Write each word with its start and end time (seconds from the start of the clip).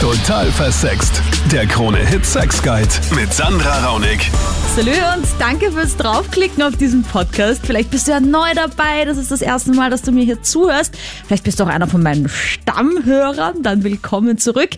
Total 0.00 0.46
versext. 0.52 1.20
Der 1.50 1.66
Krone-Hit 1.66 2.24
Sex 2.24 2.62
Guide 2.62 2.88
mit 3.16 3.34
Sandra 3.34 3.84
Raunig. 3.84 4.30
Salü 4.76 4.92
und 4.92 5.26
danke 5.40 5.72
fürs 5.72 5.96
Draufklicken 5.96 6.62
auf 6.62 6.76
diesen 6.76 7.02
Podcast. 7.02 7.66
Vielleicht 7.66 7.90
bist 7.90 8.06
du 8.06 8.12
ja 8.12 8.20
neu 8.20 8.54
dabei, 8.54 9.04
das 9.06 9.18
ist 9.18 9.32
das 9.32 9.42
erste 9.42 9.72
Mal, 9.72 9.90
dass 9.90 10.02
du 10.02 10.12
mir 10.12 10.22
hier 10.22 10.40
zuhörst. 10.40 10.96
Vielleicht 11.26 11.42
bist 11.42 11.58
du 11.58 11.64
auch 11.64 11.68
einer 11.68 11.88
von 11.88 12.00
meinen 12.00 12.28
Stammhörern, 12.28 13.64
dann 13.64 13.82
willkommen 13.82 14.38
zurück. 14.38 14.70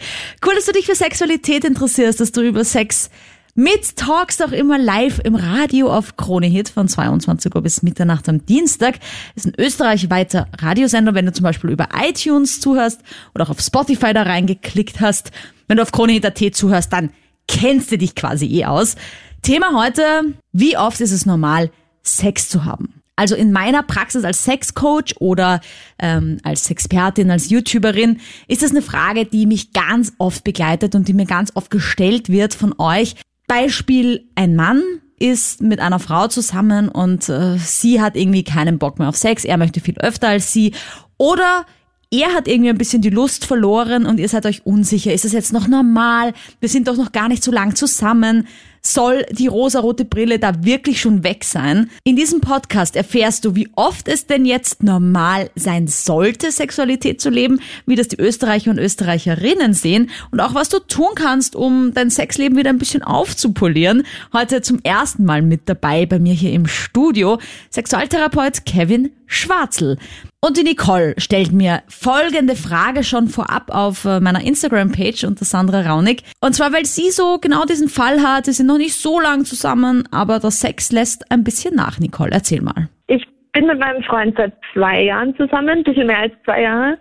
Cool, 0.42 0.54
dass 0.54 0.64
du 0.64 0.72
dich 0.72 0.86
für 0.86 0.94
Sexualität 0.94 1.64
interessierst, 1.64 2.18
dass 2.18 2.32
du 2.32 2.40
über 2.40 2.64
Sex 2.64 3.10
mit 3.54 3.96
Talks 3.96 4.40
auch 4.40 4.52
immer 4.52 4.78
live 4.78 5.20
im 5.24 5.34
Radio 5.34 5.92
auf 5.92 6.16
Krone 6.16 6.46
Hit 6.46 6.68
von 6.68 6.88
22 6.88 7.54
Uhr 7.54 7.62
bis 7.62 7.82
Mitternacht 7.82 8.28
am 8.28 8.44
Dienstag. 8.46 8.96
Ist 9.34 9.46
ein 9.46 9.54
österreichweiter 9.58 10.48
Radiosender, 10.58 11.14
wenn 11.14 11.26
du 11.26 11.32
zum 11.32 11.44
Beispiel 11.44 11.70
über 11.70 11.88
iTunes 12.00 12.60
zuhörst 12.60 13.00
oder 13.34 13.44
auch 13.44 13.50
auf 13.50 13.60
Spotify 13.60 14.12
da 14.12 14.22
reingeklickt 14.22 15.00
hast. 15.00 15.30
Wenn 15.68 15.76
du 15.76 15.82
auf 15.82 15.92
Krone 15.92 16.12
Hit.at 16.12 16.54
zuhörst, 16.54 16.92
dann 16.92 17.10
kennst 17.48 17.90
du 17.92 17.98
dich 17.98 18.14
quasi 18.14 18.46
eh 18.46 18.66
aus. 18.66 18.96
Thema 19.42 19.74
heute, 19.74 20.34
wie 20.52 20.76
oft 20.76 21.00
ist 21.00 21.12
es 21.12 21.26
normal, 21.26 21.70
Sex 22.02 22.48
zu 22.48 22.64
haben? 22.64 23.00
Also 23.20 23.34
in 23.34 23.52
meiner 23.52 23.82
Praxis 23.82 24.24
als 24.24 24.44
Sexcoach 24.44 25.16
oder 25.18 25.60
ähm, 25.98 26.38
als 26.42 26.70
Expertin, 26.70 27.30
als 27.30 27.50
YouTuberin 27.50 28.18
ist 28.48 28.62
das 28.62 28.70
eine 28.70 28.80
Frage, 28.80 29.26
die 29.26 29.44
mich 29.44 29.74
ganz 29.74 30.14
oft 30.16 30.42
begleitet 30.42 30.94
und 30.94 31.06
die 31.06 31.12
mir 31.12 31.26
ganz 31.26 31.52
oft 31.54 31.70
gestellt 31.70 32.30
wird 32.30 32.54
von 32.54 32.74
euch. 32.78 33.16
Beispiel, 33.50 34.28
ein 34.36 34.54
Mann 34.54 34.80
ist 35.18 35.60
mit 35.60 35.80
einer 35.80 35.98
Frau 35.98 36.28
zusammen 36.28 36.88
und 36.88 37.28
äh, 37.28 37.58
sie 37.58 38.00
hat 38.00 38.14
irgendwie 38.14 38.44
keinen 38.44 38.78
Bock 38.78 39.00
mehr 39.00 39.08
auf 39.08 39.16
Sex, 39.16 39.44
er 39.44 39.56
möchte 39.56 39.80
viel 39.80 39.98
öfter 39.98 40.28
als 40.28 40.52
sie. 40.52 40.72
Oder 41.18 41.66
er 42.12 42.32
hat 42.32 42.46
irgendwie 42.46 42.70
ein 42.70 42.78
bisschen 42.78 43.02
die 43.02 43.10
Lust 43.10 43.44
verloren 43.44 44.06
und 44.06 44.20
ihr 44.20 44.28
seid 44.28 44.46
euch 44.46 44.64
unsicher. 44.64 45.12
Ist 45.12 45.24
es 45.24 45.32
jetzt 45.32 45.52
noch 45.52 45.66
normal? 45.66 46.32
Wir 46.60 46.68
sind 46.68 46.86
doch 46.86 46.96
noch 46.96 47.10
gar 47.10 47.26
nicht 47.26 47.42
so 47.42 47.50
lang 47.50 47.74
zusammen. 47.74 48.46
Soll 48.82 49.26
die 49.30 49.46
rosarote 49.46 50.06
Brille 50.06 50.38
da 50.38 50.64
wirklich 50.64 51.00
schon 51.00 51.22
weg 51.22 51.44
sein? 51.44 51.90
In 52.02 52.16
diesem 52.16 52.40
Podcast 52.40 52.96
erfährst 52.96 53.44
du, 53.44 53.54
wie 53.54 53.68
oft 53.76 54.08
es 54.08 54.26
denn 54.26 54.46
jetzt 54.46 54.82
normal 54.82 55.50
sein 55.54 55.86
sollte, 55.86 56.50
Sexualität 56.50 57.20
zu 57.20 57.28
leben, 57.28 57.60
wie 57.84 57.94
das 57.94 58.08
die 58.08 58.18
Österreicher 58.18 58.70
und 58.70 58.78
Österreicherinnen 58.78 59.74
sehen 59.74 60.10
und 60.30 60.40
auch 60.40 60.54
was 60.54 60.70
du 60.70 60.78
tun 60.78 61.10
kannst, 61.14 61.56
um 61.56 61.92
dein 61.92 62.08
Sexleben 62.08 62.56
wieder 62.56 62.70
ein 62.70 62.78
bisschen 62.78 63.02
aufzupolieren. 63.02 64.04
Heute 64.32 64.62
zum 64.62 64.80
ersten 64.82 65.26
Mal 65.26 65.42
mit 65.42 65.68
dabei 65.68 66.06
bei 66.06 66.18
mir 66.18 66.32
hier 66.32 66.52
im 66.52 66.66
Studio 66.66 67.38
Sexualtherapeut 67.70 68.64
Kevin 68.64 69.10
Schwarzel. 69.26 69.98
Und 70.42 70.56
die 70.56 70.62
Nicole 70.62 71.14
stellt 71.18 71.52
mir 71.52 71.82
folgende 71.88 72.56
Frage 72.56 73.04
schon 73.04 73.28
vorab 73.28 73.64
auf 73.68 74.06
äh, 74.06 74.20
meiner 74.20 74.40
Instagram-Page 74.42 75.24
unter 75.24 75.44
Sandra 75.44 75.82
Raunig. 75.82 76.22
Und 76.40 76.54
zwar, 76.54 76.72
weil 76.72 76.86
sie 76.86 77.10
so 77.10 77.36
genau 77.38 77.66
diesen 77.66 77.88
Fall 77.88 78.22
hat, 78.22 78.46
sie 78.46 78.52
sind 78.52 78.66
noch 78.66 78.78
nicht 78.78 78.94
so 78.94 79.20
lang 79.20 79.44
zusammen, 79.44 80.08
aber 80.10 80.38
der 80.38 80.50
Sex 80.50 80.92
lässt 80.92 81.30
ein 81.30 81.44
bisschen 81.44 81.74
nach, 81.74 81.98
Nicole. 82.00 82.30
Erzähl 82.32 82.62
mal. 82.62 82.88
Ich 83.08 83.22
bin 83.52 83.66
mit 83.66 83.80
meinem 83.80 84.02
Freund 84.02 84.34
seit 84.38 84.54
zwei 84.72 85.02
Jahren 85.02 85.36
zusammen, 85.36 85.68
ein 85.68 85.84
bisschen 85.84 86.06
mehr 86.06 86.20
als 86.20 86.32
zwei 86.44 86.62
Jahre. 86.62 86.98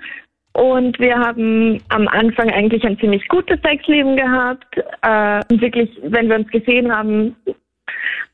Und 0.52 1.00
wir 1.00 1.18
haben 1.18 1.82
am 1.88 2.10
Anfang 2.10 2.50
eigentlich 2.50 2.84
ein 2.84 3.00
ziemlich 3.00 3.26
gutes 3.30 3.62
Sexleben 3.62 4.18
gehabt. 4.18 4.78
Äh, 5.02 5.42
und 5.50 5.62
wirklich, 5.62 5.90
wenn 6.04 6.28
wir 6.28 6.36
uns 6.36 6.50
gesehen 6.50 6.94
haben, 6.94 7.38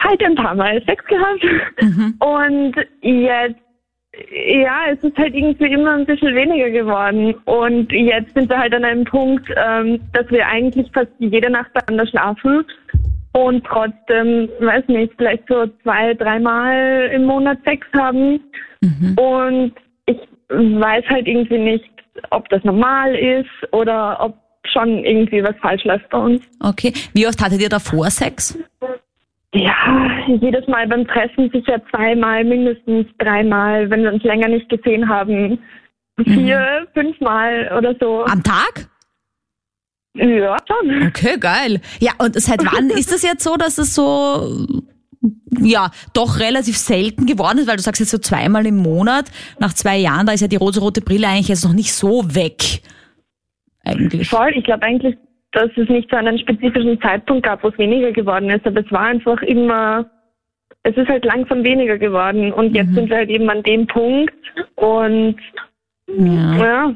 halt 0.01 0.23
ein 0.23 0.33
paar 0.33 0.55
Mal 0.55 0.81
Sex 0.87 1.05
gehabt. 1.05 1.43
Mhm. 1.79 2.15
Und 2.19 2.75
jetzt 3.01 3.59
ja, 4.31 4.85
es 4.91 5.03
ist 5.03 5.17
halt 5.17 5.33
irgendwie 5.33 5.73
immer 5.73 5.93
ein 5.93 6.05
bisschen 6.05 6.35
weniger 6.35 6.69
geworden. 6.69 7.35
Und 7.45 7.91
jetzt 7.91 8.33
sind 8.33 8.49
wir 8.49 8.57
halt 8.57 8.73
an 8.73 8.85
einem 8.85 9.03
Punkt, 9.05 9.49
ähm, 9.55 9.99
dass 10.13 10.29
wir 10.29 10.45
eigentlich 10.47 10.89
fast 10.93 11.11
jede 11.19 11.49
Nacht 11.49 11.73
beieinander 11.73 12.07
schlafen 12.09 12.65
und 13.33 13.65
trotzdem, 13.65 14.49
weiß 14.59 14.87
nicht, 14.87 15.13
vielleicht 15.17 15.43
so 15.49 15.67
zwei, 15.83 16.13
dreimal 16.13 17.11
im 17.13 17.25
Monat 17.25 17.57
Sex 17.65 17.85
haben. 17.97 18.39
Mhm. 18.81 19.15
Und 19.17 19.73
ich 20.05 20.17
weiß 20.49 21.03
halt 21.09 21.27
irgendwie 21.27 21.57
nicht, 21.57 21.89
ob 22.29 22.47
das 22.49 22.63
normal 22.63 23.13
ist 23.15 23.73
oder 23.73 24.17
ob 24.21 24.37
schon 24.71 25.03
irgendwie 25.03 25.43
was 25.43 25.55
falsch 25.61 25.83
läuft 25.83 26.09
bei 26.09 26.17
uns. 26.17 26.41
Okay. 26.59 26.93
Wie 27.13 27.27
oft 27.27 27.41
hattet 27.43 27.61
ihr 27.61 27.69
davor 27.69 28.09
Sex? 28.09 28.57
Ja, 29.53 30.09
jedes 30.27 30.67
Mal 30.67 30.87
beim 30.87 31.07
Treffen 31.07 31.49
sicher 31.51 31.81
zweimal, 31.89 32.43
mindestens 32.43 33.07
dreimal, 33.17 33.89
wenn 33.89 34.03
wir 34.03 34.13
uns 34.13 34.23
länger 34.23 34.49
nicht 34.49 34.67
gesehen 34.69 35.07
haben. 35.07 35.59
Vier, 36.23 36.59
mhm. 36.59 36.87
fünfmal 36.93 37.71
oder 37.77 37.95
so. 37.99 38.25
Am 38.25 38.43
Tag? 38.43 38.89
Ja, 40.15 40.57
schon. 40.67 41.07
Okay, 41.07 41.37
geil. 41.39 41.81
Ja, 41.99 42.13
und 42.17 42.39
seit 42.39 42.65
wann 42.65 42.89
ist 42.97 43.11
das 43.11 43.21
jetzt 43.21 43.43
so, 43.43 43.55
dass 43.55 43.77
es 43.77 43.93
so, 43.93 44.65
ja, 45.59 45.91
doch 46.13 46.39
relativ 46.39 46.77
selten 46.77 47.25
geworden 47.25 47.59
ist, 47.59 47.67
weil 47.67 47.75
du 47.75 47.81
sagst 47.81 47.99
jetzt 47.99 48.11
so 48.11 48.17
zweimal 48.17 48.65
im 48.65 48.77
Monat. 48.77 49.25
Nach 49.59 49.73
zwei 49.73 49.97
Jahren, 49.97 50.25
da 50.25 50.33
ist 50.33 50.41
ja 50.41 50.47
die 50.47 50.55
rosa-rote 50.55 51.01
Brille 51.01 51.27
eigentlich 51.27 51.49
jetzt 51.49 51.65
noch 51.65 51.73
nicht 51.73 51.93
so 51.93 52.33
weg. 52.33 52.81
Eigentlich. 53.83 54.29
Voll, 54.29 54.53
ich 54.55 54.63
glaube 54.63 54.83
eigentlich 54.83 55.17
dass 55.55 55.71
es 55.77 55.89
nicht 55.89 56.09
so 56.09 56.17
einen 56.17 56.37
spezifischen 56.37 57.01
Zeitpunkt 57.01 57.45
gab, 57.45 57.63
wo 57.63 57.69
es 57.69 57.77
weniger 57.77 58.11
geworden 58.11 58.49
ist, 58.49 58.65
aber 58.65 58.81
es 58.81 58.91
war 58.91 59.01
einfach 59.01 59.41
immer, 59.41 60.05
es 60.83 60.95
ist 60.97 61.07
halt 61.07 61.23
langsam 61.23 61.63
weniger 61.63 61.97
geworden 61.97 62.51
und 62.51 62.75
jetzt 62.75 62.89
mhm. 62.89 62.95
sind 62.95 63.09
wir 63.09 63.17
halt 63.17 63.29
eben 63.29 63.49
an 63.49 63.63
dem 63.63 63.87
Punkt 63.87 64.33
und 64.75 65.37
ja. 66.07 66.55
ja. 66.57 66.95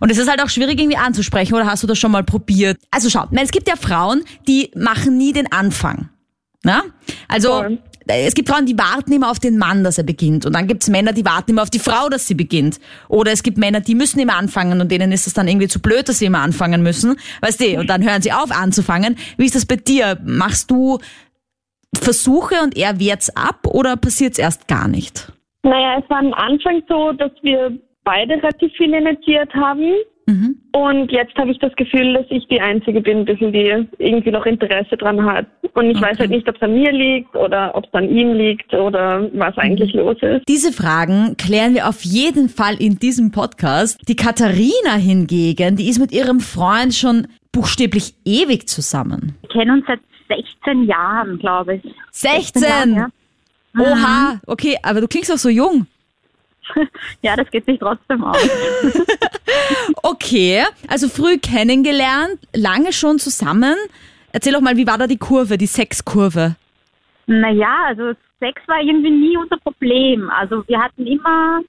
Und 0.00 0.10
es 0.10 0.18
ist 0.18 0.30
halt 0.30 0.40
auch 0.40 0.48
schwierig 0.48 0.78
irgendwie 0.78 0.98
anzusprechen, 0.98 1.54
oder 1.54 1.66
hast 1.66 1.82
du 1.82 1.86
das 1.88 1.98
schon 1.98 2.12
mal 2.12 2.22
probiert? 2.22 2.76
Also 2.92 3.10
schau, 3.10 3.24
es 3.32 3.50
gibt 3.50 3.66
ja 3.66 3.74
Frauen, 3.74 4.22
die 4.46 4.70
machen 4.76 5.16
nie 5.16 5.32
den 5.32 5.50
Anfang. 5.50 6.10
Na? 6.62 6.82
Also 7.28 7.62
Voll 7.62 7.78
es 8.08 8.34
gibt 8.34 8.48
Frauen, 8.48 8.66
die 8.66 8.78
warten 8.78 9.12
immer 9.12 9.30
auf 9.30 9.40
den 9.40 9.58
Mann, 9.58 9.82
dass 9.82 9.98
er 9.98 10.04
beginnt. 10.04 10.46
Und 10.46 10.54
dann 10.54 10.66
gibt 10.66 10.82
es 10.82 10.88
Männer, 10.88 11.12
die 11.12 11.24
warten 11.24 11.50
immer 11.50 11.62
auf 11.62 11.70
die 11.70 11.78
Frau, 11.78 12.08
dass 12.08 12.26
sie 12.28 12.34
beginnt. 12.34 12.78
Oder 13.08 13.32
es 13.32 13.42
gibt 13.42 13.58
Männer, 13.58 13.80
die 13.80 13.94
müssen 13.94 14.20
immer 14.20 14.36
anfangen 14.36 14.80
und 14.80 14.90
denen 14.90 15.12
ist 15.12 15.26
es 15.26 15.34
dann 15.34 15.48
irgendwie 15.48 15.68
zu 15.68 15.80
blöd, 15.80 16.08
dass 16.08 16.20
sie 16.20 16.26
immer 16.26 16.40
anfangen 16.40 16.82
müssen. 16.82 17.16
Weißt 17.40 17.60
du, 17.60 17.78
und 17.78 17.90
dann 17.90 18.04
hören 18.08 18.22
sie 18.22 18.32
auf 18.32 18.50
anzufangen. 18.50 19.16
Wie 19.36 19.46
ist 19.46 19.56
das 19.56 19.66
bei 19.66 19.76
dir? 19.76 20.18
Machst 20.24 20.70
du 20.70 20.98
Versuche 21.94 22.56
und 22.62 22.76
er 22.76 23.00
wehrt's 23.00 23.34
ab 23.34 23.66
oder 23.66 23.96
passiert's 23.96 24.38
erst 24.38 24.68
gar 24.68 24.86
nicht? 24.88 25.32
Naja, 25.62 26.00
es 26.02 26.08
war 26.08 26.18
am 26.18 26.32
Anfang 26.34 26.82
so, 26.88 27.12
dass 27.12 27.32
wir 27.42 27.76
beide 28.04 28.34
relativ 28.34 28.72
viel 28.76 28.94
initiiert 28.94 29.52
haben. 29.54 29.94
Mhm. 30.26 30.56
Und 30.72 31.12
jetzt 31.12 31.36
habe 31.36 31.52
ich 31.52 31.58
das 31.60 31.74
Gefühl, 31.76 32.14
dass 32.14 32.26
ich 32.30 32.46
die 32.48 32.60
Einzige 32.60 33.00
bin, 33.00 33.24
die 33.24 33.86
irgendwie 33.98 34.30
noch 34.30 34.44
Interesse 34.44 34.96
dran 34.96 35.24
hat. 35.24 35.46
Und 35.74 35.90
ich 35.90 35.96
okay. 35.96 36.06
weiß 36.06 36.18
halt 36.18 36.30
nicht, 36.30 36.48
ob 36.48 36.56
es 36.56 36.62
an 36.62 36.74
mir 36.74 36.90
liegt 36.92 37.34
oder 37.36 37.74
ob 37.74 37.86
es 37.86 37.94
an 37.94 38.08
ihm 38.08 38.34
liegt 38.34 38.74
oder 38.74 39.30
was 39.34 39.54
mhm. 39.56 39.62
eigentlich 39.62 39.94
los 39.94 40.16
ist. 40.22 40.42
Diese 40.48 40.72
Fragen 40.72 41.36
klären 41.36 41.74
wir 41.74 41.88
auf 41.88 42.02
jeden 42.02 42.48
Fall 42.48 42.74
in 42.74 42.98
diesem 42.98 43.30
Podcast. 43.30 44.00
Die 44.08 44.16
Katharina 44.16 44.94
hingegen, 44.98 45.76
die 45.76 45.88
ist 45.88 46.00
mit 46.00 46.12
ihrem 46.12 46.40
Freund 46.40 46.92
schon 46.92 47.28
buchstäblich 47.52 48.14
ewig 48.24 48.68
zusammen. 48.68 49.36
Wir 49.42 49.48
kennen 49.50 49.70
uns 49.70 49.86
seit 49.86 50.00
16 50.28 50.84
Jahren, 50.84 51.38
glaube 51.38 51.76
ich. 51.76 51.82
16? 52.10 52.62
16 52.62 52.62
Jahren, 52.62 52.94
ja. 52.94 53.08
Oha, 53.78 54.32
mhm. 54.34 54.40
okay, 54.46 54.76
aber 54.82 55.00
du 55.00 55.06
klingst 55.06 55.32
auch 55.32 55.38
so 55.38 55.48
jung. 55.48 55.86
ja, 57.22 57.36
das 57.36 57.50
geht 57.50 57.66
sich 57.66 57.78
trotzdem 57.78 58.24
aus. 58.24 58.38
okay, 60.02 60.64
also 60.88 61.08
früh 61.08 61.38
kennengelernt, 61.38 62.38
lange 62.54 62.92
schon 62.92 63.18
zusammen. 63.18 63.74
Erzähl 64.32 64.52
doch 64.52 64.60
mal, 64.60 64.76
wie 64.76 64.86
war 64.86 64.98
da 64.98 65.06
die 65.06 65.18
Kurve, 65.18 65.56
die 65.56 65.66
Sexkurve? 65.66 66.56
Naja, 67.26 67.84
also 67.86 68.12
Sex 68.38 68.60
war 68.66 68.80
irgendwie 68.80 69.10
nie 69.10 69.36
unser 69.36 69.56
Problem. 69.58 70.30
Also 70.30 70.62
wir 70.68 70.80
hatten 70.80 71.06
immer, 71.06 71.60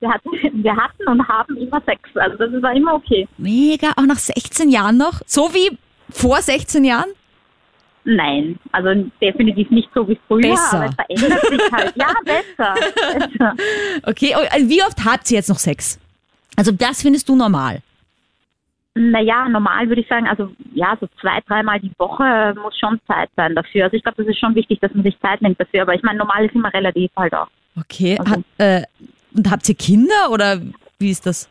wir 0.00 0.10
hatten, 0.10 0.30
wir 0.62 0.76
hatten 0.76 1.08
und 1.08 1.26
haben 1.26 1.56
immer 1.56 1.80
Sex. 1.86 2.00
Also 2.14 2.36
das 2.36 2.62
war 2.62 2.74
immer 2.74 2.94
okay. 2.94 3.26
Mega, 3.38 3.92
auch 3.96 4.06
nach 4.06 4.18
16 4.18 4.70
Jahren 4.70 4.96
noch? 4.96 5.20
So 5.26 5.54
wie 5.54 5.76
vor 6.10 6.42
16 6.42 6.84
Jahren? 6.84 7.10
Nein, 8.12 8.58
also 8.72 9.08
definitiv 9.20 9.70
nicht 9.70 9.88
so 9.94 10.08
wie 10.08 10.18
früher, 10.26 10.50
besser. 10.50 10.78
aber 10.78 10.86
es 11.08 11.20
verändert 11.20 11.46
sich 11.46 11.72
halt. 11.72 11.92
Ja, 11.96 12.12
besser. 12.24 12.74
besser. 12.74 13.54
Okay, 14.02 14.34
oh, 14.36 14.44
also 14.50 14.68
wie 14.68 14.82
oft 14.82 15.04
habt 15.04 15.30
ihr 15.30 15.36
jetzt 15.36 15.48
noch 15.48 15.58
Sex? 15.58 16.00
Also 16.56 16.72
das 16.72 17.02
findest 17.02 17.28
du 17.28 17.36
normal? 17.36 17.82
Naja, 18.94 19.48
normal 19.48 19.88
würde 19.88 20.00
ich 20.00 20.08
sagen, 20.08 20.26
also 20.26 20.50
ja, 20.74 20.96
so 21.00 21.06
zwei, 21.20 21.38
dreimal 21.46 21.78
die 21.78 21.92
Woche 21.98 22.56
muss 22.60 22.76
schon 22.76 23.00
Zeit 23.06 23.30
sein 23.36 23.54
dafür. 23.54 23.84
Also 23.84 23.96
ich 23.96 24.02
glaube, 24.02 24.16
das 24.22 24.26
ist 24.26 24.40
schon 24.40 24.56
wichtig, 24.56 24.80
dass 24.80 24.92
man 24.92 25.04
sich 25.04 25.16
Zeit 25.20 25.40
nimmt 25.40 25.60
dafür, 25.60 25.82
aber 25.82 25.94
ich 25.94 26.02
meine, 26.02 26.18
normal 26.18 26.46
ist 26.46 26.54
immer 26.56 26.74
relativ 26.74 27.12
halt 27.16 27.32
auch. 27.32 27.46
Okay, 27.78 28.18
also, 28.18 28.32
Hat, 28.32 28.40
äh, 28.58 28.82
und 29.36 29.48
habt 29.48 29.68
ihr 29.68 29.76
Kinder 29.76 30.32
oder 30.32 30.60
wie 30.98 31.10
ist 31.10 31.26
das? 31.26 31.48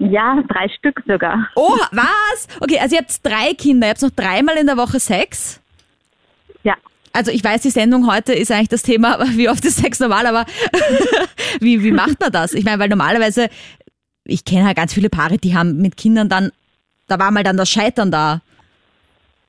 Ja, 0.00 0.42
drei 0.48 0.68
Stück 0.68 1.02
sogar. 1.06 1.48
Oh, 1.54 1.76
was? 1.92 2.48
Okay, 2.60 2.78
also 2.80 2.96
ihr 2.96 3.02
habt 3.02 3.24
drei 3.24 3.54
Kinder, 3.54 3.86
ihr 3.86 3.90
habt 3.90 4.02
noch 4.02 4.10
dreimal 4.10 4.56
in 4.56 4.66
der 4.66 4.76
Woche 4.76 4.98
Sex? 4.98 5.60
Ja. 6.64 6.74
Also 7.12 7.30
ich 7.30 7.44
weiß, 7.44 7.62
die 7.62 7.70
Sendung 7.70 8.10
heute 8.10 8.32
ist 8.32 8.50
eigentlich 8.50 8.68
das 8.70 8.82
Thema, 8.82 9.18
wie 9.36 9.48
oft 9.48 9.64
ist 9.64 9.76
Sex 9.76 10.00
normal, 10.00 10.26
aber 10.26 10.46
wie, 11.60 11.82
wie 11.82 11.92
macht 11.92 12.18
man 12.18 12.32
das? 12.32 12.54
Ich 12.54 12.64
meine, 12.64 12.78
weil 12.78 12.88
normalerweise, 12.88 13.48
ich 14.24 14.44
kenne 14.44 14.66
halt 14.66 14.76
ganz 14.76 14.94
viele 14.94 15.10
Paare, 15.10 15.38
die 15.38 15.54
haben 15.56 15.76
mit 15.82 15.96
Kindern 15.96 16.28
dann 16.28 16.50
da 17.10 17.18
war 17.18 17.30
mal 17.30 17.42
dann 17.42 17.56
das 17.56 17.68
Scheitern 17.68 18.10
da. 18.10 18.40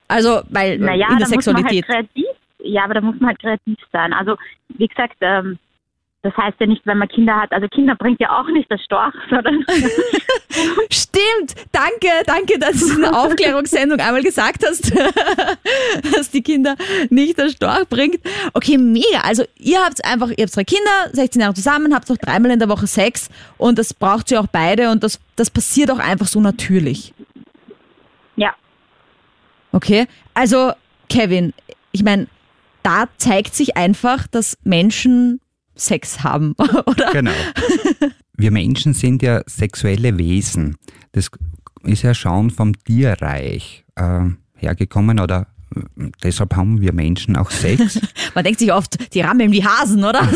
Also, 0.07 0.41
weil 0.49 0.79
Naja, 0.79 1.09
in 1.11 1.19
der 1.19 1.27
da 1.27 1.35
muss 1.35 1.45
man 1.45 1.55
halt 1.55 1.69
Sexualität. 1.69 1.85
kreativ, 1.85 2.25
ja, 2.63 2.83
aber 2.83 2.95
da 2.95 3.01
muss 3.01 3.15
man 3.19 3.29
halt 3.29 3.39
kreativ 3.39 3.77
sein. 3.93 4.13
Also, 4.13 4.35
wie 4.69 4.87
gesagt, 4.87 5.15
ähm, 5.21 5.57
das 6.23 6.35
heißt 6.37 6.59
ja 6.59 6.67
nicht, 6.67 6.85
wenn 6.85 6.99
man 6.99 7.07
Kinder 7.07 7.35
hat, 7.35 7.51
also 7.51 7.67
Kinder 7.67 7.95
bringt 7.95 8.19
ja 8.19 8.39
auch 8.39 8.47
nicht 8.47 8.71
das 8.71 8.81
Storch, 8.83 9.13
sondern 9.29 9.65
Stimmt, 10.91 11.55
danke, 11.71 12.07
danke, 12.25 12.59
dass 12.59 12.79
du 12.79 12.95
in 12.95 13.01
der 13.01 13.17
Aufklärungssendung 13.17 13.99
einmal 13.99 14.21
gesagt 14.21 14.63
hast, 14.65 14.93
dass 16.15 16.29
die 16.29 16.41
Kinder 16.41 16.75
nicht 17.09 17.37
der 17.37 17.49
Storch 17.49 17.87
bringt. 17.89 18.19
Okay, 18.53 18.77
mega. 18.77 19.21
Also 19.23 19.43
ihr 19.57 19.79
habt 19.83 20.03
einfach, 20.05 20.29
ihr 20.29 20.43
habt 20.43 20.55
drei 20.55 20.63
Kinder, 20.63 21.09
16 21.13 21.41
Jahre 21.41 21.53
zusammen, 21.53 21.93
habt 21.95 22.09
noch 22.09 22.17
dreimal 22.17 22.51
in 22.51 22.59
der 22.59 22.69
Woche 22.69 22.87
Sex 22.87 23.29
und 23.57 23.79
das 23.79 23.93
braucht 23.93 24.31
ihr 24.31 24.39
auch 24.39 24.47
beide 24.47 24.91
und 24.91 25.03
das, 25.03 25.19
das 25.35 25.49
passiert 25.49 25.89
auch 25.89 25.99
einfach 25.99 26.27
so 26.27 26.39
natürlich. 26.39 27.13
ja, 28.35 28.53
Okay, 29.71 30.07
also 30.33 30.73
Kevin, 31.09 31.53
ich 31.91 32.03
meine, 32.03 32.27
da 32.83 33.05
zeigt 33.17 33.55
sich 33.55 33.77
einfach, 33.77 34.27
dass 34.27 34.57
Menschen 34.63 35.39
Sex 35.81 36.23
haben, 36.23 36.53
oder? 36.85 37.11
Genau. 37.11 37.31
Wir 38.37 38.51
Menschen 38.51 38.93
sind 38.93 39.21
ja 39.21 39.41
sexuelle 39.45 40.17
Wesen. 40.17 40.77
Das 41.11 41.29
ist 41.83 42.03
ja 42.03 42.13
schon 42.13 42.49
vom 42.49 42.73
Tierreich 42.83 43.83
äh, 43.95 44.25
hergekommen 44.55 45.19
oder 45.19 45.47
deshalb 46.23 46.55
haben 46.55 46.81
wir 46.81 46.93
Menschen 46.93 47.35
auch 47.35 47.49
Sex. 47.49 47.99
Man 48.35 48.43
denkt 48.43 48.59
sich 48.59 48.71
oft, 48.71 49.13
die 49.13 49.21
rammeln 49.21 49.51
wie 49.51 49.63
Hasen, 49.63 50.03
oder? 50.03 50.21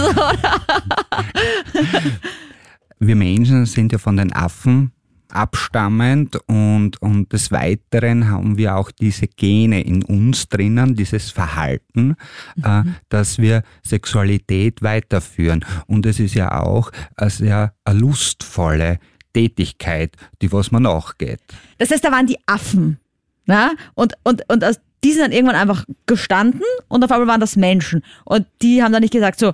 Wir 3.00 3.16
Menschen 3.16 3.66
sind 3.66 3.92
ja 3.92 3.98
von 3.98 4.16
den 4.16 4.32
Affen 4.34 4.92
abstammend 5.36 6.38
und, 6.48 7.02
und 7.02 7.32
des 7.34 7.52
Weiteren 7.52 8.30
haben 8.30 8.58
wir 8.58 8.76
auch 8.76 8.92
diese 8.92 9.28
Gene 9.28 9.82
in 9.82 10.04
uns 10.04 10.48
drinnen, 10.50 10.96
dieses 10.96 11.32
Verhalten, 11.32 12.16
äh, 12.64 12.84
dass 13.10 13.38
wir 13.38 13.64
Sexualität 13.84 14.82
weiterführen. 14.82 15.64
Und 15.88 16.06
es 16.06 16.20
ist 16.20 16.36
ja 16.36 16.62
auch 16.62 16.92
eine 17.16 17.30
sehr 17.30 17.74
eine 17.84 18.00
lustvolle 18.00 19.00
Tätigkeit, 19.34 20.16
die 20.42 20.52
was 20.52 20.72
man 20.72 20.84
nachgeht. 20.84 21.42
Das 21.78 21.92
heißt, 21.92 22.04
da 22.04 22.12
waren 22.12 22.28
die 22.28 22.40
Affen. 22.46 23.00
Na? 23.46 23.72
Und, 23.94 24.14
und, 24.24 24.44
und 24.50 24.64
aus- 24.64 24.80
die 25.04 25.12
sind 25.12 25.22
dann 25.22 25.32
irgendwann 25.32 25.56
einfach 25.58 25.86
gestanden 26.08 26.64
und 26.88 27.04
auf 27.04 27.12
einmal 27.12 27.28
waren 27.28 27.42
das 27.42 27.56
Menschen. 27.56 28.02
Und 28.24 28.48
die 28.62 28.82
haben 28.82 28.92
dann 28.92 29.02
nicht 29.04 29.14
gesagt 29.14 29.40
so, 29.40 29.54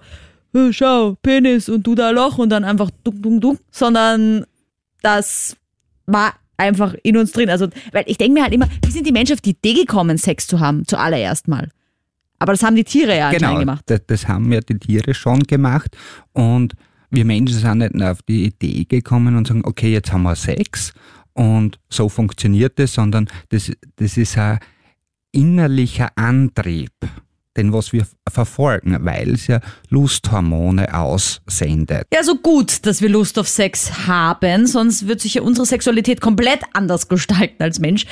"Äh, 0.53 0.71
schau, 0.71 1.15
Penis 1.21 1.67
und 1.67 1.85
du 1.85 1.93
da 1.95 2.11
Loch 2.11 2.37
und 2.37 2.49
dann 2.49 2.63
einfach 2.63 2.89
duck, 3.03 3.15
duck, 3.21 3.41
duck, 3.41 3.59
sondern 3.69 4.45
das 5.01 5.57
war 6.06 6.33
einfach 6.57 6.94
in 7.03 7.18
uns 7.18 7.31
drin. 7.31 7.50
Also, 7.50 7.68
weil 7.92 8.03
ich 8.07 8.18
denke 8.18 8.33
mir 8.33 8.44
halt 8.44 8.53
immer, 8.53 8.68
wie 8.86 8.92
sind 8.92 9.07
die 9.07 9.12
Menschen 9.12 9.33
auf 9.33 9.42
die 9.42 9.51
Idee 9.51 9.74
gekommen, 9.74 10.18
Sex 10.18 10.48
zu 10.48 10.59
haben, 10.59 10.86
zuallererst 10.88 11.48
mal? 11.48 11.69
Aber 12.39 12.53
das 12.53 12.63
haben 12.63 12.75
die 12.75 12.83
Tiere 12.83 13.15
ja 13.18 13.30
Genau, 13.31 13.57
gemacht. 13.59 13.83
das, 13.88 14.01
das 14.07 14.27
haben 14.27 14.51
ja 14.51 14.62
die 14.62 14.80
Tiere 14.80 15.13
schon 15.13 15.42
gemacht 15.44 15.95
und 16.33 16.74
wir 17.12 17.25
Menschen 17.25 17.57
sind 17.57 17.77
nicht 17.80 17.94
nur 17.94 18.12
auf 18.12 18.21
die 18.24 18.45
Idee 18.45 18.86
gekommen 18.86 19.36
und 19.36 19.48
sagen, 19.48 19.62
okay, 19.65 19.92
jetzt 19.92 20.12
haben 20.12 20.24
wir 20.24 20.36
Sex 20.36 20.94
und 21.33 21.80
so 21.89 22.09
funktioniert 22.09 22.80
es, 22.80 22.94
sondern 22.94 23.27
das, 23.50 23.71
das 23.98 24.18
ist 24.18 24.38
ein 24.38 24.59
innerlicher 25.31 26.09
Antrieb, 26.15 26.92
den 27.57 27.74
was 27.74 27.92
wir 27.92 28.06
verfolgen, 28.30 28.98
weil 29.01 29.31
es 29.31 29.48
ja 29.48 29.59
Lusthormone 29.89 30.94
aussendet. 30.94 32.06
Ja, 32.13 32.24
so 32.24 32.36
gut, 32.36 32.86
dass 32.86 33.01
wir 33.01 33.09
Lust 33.09 33.38
auf 33.38 33.48
Sex 33.48 34.07
haben, 34.07 34.68
sonst 34.68 35.07
wird 35.07 35.19
sich 35.19 35.36
ja 35.36 35.42
unsere 35.42 35.65
Sexualität 35.65 36.21
komplett 36.21 36.62
anders 36.74 37.07
gestalten 37.07 37.62
als 37.62 37.80
Mensch. 37.80 38.06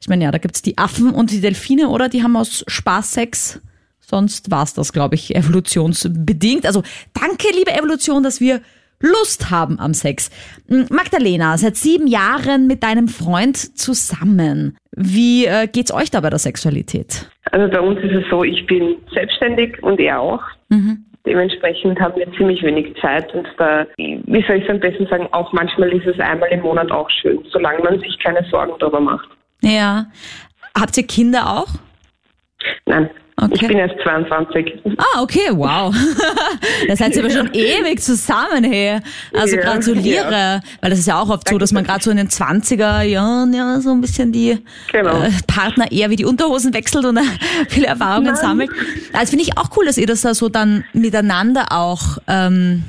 Ich 0.00 0.08
meine, 0.08 0.24
ja, 0.24 0.30
da 0.30 0.38
gibt's 0.38 0.62
die 0.62 0.78
Affen 0.78 1.10
und 1.10 1.30
die 1.30 1.40
Delfine, 1.40 1.88
oder? 1.88 2.08
Die 2.08 2.22
haben 2.22 2.36
aus 2.36 2.64
Spaß 2.68 3.12
Sex. 3.12 3.60
Sonst 4.00 4.50
war's 4.50 4.74
das, 4.74 4.92
glaube 4.92 5.14
ich, 5.14 5.34
evolutionsbedingt. 5.34 6.66
Also 6.66 6.82
danke, 7.14 7.48
liebe 7.54 7.72
Evolution, 7.72 8.22
dass 8.22 8.40
wir 8.40 8.60
Lust 9.00 9.50
haben 9.50 9.78
am 9.78 9.94
Sex. 9.94 10.30
Hm, 10.68 10.86
Magdalena, 10.90 11.56
seit 11.58 11.76
sieben 11.76 12.06
Jahren 12.06 12.66
mit 12.66 12.82
deinem 12.82 13.08
Freund 13.08 13.56
zusammen. 13.56 14.76
Wie 14.96 15.46
äh, 15.46 15.66
geht's 15.66 15.92
euch 15.92 16.10
da 16.10 16.20
bei 16.20 16.30
der 16.30 16.38
Sexualität? 16.38 17.28
Also 17.50 17.70
bei 17.70 17.80
uns 17.80 17.98
ist 18.00 18.12
es 18.12 18.24
so, 18.30 18.44
ich 18.44 18.66
bin 18.66 18.96
selbstständig 19.12 19.82
und 19.82 20.00
er 20.00 20.20
auch. 20.20 20.42
Dementsprechend 21.26 21.98
haben 22.00 22.16
wir 22.16 22.30
ziemlich 22.36 22.62
wenig 22.62 22.94
Zeit 23.00 23.32
und 23.34 23.46
da, 23.56 23.86
wie 23.96 24.44
soll 24.46 24.56
ich 24.56 24.64
es 24.64 24.70
am 24.70 24.80
besten 24.80 25.06
sagen, 25.06 25.26
auch 25.32 25.52
manchmal 25.52 25.90
ist 25.92 26.06
es 26.06 26.20
einmal 26.20 26.50
im 26.50 26.60
Monat 26.60 26.90
auch 26.90 27.08
schön, 27.08 27.38
solange 27.50 27.82
man 27.82 27.98
sich 28.00 28.18
keine 28.18 28.44
Sorgen 28.50 28.74
darüber 28.78 29.00
macht. 29.00 29.28
Ja. 29.62 30.06
Habt 30.78 30.96
ihr 30.98 31.06
Kinder 31.06 31.48
auch? 31.48 31.68
Nein, 32.84 33.08
Okay. 33.36 33.52
ich 33.54 33.66
bin 33.66 33.78
erst 33.78 33.96
22. 34.04 34.74
Ah, 34.96 35.20
okay, 35.20 35.48
wow. 35.50 35.92
da 36.88 36.94
seid 36.96 37.16
ihr 37.16 37.24
aber 37.24 37.30
schon 37.32 37.52
ewig 37.52 38.00
zusammen, 38.00 38.62
hey. 38.62 39.00
Also 39.36 39.56
Ja, 39.56 39.62
gratuliere. 39.62 40.60
Weil 40.80 40.90
das 40.90 41.00
ist 41.00 41.08
ja 41.08 41.20
auch 41.20 41.28
oft 41.30 41.48
so, 41.48 41.58
dass 41.58 41.72
man 41.72 41.82
gerade 41.82 42.02
so 42.04 42.12
in 42.12 42.16
den 42.16 42.28
20er 42.28 43.02
Jahren 43.02 43.52
ja 43.52 43.80
so 43.80 43.90
ein 43.90 44.00
bisschen 44.00 44.30
die 44.30 44.58
Genau. 44.92 45.20
äh, 45.22 45.30
Partner 45.48 45.90
eher 45.90 46.10
wie 46.10 46.16
die 46.16 46.24
Unterhosen 46.24 46.72
wechselt 46.74 47.04
und 47.06 47.16
äh, 47.16 47.22
viele 47.68 47.88
Erfahrungen 47.88 48.36
sammelt. 48.36 48.70
Also 49.12 49.30
finde 49.30 49.42
ich 49.44 49.58
auch 49.58 49.76
cool, 49.76 49.84
dass 49.86 49.98
ihr 49.98 50.06
das 50.06 50.20
da 50.20 50.32
so 50.32 50.48
dann 50.48 50.84
miteinander 50.92 51.66
auch 51.72 52.18
ähm, 52.28 52.84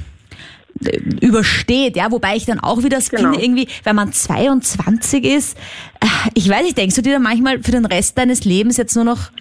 übersteht, 1.21 1.95
ja, 1.95 2.11
wobei 2.11 2.35
ich 2.35 2.45
dann 2.45 2.59
auch 2.59 2.83
wieder 2.83 2.99
Genau. 2.99 3.31
finde, 3.31 3.41
irgendwie, 3.43 3.67
wenn 3.83 3.95
man 3.95 4.11
22 4.13 5.23
ist, 5.23 5.57
äh, 6.01 6.05
ich 6.33 6.47
weiß 6.49 6.63
nicht, 6.63 6.77
denkst 6.77 6.95
du 6.95 7.01
dir 7.01 7.13
dann 7.13 7.23
manchmal 7.23 7.63
für 7.63 7.71
den 7.71 7.85
Rest 7.85 8.17
deines 8.17 8.45
Lebens 8.45 8.77
jetzt 8.77 8.95
nur 8.95 9.05
noch 9.05 9.31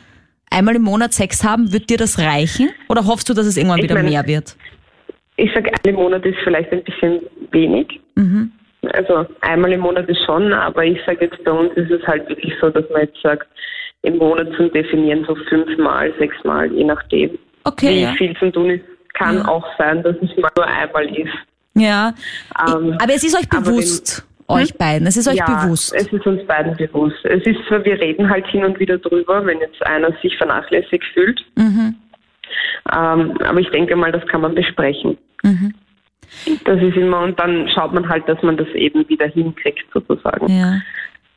einmal 0.55 0.77
im 0.77 0.83
Monat 0.83 1.13
Sex 1.13 1.45
haben, 1.45 1.73
wird 1.73 1.91
dir 1.91 1.97
das 1.99 2.19
reichen? 2.19 2.71
Oder 2.89 3.05
hoffst 3.07 3.29
du, 3.29 3.35
dass 3.35 3.47
es 3.47 3.57
irgendwann 3.57 3.79
Ich 3.79 3.85
wieder 3.85 3.95
meine- 3.97 4.11
mehr 4.11 4.27
wird? 4.27 4.57
Ich 5.37 5.53
sage, 5.53 5.71
einmal 5.73 5.81
im 5.91 5.95
Monat 5.97 6.25
ist 6.25 6.39
vielleicht 6.45 6.71
ein 6.73 6.85
bisschen 6.85 7.21
wenig. 7.51 8.01
Also 8.93 9.27
einmal 9.41 9.73
im 9.73 9.81
Monat 9.81 10.09
ist 10.09 10.25
schon, 10.25 10.53
aber 10.53 10.85
ich 10.85 10.99
sage 11.07 11.25
jetzt 11.25 11.43
bei 11.43 11.51
uns 11.51 11.73
ist 11.75 11.91
es 11.91 12.07
halt 12.07 12.29
wirklich 12.29 12.53
so, 12.61 12.71
dass 12.71 12.85
man 12.91 13.03
jetzt 13.03 13.21
sagt, 13.23 13.47
im 14.03 14.19
Monat 14.19 14.49
zum 14.57 14.71
Definieren 14.73 15.25
so 15.27 15.35
fünfmal, 15.49 16.13
sechsmal, 16.19 16.71
je 16.73 16.85
nachdem. 16.85 17.39
Okay, 17.65 17.89
wie 17.91 18.03
ja. 18.03 18.13
viel 18.13 18.37
zum 18.39 18.53
tun 18.53 18.71
ist. 18.71 18.85
Kann 19.15 19.37
Ja. 19.39 19.49
auch 19.49 19.67
sein, 19.79 20.03
dass 20.03 20.15
es 20.17 20.37
mal 20.37 20.51
nur 20.57 20.67
einmal 20.67 21.07
ist. 21.17 21.33
Ja. 21.75 22.13
Ähm, 22.69 22.97
aber 23.01 23.15
es 23.15 23.25
ist 23.25 23.35
euch 23.37 23.49
bewusst, 23.49 24.25
euch 24.49 24.75
beiden. 24.75 25.07
Es 25.07 25.17
ist 25.17 25.29
euch 25.29 25.37
ja, 25.37 25.45
bewusst. 25.45 25.95
es 25.95 26.07
ist 26.13 26.27
uns 26.27 26.47
beiden 26.47 26.77
bewusst. 26.77 27.25
Es 27.25 27.45
ist 27.47 27.59
zwar, 27.67 27.85
wir 27.85 27.99
reden 28.01 28.29
halt 28.29 28.47
hin 28.47 28.65
und 28.65 28.79
wieder 28.79 28.99
drüber, 28.99 29.45
wenn 29.47 29.61
jetzt 29.61 29.85
einer 29.87 30.11
sich 30.23 30.37
vernachlässigt 30.37 31.05
fühlt. 31.13 31.45
Mhm. 31.57 31.95
Ähm, 32.95 33.39
aber 33.43 33.61
ich 33.61 33.71
denke 33.71 33.97
mal, 33.97 34.13
das 34.13 34.27
kann 34.27 34.43
man 34.43 34.55
besprechen. 34.55 35.17
Mhm. 35.43 35.75
Das 36.65 36.81
ist 36.83 36.97
immer, 36.97 37.21
und 37.21 37.39
dann 37.39 37.69
schaut 37.69 37.93
man 37.95 38.09
halt, 38.09 38.29
dass 38.29 38.43
man 38.43 38.57
das 38.57 38.69
eben 38.69 39.09
wieder 39.09 39.27
hinkriegt, 39.29 39.85
sozusagen. 39.93 40.49
Ja. 40.49 40.81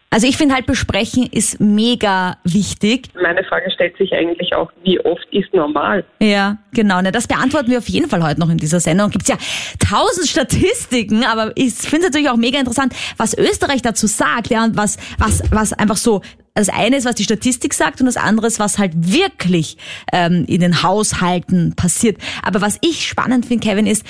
Also 0.10 0.26
ich 0.26 0.38
finde 0.38 0.56
halt, 0.56 0.66
besprechen 0.66 1.28
ist 1.30 1.60
mega 1.60 2.38
wichtig. 2.46 3.10
Meine 3.22 3.44
Frage 3.44 3.70
stellt 3.72 3.98
sich 3.98 4.14
eigentlich 4.14 4.56
auch, 4.56 4.72
wie 4.84 5.00
oft 5.02 5.28
ist 5.32 5.54
normal? 5.54 6.06
Ja, 6.20 6.58
genau. 6.72 7.02
Ne, 7.02 7.12
das 7.12 7.28
beantworten 7.28 7.70
wir 7.70 7.80
auf 7.80 7.90
jeden 7.90 8.10
Fall 8.10 8.24
heute 8.24 8.40
noch 8.40 8.50
in 8.50 8.58
dieser 8.58 8.80
Sendung. 8.80 9.10
Gibt's 9.10 9.28
ja 9.28 9.38
tausend 9.80 10.28
Statistiken, 10.28 11.26
aber 11.26 11.52
ich 11.56 11.74
finde 11.74 11.98
es 11.98 12.14
natürlich 12.14 12.30
auch 12.30 12.38
mega 12.38 12.58
interessant, 12.58 12.94
was 13.18 13.38
Österreich 13.38 13.82
dazu 13.82 14.08
sagt, 14.08 14.48
ja, 14.48 14.64
und 14.64 14.78
was, 14.78 14.98
was, 15.18 15.44
was 15.52 15.74
einfach 15.74 15.98
so. 15.98 16.22
Das 16.54 16.70
eine 16.70 16.96
ist, 16.98 17.06
was 17.06 17.14
die 17.16 17.24
Statistik 17.24 17.74
sagt, 17.74 18.00
und 18.00 18.08
das 18.08 18.18
andere 18.18 18.48
ist, 18.48 18.60
was 18.60 18.80
halt 18.80 18.94
wirklich 18.96 19.78
ähm, 20.12 20.46
in 20.48 20.62
den 20.62 20.82
Haushalten 20.82 21.76
passiert. 21.76 22.18
Aber 22.42 22.62
was 22.62 22.80
ich 22.82 23.06
spannend 23.08 23.46
finde, 23.46 23.68
Kevin, 23.68 23.86
ist, 23.86 24.04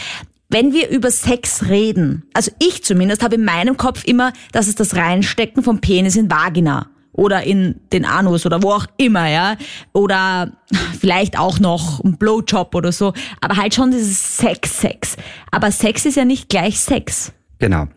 wenn 0.50 0.74
wir 0.74 0.90
über 0.90 1.12
Sex 1.12 1.68
reden, 1.68 2.24
also 2.34 2.52
ich 2.60 2.84
zumindest 2.84 3.24
habe 3.24 3.36
in 3.36 3.44
meinem 3.44 3.78
Kopf 3.78 4.04
immer, 4.06 4.34
dass 4.52 4.68
es 4.68 4.76
das 4.76 4.96
Reinstecken 4.96 5.64
vom 5.64 5.82
Penis 5.82 6.16
in 6.16 6.32
Vagina 6.32 6.90
oder 7.12 7.44
in 7.44 7.82
den 7.92 8.06
Anus 8.06 8.46
oder 8.46 8.64
wo 8.64 8.72
auch 8.72 8.86
immer, 8.98 9.28
ja. 9.28 9.58
Oder 9.92 10.54
vielleicht 11.00 11.38
auch 11.38 11.60
noch 11.60 12.02
ein 12.04 12.18
Blowjob 12.18 12.74
oder 12.76 12.92
so. 12.92 13.14
Aber 13.42 13.58
halt 13.58 13.74
schon 13.74 13.92
dieses 13.92 14.38
Sex, 14.38 14.80
Sex. 14.80 15.18
Aber 15.52 15.72
Sex 15.72 16.06
ist 16.06 16.16
ja 16.16 16.26
nicht 16.26 16.48
gleich 16.48 16.80
Sex. 16.80 17.34
Genau. 17.60 17.88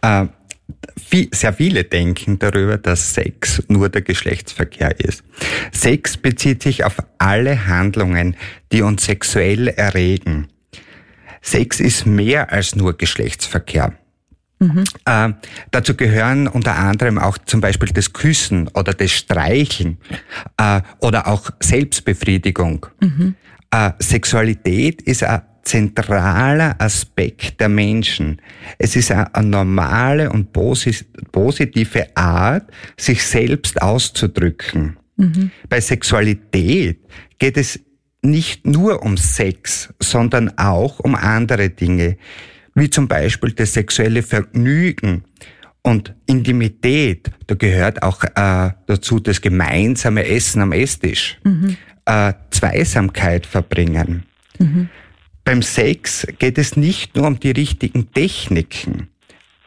Äh, 0.00 0.26
viel, 0.98 1.28
sehr 1.32 1.52
viele 1.52 1.84
denken 1.84 2.38
darüber, 2.38 2.78
dass 2.78 3.12
Sex 3.14 3.62
nur 3.68 3.90
der 3.90 4.02
Geschlechtsverkehr 4.02 4.98
ist. 4.98 5.22
Sex 5.70 6.16
bezieht 6.16 6.62
sich 6.62 6.84
auf 6.84 6.96
alle 7.18 7.66
Handlungen, 7.66 8.36
die 8.72 8.80
uns 8.80 9.04
sexuell 9.04 9.68
erregen. 9.68 10.48
Sex 11.42 11.80
ist 11.80 12.06
mehr 12.06 12.52
als 12.52 12.74
nur 12.74 12.96
Geschlechtsverkehr. 12.96 13.94
Äh, 15.04 15.32
dazu 15.70 15.94
gehören 15.96 16.46
unter 16.46 16.76
anderem 16.76 17.18
auch 17.18 17.36
zum 17.38 17.60
Beispiel 17.60 17.88
das 17.92 18.12
Küssen 18.12 18.68
oder 18.68 18.94
das 18.94 19.10
Streicheln 19.10 19.98
äh, 20.56 20.80
oder 21.00 21.26
auch 21.26 21.50
Selbstbefriedigung. 21.60 22.86
Äh, 23.72 23.90
Sexualität 23.98 25.02
ist 25.02 25.24
ein 25.24 25.42
zentraler 25.64 26.76
Aspekt 26.78 27.60
der 27.60 27.68
Menschen. 27.68 28.40
Es 28.78 28.96
ist 28.96 29.10
eine, 29.10 29.34
eine 29.34 29.48
normale 29.48 30.30
und 30.30 30.52
positive 30.52 32.16
Art, 32.16 32.70
sich 32.96 33.24
selbst 33.24 33.80
auszudrücken. 33.80 34.96
Mhm. 35.16 35.50
Bei 35.68 35.80
Sexualität 35.80 37.00
geht 37.38 37.56
es 37.56 37.80
nicht 38.22 38.66
nur 38.66 39.02
um 39.02 39.16
Sex, 39.16 39.92
sondern 39.98 40.56
auch 40.56 41.00
um 41.00 41.14
andere 41.14 41.70
Dinge, 41.70 42.16
wie 42.74 42.88
zum 42.88 43.08
Beispiel 43.08 43.52
das 43.52 43.74
sexuelle 43.74 44.22
Vergnügen 44.22 45.24
und 45.82 46.14
Intimität. 46.26 47.30
Da 47.46 47.54
gehört 47.54 48.02
auch 48.02 48.22
äh, 48.24 48.70
dazu 48.86 49.20
das 49.20 49.40
gemeinsame 49.40 50.24
Essen 50.26 50.62
am 50.62 50.72
Esstisch, 50.72 51.38
mhm. 51.44 51.76
äh, 52.06 52.32
Zweisamkeit 52.50 53.46
verbringen. 53.46 54.24
Mhm. 54.58 54.88
Beim 55.44 55.62
Sex 55.62 56.26
geht 56.38 56.56
es 56.56 56.76
nicht 56.76 57.16
nur 57.16 57.26
um 57.26 57.40
die 57.40 57.50
richtigen 57.50 58.12
Techniken. 58.12 59.08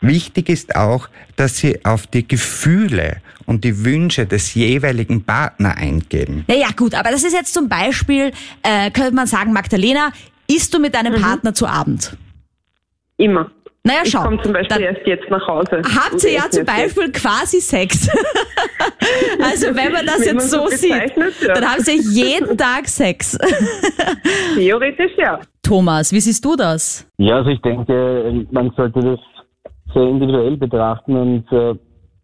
Wichtig 0.02 0.50
ist 0.50 0.76
auch, 0.76 1.10
dass 1.36 1.58
sie 1.58 1.84
auf 1.86 2.08
die 2.08 2.28
Gefühle 2.28 3.22
und 3.46 3.64
die 3.64 3.86
Wünsche 3.86 4.26
des 4.26 4.54
jeweiligen 4.54 5.24
Partner 5.24 5.76
eingehen. 5.78 6.46
Naja 6.48 6.68
gut, 6.76 6.94
aber 6.96 7.12
das 7.12 7.24
ist 7.24 7.34
jetzt 7.34 7.54
zum 7.54 7.70
Beispiel, 7.70 8.32
äh, 8.64 8.92
könnte 8.92 9.14
man 9.14 9.28
sagen, 9.28 9.54
Magdalena, 9.54 10.12
isst 10.48 10.74
du 10.74 10.80
mit 10.80 10.96
deinem 10.96 11.14
mhm. 11.14 11.22
Partner 11.22 11.54
zu 11.54 11.68
Abend? 11.68 12.18
Immer. 13.18 13.52
Naja, 13.84 14.02
schau. 14.04 14.20
Ich 14.20 14.26
komme 14.26 14.42
zum 14.42 14.54
Beispiel 14.54 14.82
erst 14.82 15.06
jetzt 15.06 15.30
nach 15.30 15.48
Hause. 15.48 15.82
Habt 15.84 16.24
ihr 16.24 16.32
ja 16.32 16.50
zum 16.50 16.66
Beispiel 16.66 17.06
jetzt. 17.06 17.22
quasi 17.22 17.62
Sex. 17.62 18.10
also 19.44 19.68
wenn 19.76 19.94
man 19.94 20.08
das 20.08 20.26
jetzt 20.26 20.50
so, 20.50 20.68
so 20.68 20.76
sieht, 20.76 20.92
ja. 20.92 21.54
dann 21.54 21.72
haben 21.72 21.84
sie 21.84 22.00
jeden 22.02 22.58
Tag 22.58 22.88
Sex. 22.88 23.38
Theoretisch 24.56 25.12
ja. 25.18 25.40
Thomas, 25.62 26.12
wie 26.12 26.20
siehst 26.20 26.44
du 26.44 26.56
das? 26.56 27.08
Ja, 27.18 27.36
also 27.36 27.52
ich 27.52 27.62
denke, 27.62 28.48
man 28.50 28.72
sollte 28.76 29.02
das 29.02 29.20
sehr 29.96 30.08
individuell 30.08 30.58
betrachten 30.58 31.16
und 31.16 31.52
äh, 31.52 31.76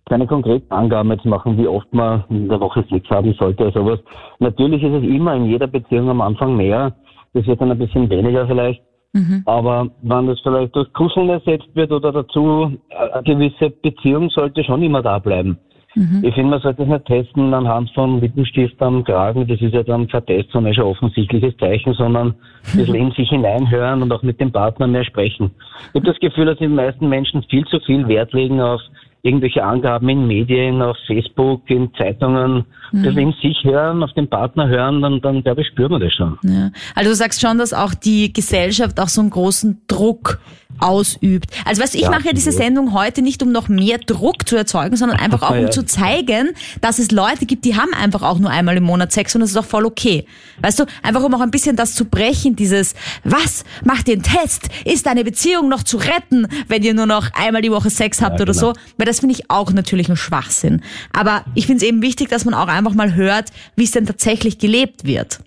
keine 0.10 0.28
konkreten 0.28 0.72
Angaben 0.72 1.12
jetzt 1.12 1.26
machen, 1.26 1.58
wie 1.58 1.68
oft 1.68 1.92
man 1.94 2.24
in 2.30 2.50
der 2.50 2.60
Woche 2.60 2.84
Sex 2.90 3.10
haben 3.10 3.34
sollte 3.34 3.64
oder 3.64 3.72
sowas. 3.72 4.00
Natürlich 4.40 4.84
ist 4.84 4.94
es 4.94 5.04
immer 5.04 5.36
in 5.36 5.46
jeder 5.46 5.68
Beziehung 5.68 6.10
am 6.10 6.22
Anfang 6.22 6.58
mehr. 6.58 6.94
Das 7.34 7.48
wird 7.48 7.62
dann 7.62 7.72
ein 7.72 7.80
bisschen 7.80 8.10
weniger 8.10 8.46
vielleicht. 8.46 8.82
Mhm. 9.14 9.44
Aber 9.46 9.88
wenn 10.02 10.28
das 10.28 10.40
vielleicht 10.42 10.76
durch 10.76 10.92
Kuscheln 10.94 11.30
ersetzt 11.30 11.70
wird 11.74 11.92
oder 11.92 12.12
dazu, 12.12 12.72
äh, 12.90 12.96
eine 12.96 13.24
gewisse 13.24 13.70
Beziehung 13.70 14.30
sollte 14.30 14.64
schon 14.64 14.84
immer 14.84 15.02
da 15.02 15.20
bleiben. 15.20 15.58
Mhm. 15.96 16.24
Ich 16.24 16.34
finde, 16.34 16.52
man 16.52 16.62
sollte 16.62 16.84
es 16.84 16.90
nicht 16.90 17.06
testen 17.06 17.54
anhand 17.54 17.92
von 17.92 18.22
Lippenstift 18.22 18.82
am 18.82 19.04
Kragen. 19.04 19.48
Das 19.48 19.62
ist 19.62 19.74
ja 19.74 19.84
dann 19.84 20.08
kein 20.08 20.26
Test, 20.26 20.50
sondern 20.52 20.74
schon 20.74 20.86
offensichtliches 20.86 21.56
Zeichen, 21.58 21.94
sondern 21.94 22.30
ein 22.30 22.78
bisschen 22.78 22.96
in 22.96 23.12
sich 23.12 23.30
hineinhören 23.30 24.02
und 24.02 24.12
auch 24.12 24.24
mit 24.24 24.40
dem 24.40 24.52
Partner 24.52 24.88
mehr 24.88 25.04
sprechen. 25.04 25.52
Ich 25.90 25.96
habe 25.96 26.06
das 26.06 26.20
Gefühl, 26.20 26.46
dass 26.46 26.58
die 26.60 26.68
meisten 26.68 27.10
Menschen 27.10 27.44
viel 27.44 27.66
zu 27.66 27.80
viel 27.82 28.08
Wert 28.08 28.34
legen 28.34 28.62
auf 28.62 28.82
irgendwelche 29.24 29.64
Angaben 29.64 30.10
in 30.10 30.28
Medien, 30.28 30.82
auf 30.82 30.98
Facebook, 31.06 31.70
in 31.70 31.94
Zeitungen, 31.96 32.66
mhm. 32.92 33.04
das 33.04 33.16
in 33.16 33.34
sich 33.42 33.64
hören, 33.64 34.02
auf 34.04 34.12
den 34.14 34.28
Partner 34.28 34.68
hören, 34.68 35.02
dann, 35.02 35.22
dann 35.22 35.44
glaube 35.44 35.62
ich, 35.62 35.68
spürt 35.68 35.92
man 35.92 36.02
das 36.02 36.14
schon. 36.14 36.38
Ja. 36.44 36.72
Also 36.96 37.12
du 37.12 37.16
sagst 37.16 37.42
schon, 37.42 37.58
dass 37.58 37.74
auch 37.74 37.94
die 37.94 38.34
Gesellschaft 38.34 39.00
auch 39.00 39.10
so 39.10 39.22
einen 39.22 39.30
großen 39.30 39.82
Druck 39.88 40.40
ausübt. 40.80 41.52
Also 41.66 41.82
weißt 41.82 41.94
du, 41.94 41.98
ich 41.98 42.06
ja, 42.06 42.10
mache 42.10 42.26
ja 42.26 42.34
diese 42.34 42.52
Sendung 42.52 42.94
heute 42.94 43.22
nicht, 43.22 43.44
um 43.44 43.52
noch 43.52 43.68
mehr 43.68 43.98
Druck 44.00 44.48
zu 44.48 44.56
erzeugen, 44.56 44.96
sondern 44.96 45.20
einfach 45.20 45.44
auch, 45.44 45.52
um 45.52 45.64
ja. 45.64 45.72
zu 45.72 45.86
zeigen, 45.86 46.50
dass 46.82 47.00
es 47.00 47.12
Leute 47.12 47.46
gibt, 47.46 47.66
die 47.66 47.76
haben 47.76 47.94
einfach 47.94 48.22
auch 48.22 48.40
nur 48.40 48.50
einmal 48.50 48.78
im 48.78 48.84
Monat 48.84 49.12
Sex 49.12 49.36
und 49.36 49.42
das 49.42 49.52
ist 49.52 49.58
auch 49.58 49.66
voll 49.66 49.86
okay. 49.86 50.26
Weißt 50.62 50.80
du, 50.80 50.86
einfach 51.04 51.24
um 51.24 51.34
auch 51.34 51.42
ein 51.42 51.52
bisschen 51.52 51.76
das 51.76 51.94
zu 51.94 52.06
brechen, 52.06 52.56
dieses, 52.56 52.96
was, 53.24 53.64
mach 53.84 54.04
den 54.04 54.24
Test, 54.24 54.70
ist 54.86 55.06
deine 55.06 55.24
Beziehung 55.24 55.70
noch 55.70 55.84
zu 55.84 55.98
retten, 55.98 56.48
wenn 56.68 56.84
ihr 56.84 56.94
nur 56.94 57.06
noch 57.06 57.32
einmal 57.34 57.62
die 57.62 57.72
Woche 57.72 57.90
Sex 57.90 58.22
habt 58.22 58.40
ja, 58.40 58.44
oder 58.44 58.54
genau. 58.54 58.74
so, 58.74 58.74
weil 58.98 59.06
das 59.06 59.20
finde 59.20 59.36
ich 59.36 59.50
auch 59.50 59.72
natürlich 59.72 60.10
ein 60.10 60.18
Schwachsinn. 60.18 60.82
Aber 61.14 61.46
ich 61.56 61.68
finde 61.68 61.84
es 61.84 61.88
eben 61.88 62.02
wichtig, 62.02 62.30
dass 62.30 62.46
man 62.46 62.54
auch 62.54 62.68
einfach 62.68 62.94
mal 62.94 63.16
hört, 63.16 63.50
wie 63.76 63.84
es 63.84 63.92
denn 63.92 64.06
tatsächlich 64.06 64.58
gelebt 64.58 65.06
wird. 65.06 65.40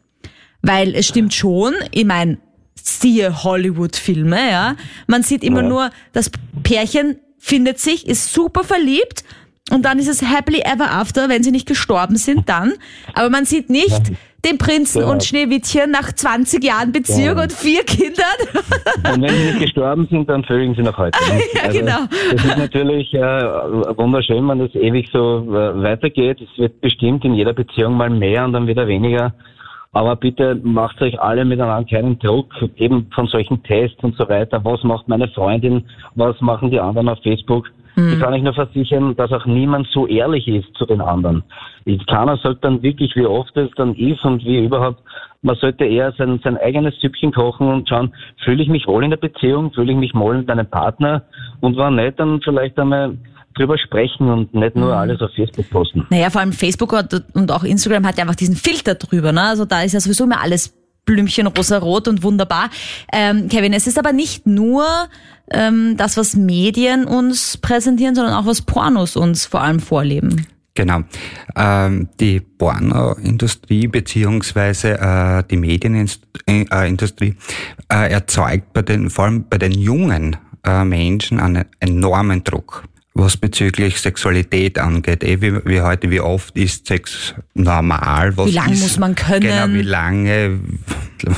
Weil 0.62 0.94
es 0.94 1.06
stimmt 1.06 1.34
schon, 1.34 1.74
ich 1.90 2.06
meine, 2.06 2.38
siehe 2.84 3.42
Hollywood-Filme, 3.44 4.50
ja. 4.50 4.76
Man 5.06 5.22
sieht 5.22 5.42
immer 5.42 5.62
ja. 5.62 5.68
nur, 5.68 5.90
das 6.12 6.30
Pärchen 6.62 7.16
findet 7.38 7.78
sich, 7.78 8.06
ist 8.06 8.32
super 8.32 8.62
verliebt 8.62 9.24
und 9.70 9.84
dann 9.84 9.98
ist 9.98 10.08
es 10.08 10.22
happily 10.22 10.60
ever 10.60 10.92
after, 10.92 11.28
wenn 11.28 11.42
sie 11.42 11.50
nicht 11.50 11.66
gestorben 11.66 12.16
sind, 12.16 12.48
dann. 12.48 12.74
Aber 13.14 13.30
man 13.30 13.46
sieht 13.46 13.70
nicht 13.70 14.12
den 14.44 14.58
Prinzen 14.58 15.00
ja. 15.00 15.10
und 15.10 15.24
Schneewittchen 15.24 15.90
nach 15.90 16.12
20 16.12 16.62
Jahren 16.62 16.92
Beziehung 16.92 17.38
ja. 17.38 17.44
und 17.44 17.52
vier 17.52 17.82
Kindern. 17.84 18.24
Und 19.14 19.22
wenn 19.22 19.30
sie 19.30 19.44
nicht 19.44 19.60
gestorben 19.60 20.06
sind, 20.10 20.28
dann 20.28 20.44
vögeln 20.44 20.74
sie 20.74 20.82
noch 20.82 20.98
heute. 20.98 21.18
ja, 21.54 21.62
also, 21.62 21.78
genau. 21.78 22.00
Das 22.32 22.44
ist 22.44 22.58
natürlich 22.58 23.14
äh, 23.14 23.18
wunderschön, 23.20 24.46
wenn 24.46 24.58
das 24.58 24.74
ewig 24.74 25.08
so 25.12 25.46
äh, 25.48 25.82
weitergeht. 25.82 26.40
Es 26.40 26.58
wird 26.58 26.80
bestimmt 26.80 27.24
in 27.24 27.34
jeder 27.34 27.54
Beziehung 27.54 27.96
mal 27.96 28.10
mehr 28.10 28.44
und 28.44 28.52
dann 28.52 28.66
wieder 28.66 28.86
weniger. 28.86 29.34
Aber 29.94 30.16
bitte 30.16 30.60
macht 30.62 31.00
euch 31.00 31.20
alle 31.20 31.44
miteinander 31.44 31.88
keinen 31.88 32.18
Druck, 32.18 32.52
eben 32.76 33.06
von 33.14 33.28
solchen 33.28 33.62
Tests 33.62 34.02
und 34.02 34.16
so 34.16 34.28
weiter. 34.28 34.60
Was 34.64 34.82
macht 34.82 35.08
meine 35.08 35.28
Freundin? 35.28 35.84
Was 36.16 36.40
machen 36.40 36.70
die 36.70 36.80
anderen 36.80 37.08
auf 37.08 37.22
Facebook? 37.22 37.70
Mhm. 37.94 38.14
Ich 38.14 38.20
kann 38.20 38.34
euch 38.34 38.42
nur 38.42 38.54
versichern, 38.54 39.14
dass 39.14 39.30
auch 39.30 39.46
niemand 39.46 39.86
so 39.92 40.08
ehrlich 40.08 40.48
ist 40.48 40.74
zu 40.74 40.84
den 40.84 41.00
anderen. 41.00 41.44
Keiner 42.08 42.36
sagt 42.38 42.64
dann 42.64 42.82
wirklich, 42.82 43.14
wie 43.14 43.26
oft 43.26 43.56
es 43.56 43.70
dann 43.76 43.94
ist 43.94 44.24
und 44.24 44.44
wie 44.44 44.64
überhaupt. 44.64 45.00
Man 45.42 45.56
sollte 45.56 45.84
eher 45.84 46.10
sein, 46.12 46.40
sein 46.42 46.56
eigenes 46.56 46.98
Süppchen 47.00 47.30
kochen 47.30 47.68
und 47.68 47.88
schauen, 47.88 48.12
fühle 48.42 48.62
ich 48.62 48.68
mich 48.68 48.88
wohl 48.88 49.04
in 49.04 49.10
der 49.10 49.18
Beziehung, 49.18 49.70
fühle 49.72 49.92
ich 49.92 49.98
mich 49.98 50.14
wohl 50.14 50.38
mit 50.38 50.48
meinem 50.48 50.66
Partner 50.66 51.22
und 51.60 51.76
wenn 51.76 51.96
nicht, 51.96 52.18
dann 52.18 52.40
vielleicht 52.40 52.78
einmal 52.78 53.16
drüber 53.54 53.78
sprechen 53.78 54.28
und 54.28 54.54
nicht 54.54 54.76
nur 54.76 54.88
mhm. 54.88 54.98
alles 54.98 55.20
auf 55.20 55.30
Facebook 55.34 55.70
posten. 55.70 56.06
Naja, 56.10 56.30
vor 56.30 56.40
allem 56.40 56.52
Facebook 56.52 56.94
und 57.32 57.50
auch 57.50 57.64
Instagram 57.64 58.06
hat 58.06 58.16
ja 58.16 58.22
einfach 58.22 58.34
diesen 58.34 58.56
Filter 58.56 58.94
drüber. 58.94 59.32
Ne? 59.32 59.42
Also 59.42 59.64
da 59.64 59.82
ist 59.82 59.92
ja 59.92 60.00
sowieso 60.00 60.24
immer 60.24 60.40
alles 60.40 60.74
Blümchen 61.04 61.46
rosa-rot 61.46 62.08
und 62.08 62.22
wunderbar. 62.22 62.70
Ähm, 63.12 63.48
Kevin, 63.48 63.72
es 63.72 63.86
ist 63.86 63.98
aber 63.98 64.12
nicht 64.12 64.46
nur 64.46 64.84
ähm, 65.50 65.96
das, 65.96 66.16
was 66.16 66.34
Medien 66.34 67.04
uns 67.04 67.58
präsentieren, 67.58 68.14
sondern 68.14 68.34
auch 68.34 68.46
was 68.46 68.62
Pornos 68.62 69.16
uns 69.16 69.44
vor 69.46 69.60
allem 69.60 69.80
vorleben. 69.80 70.46
Genau. 70.74 71.02
Ähm, 71.54 72.08
die 72.18 72.40
Pornoindustrie 72.40 73.86
beziehungsweise 73.86 74.98
äh, 74.98 75.44
die 75.48 75.56
Medienindustrie 75.56 77.36
äh, 77.88 78.10
erzeugt 78.10 78.72
bei 78.72 78.82
den, 78.82 79.08
vor 79.08 79.26
allem 79.26 79.44
bei 79.48 79.58
den 79.58 79.72
jungen 79.72 80.36
äh, 80.64 80.84
Menschen 80.84 81.38
einen 81.38 81.66
enormen 81.78 82.42
Druck 82.42 82.84
was 83.14 83.36
bezüglich 83.36 84.00
Sexualität 84.00 84.78
angeht. 84.78 85.22
Eh, 85.22 85.40
wie, 85.40 85.64
wie 85.64 85.80
heute, 85.80 86.10
wie 86.10 86.20
oft 86.20 86.56
ist 86.56 86.88
Sex 86.88 87.34
normal? 87.54 88.36
Was 88.36 88.48
wie 88.48 88.52
lange 88.52 88.76
muss 88.76 88.98
man 88.98 89.14
können? 89.14 89.40
Genau, 89.40 89.68
wie 89.68 89.82
lange, 89.82 90.60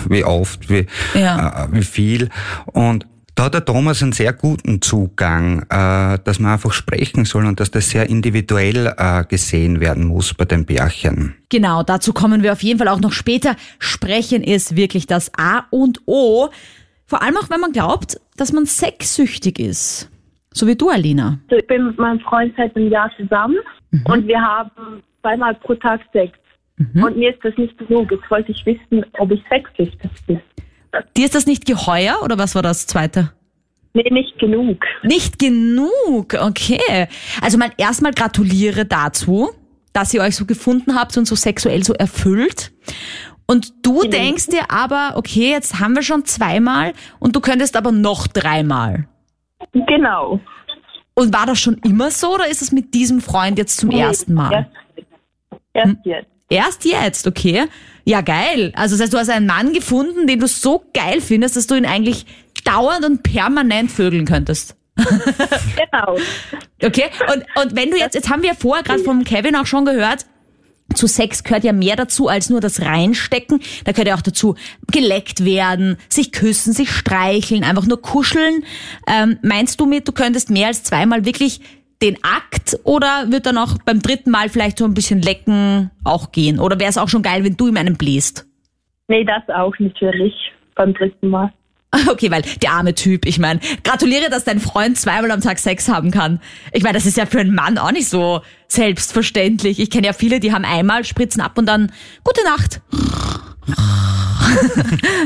wie 0.08 0.24
oft, 0.24 0.70
wie, 0.70 0.86
ja. 1.14 1.64
äh, 1.64 1.72
wie 1.72 1.84
viel. 1.84 2.30
Und 2.64 3.06
da 3.34 3.44
hat 3.44 3.54
der 3.54 3.66
Thomas 3.66 4.02
einen 4.02 4.12
sehr 4.12 4.32
guten 4.32 4.80
Zugang, 4.80 5.66
äh, 5.68 6.18
dass 6.24 6.38
man 6.38 6.52
einfach 6.52 6.72
sprechen 6.72 7.26
soll 7.26 7.44
und 7.44 7.60
dass 7.60 7.70
das 7.70 7.90
sehr 7.90 8.08
individuell 8.08 8.94
äh, 8.96 9.24
gesehen 9.24 9.78
werden 9.78 10.06
muss 10.06 10.32
bei 10.32 10.46
den 10.46 10.64
Bärchen. 10.64 11.34
Genau, 11.50 11.82
dazu 11.82 12.14
kommen 12.14 12.42
wir 12.42 12.54
auf 12.54 12.62
jeden 12.62 12.78
Fall 12.78 12.88
auch 12.88 13.00
noch 13.00 13.12
später. 13.12 13.54
Sprechen 13.78 14.42
ist 14.42 14.76
wirklich 14.76 15.06
das 15.06 15.30
A 15.36 15.64
und 15.68 16.00
O. 16.06 16.48
Vor 17.04 17.22
allem 17.22 17.36
auch, 17.36 17.50
wenn 17.50 17.60
man 17.60 17.72
glaubt, 17.72 18.18
dass 18.38 18.52
man 18.52 18.64
sexsüchtig 18.64 19.58
ist. 19.58 20.08
So 20.56 20.66
wie 20.66 20.74
du, 20.74 20.88
Alina. 20.88 21.38
Also 21.50 21.56
ich 21.56 21.66
bin 21.66 21.86
mit 21.88 21.98
meinem 21.98 22.18
Freund 22.20 22.54
seit 22.56 22.74
einem 22.74 22.90
Jahr 22.90 23.10
zusammen 23.18 23.58
mhm. 23.90 24.04
und 24.06 24.26
wir 24.26 24.40
haben 24.40 25.02
zweimal 25.20 25.54
pro 25.54 25.74
Tag 25.74 26.00
Sex. 26.14 26.32
Mhm. 26.78 27.04
Und 27.04 27.16
mir 27.18 27.34
ist 27.34 27.44
das 27.44 27.54
nicht 27.58 27.76
genug. 27.76 28.10
Jetzt 28.10 28.30
wollte 28.30 28.52
ich 28.52 28.64
wissen, 28.64 29.04
ob 29.18 29.30
ich 29.32 29.42
sexsüchtig 29.50 30.10
bin. 30.26 30.40
Dir 31.14 31.26
ist 31.26 31.34
das 31.34 31.46
nicht 31.46 31.66
geheuer 31.66 32.20
oder 32.24 32.38
was 32.38 32.54
war 32.54 32.62
das 32.62 32.86
zweite? 32.86 33.32
Nee, 33.92 34.08
nicht 34.10 34.38
genug. 34.38 34.82
Nicht 35.02 35.38
genug, 35.38 36.34
okay. 36.40 37.06
Also 37.42 37.58
mal 37.58 37.70
erstmal 37.76 38.12
gratuliere 38.12 38.86
dazu, 38.86 39.50
dass 39.92 40.14
ihr 40.14 40.22
euch 40.22 40.36
so 40.36 40.46
gefunden 40.46 40.94
habt 40.94 41.18
und 41.18 41.26
so 41.26 41.34
sexuell 41.34 41.84
so 41.84 41.92
erfüllt. 41.92 42.72
Und 43.46 43.74
du 43.84 44.00
genau. 44.00 44.10
denkst 44.10 44.46
dir 44.46 44.70
aber, 44.70 45.12
okay, 45.16 45.50
jetzt 45.50 45.80
haben 45.80 45.94
wir 45.94 46.02
schon 46.02 46.24
zweimal 46.24 46.94
und 47.18 47.36
du 47.36 47.40
könntest 47.40 47.76
aber 47.76 47.92
noch 47.92 48.26
dreimal. 48.26 49.06
Genau. 49.86 50.40
Und 51.14 51.32
war 51.32 51.46
das 51.46 51.58
schon 51.58 51.78
immer 51.84 52.10
so 52.10 52.34
oder 52.34 52.48
ist 52.48 52.62
es 52.62 52.72
mit 52.72 52.94
diesem 52.94 53.20
Freund 53.20 53.58
jetzt 53.58 53.78
zum 53.78 53.88
nee, 53.88 54.00
ersten 54.00 54.34
Mal? 54.34 54.52
Erst, 54.52 54.70
erst 55.72 55.88
hm? 55.88 55.98
jetzt. 56.04 56.28
Erst 56.48 56.84
jetzt, 56.84 57.26
okay. 57.26 57.64
Ja, 58.04 58.20
geil. 58.20 58.72
Also 58.76 58.94
das 58.94 59.02
heißt, 59.02 59.12
du 59.12 59.18
hast 59.18 59.30
einen 59.30 59.46
Mann 59.46 59.72
gefunden, 59.72 60.26
den 60.26 60.38
du 60.38 60.46
so 60.46 60.84
geil 60.94 61.20
findest, 61.20 61.56
dass 61.56 61.66
du 61.66 61.74
ihn 61.74 61.86
eigentlich 61.86 62.24
dauernd 62.64 63.04
und 63.04 63.22
permanent 63.22 63.90
vögeln 63.90 64.26
könntest. 64.26 64.76
genau. 64.96 66.16
Okay, 66.84 67.04
und, 67.32 67.44
und 67.62 67.74
wenn 67.74 67.90
du 67.90 67.96
jetzt, 67.96 68.14
jetzt 68.14 68.28
haben 68.28 68.42
wir 68.42 68.54
vorher 68.54 68.84
gerade 68.84 69.02
vom 69.02 69.24
Kevin 69.24 69.56
auch 69.56 69.64
schon 69.64 69.86
gehört, 69.86 70.26
zu 70.94 71.06
Sex 71.06 71.44
gehört 71.44 71.64
ja 71.64 71.72
mehr 71.72 71.96
dazu 71.96 72.28
als 72.28 72.50
nur 72.50 72.60
das 72.60 72.80
Reinstecken. 72.82 73.60
Da 73.84 73.92
gehört 73.92 74.08
ja 74.08 74.14
auch 74.14 74.22
dazu 74.22 74.54
geleckt 74.90 75.44
werden, 75.44 75.96
sich 76.08 76.32
küssen, 76.32 76.72
sich 76.72 76.90
streicheln, 76.90 77.64
einfach 77.64 77.86
nur 77.86 78.00
kuscheln. 78.00 78.64
Ähm, 79.06 79.38
meinst 79.42 79.80
du 79.80 79.86
mit, 79.86 80.08
du 80.08 80.12
könntest 80.12 80.50
mehr 80.50 80.68
als 80.68 80.84
zweimal 80.84 81.24
wirklich 81.24 81.60
den 82.02 82.18
Akt 82.22 82.78
oder 82.84 83.30
wird 83.30 83.46
dann 83.46 83.58
auch 83.58 83.78
beim 83.84 84.00
dritten 84.00 84.30
Mal 84.30 84.48
vielleicht 84.48 84.78
so 84.78 84.84
ein 84.84 84.94
bisschen 84.94 85.22
lecken 85.22 85.90
auch 86.04 86.32
gehen? 86.32 86.60
Oder 86.60 86.78
wäre 86.78 86.90
es 86.90 86.98
auch 86.98 87.08
schon 87.08 87.22
geil, 87.22 87.42
wenn 87.44 87.56
du 87.56 87.68
ihm 87.68 87.76
einen 87.76 87.96
bläst? 87.96 88.46
Nee, 89.08 89.24
das 89.24 89.48
auch 89.54 89.74
natürlich 89.78 90.34
beim 90.74 90.92
dritten 90.94 91.28
Mal. 91.28 91.52
Okay, 92.08 92.30
weil 92.30 92.42
der 92.62 92.72
arme 92.72 92.94
Typ, 92.94 93.26
ich 93.26 93.38
meine, 93.38 93.60
gratuliere, 93.84 94.30
dass 94.30 94.44
dein 94.44 94.60
Freund 94.60 94.98
zweimal 94.98 95.30
am 95.30 95.40
Tag 95.40 95.58
Sex 95.58 95.88
haben 95.88 96.10
kann. 96.10 96.40
Ich 96.72 96.82
meine, 96.82 96.94
das 96.94 97.06
ist 97.06 97.16
ja 97.16 97.26
für 97.26 97.40
einen 97.40 97.54
Mann 97.54 97.78
auch 97.78 97.92
nicht 97.92 98.08
so 98.08 98.42
selbstverständlich. 98.68 99.78
Ich 99.78 99.90
kenne 99.90 100.06
ja 100.06 100.12
viele, 100.12 100.40
die 100.40 100.52
haben 100.52 100.64
einmal, 100.64 101.04
spritzen 101.04 101.40
ab 101.40 101.56
und 101.58 101.66
dann 101.66 101.92
gute 102.24 102.44
Nacht. 102.44 102.80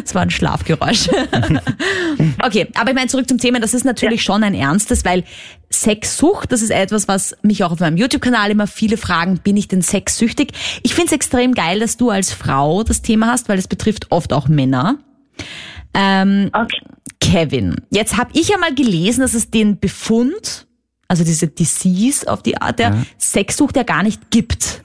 Das 0.02 0.14
war 0.14 0.22
ein 0.22 0.30
Schlafgeräusch. 0.30 1.08
Okay, 2.42 2.68
aber 2.74 2.90
ich 2.90 2.96
meine, 2.96 3.06
zurück 3.08 3.28
zum 3.28 3.38
Thema, 3.38 3.60
das 3.60 3.74
ist 3.74 3.84
natürlich 3.84 4.22
schon 4.22 4.42
ein 4.42 4.54
ernstes, 4.54 5.04
weil 5.04 5.24
Sexsucht, 5.70 6.50
das 6.50 6.62
ist 6.62 6.70
etwas, 6.70 7.06
was 7.06 7.36
mich 7.42 7.62
auch 7.62 7.70
auf 7.70 7.80
meinem 7.80 7.98
YouTube-Kanal 7.98 8.50
immer 8.50 8.66
viele 8.66 8.96
fragen, 8.96 9.38
bin 9.38 9.56
ich 9.56 9.68
denn 9.68 9.82
sexsüchtig? 9.82 10.52
Ich 10.82 10.94
finde 10.94 11.08
es 11.08 11.12
extrem 11.12 11.54
geil, 11.54 11.80
dass 11.80 11.98
du 11.98 12.10
als 12.10 12.32
Frau 12.32 12.82
das 12.82 13.02
Thema 13.02 13.26
hast, 13.28 13.48
weil 13.48 13.58
es 13.58 13.68
betrifft 13.68 14.06
oft 14.10 14.32
auch 14.32 14.48
Männer. 14.48 14.98
Ähm, 15.94 16.50
Okay. 16.52 16.80
Kevin, 17.20 17.76
jetzt 17.90 18.16
habe 18.16 18.30
ich 18.32 18.48
ja 18.48 18.58
mal 18.58 18.74
gelesen, 18.74 19.20
dass 19.20 19.34
es 19.34 19.50
den 19.50 19.78
Befund, 19.78 20.66
also 21.06 21.22
diese 21.22 21.48
Disease 21.48 22.26
auf 22.26 22.42
die 22.42 22.56
Art 22.56 22.78
der 22.78 23.04
Sexsucht 23.18 23.76
ja 23.76 23.82
gar 23.82 24.02
nicht 24.02 24.30
gibt. 24.30 24.82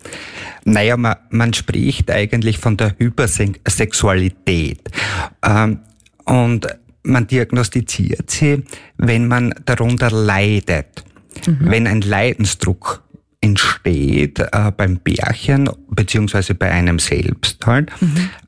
Naja, 0.66 0.98
man, 0.98 1.16
man 1.30 1.54
spricht 1.54 2.12
eigentlich 2.12 2.58
von 2.58 2.76
der 2.76 2.94
Hypersexualität. 2.98 4.82
Ähm, 5.44 5.80
und 6.26 6.68
man 7.04 7.28
diagnostiziert 7.28 8.30
sie, 8.32 8.64
wenn 8.98 9.28
man 9.28 9.54
darunter 9.66 10.12
leidet. 10.12 11.04
Wenn 11.46 11.86
ein 11.86 12.02
Leidensdruck 12.02 13.04
entsteht 13.42 14.40
äh, 14.40 14.72
beim 14.76 14.98
Bärchen, 14.98 15.70
beziehungsweise 15.90 16.56
bei 16.56 16.72
einem 16.72 16.98
selbst 16.98 17.66
halt, 17.66 17.92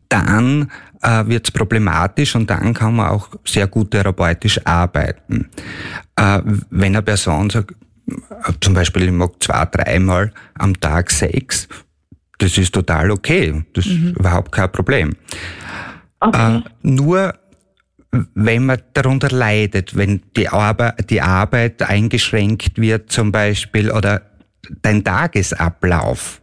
dann 0.09 0.71
äh, 1.01 1.25
wird 1.27 1.47
es 1.47 1.51
problematisch 1.51 2.35
und 2.35 2.49
dann 2.49 2.73
kann 2.73 2.95
man 2.95 3.09
auch 3.09 3.29
sehr 3.45 3.67
gut 3.67 3.91
therapeutisch 3.91 4.59
arbeiten. 4.65 5.49
Äh, 6.15 6.41
wenn 6.69 6.95
eine 6.95 7.01
Person 7.01 7.49
sagt, 7.49 7.71
äh, 7.71 8.53
zum 8.61 8.73
Beispiel, 8.73 9.03
ich 9.03 9.11
mag 9.11 9.31
zwei, 9.39 9.65
dreimal 9.65 10.31
am 10.55 10.79
Tag 10.79 11.11
Sex, 11.11 11.67
das 12.37 12.57
ist 12.57 12.73
total 12.73 13.11
okay. 13.11 13.63
Das 13.73 13.85
ist 13.85 14.15
überhaupt 14.15 14.51
kein 14.51 14.71
Problem. 14.71 15.15
Okay. 16.19 16.57
Äh, 16.57 16.61
nur 16.83 17.33
wenn 18.33 18.65
man 18.65 18.81
darunter 18.93 19.29
leidet, 19.29 19.95
wenn 19.95 20.21
die 20.35 20.47
Arbeit, 20.49 21.09
die 21.09 21.21
Arbeit 21.21 21.81
eingeschränkt 21.81 22.79
wird 22.79 23.11
zum 23.11 23.31
Beispiel 23.31 23.91
oder 23.91 24.21
dein 24.81 25.03
Tagesablauf. 25.03 26.41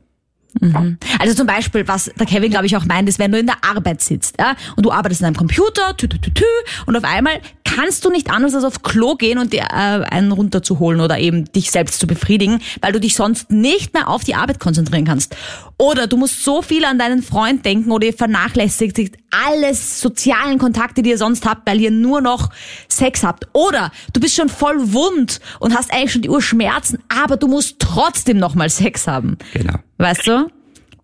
Also 1.19 1.35
zum 1.35 1.47
Beispiel, 1.47 1.87
was 1.89 2.11
der 2.19 2.27
Kevin, 2.27 2.51
glaube 2.51 2.67
ich, 2.67 2.77
auch 2.77 2.85
meint, 2.85 3.09
ist, 3.09 3.19
wenn 3.19 3.33
du 3.33 3.39
in 3.39 3.47
der 3.47 3.57
Arbeit 3.63 4.01
sitzt 4.01 4.37
ja, 4.39 4.55
und 4.77 4.87
du 4.87 4.93
arbeitest 4.93 5.21
in 5.21 5.27
einem 5.27 5.37
Computer 5.37 5.97
tü, 5.97 6.09
tü, 6.09 6.19
tü, 6.19 6.33
tü, 6.33 6.45
und 6.87 6.97
auf 6.97 7.05
einmal 7.05 7.41
kannst 7.75 8.04
du 8.04 8.11
nicht 8.11 8.31
anders 8.31 8.54
als 8.54 8.64
aufs 8.64 8.83
Klo 8.83 9.16
gehen 9.16 9.38
und 9.38 9.52
dir 9.52 9.62
äh, 9.62 10.04
einen 10.04 10.33
runterzuholen 10.33 11.00
oder 11.00 11.19
eben 11.19 11.45
dich 11.52 11.71
selbst 11.71 11.99
zu 11.99 12.07
befriedigen, 12.07 12.61
weil 12.81 12.93
du 12.93 13.00
dich 13.00 13.14
sonst 13.16 13.50
nicht 13.50 13.95
mehr 13.95 14.09
auf 14.09 14.23
die 14.25 14.35
Arbeit 14.35 14.61
konzentrieren 14.61 15.04
kannst. 15.04 15.37
Oder 15.76 16.07
du 16.07 16.16
musst 16.16 16.45
so 16.45 16.62
viel 16.62 16.85
an 16.85 16.99
deinen 16.99 17.23
Freund 17.23 17.64
denken 17.64 17.90
oder 17.90 18.07
ihr 18.07 18.12
vernachlässigt 18.12 19.19
alles 19.47 20.00
sozialen 20.00 20.59
Kontakte, 20.59 21.02
die 21.02 21.11
ihr 21.11 21.19
sonst 21.19 21.47
habt, 21.47 21.69
weil 21.69 21.81
ihr 21.81 21.90
nur 21.90 22.21
noch 22.21 22.50
Sex 22.88 23.25
habt. 23.25 23.49
Oder 23.52 23.90
du 24.12 24.21
bist 24.21 24.37
schon 24.37 24.49
voll 24.49 24.93
wund 24.93 25.40
und 25.59 25.76
hast 25.76 25.93
eigentlich 25.93 26.12
schon 26.12 26.23
die 26.23 26.31
Urschmerzen, 26.31 26.99
aber 27.09 27.37
du 27.37 27.49
musst 27.49 27.81
trotzdem 27.81 28.38
nochmal 28.38 28.71
Sex 28.71 29.09
haben. 29.09 29.37
Genau. 29.52 29.75
Weißt 29.99 30.26
du? 30.26 30.49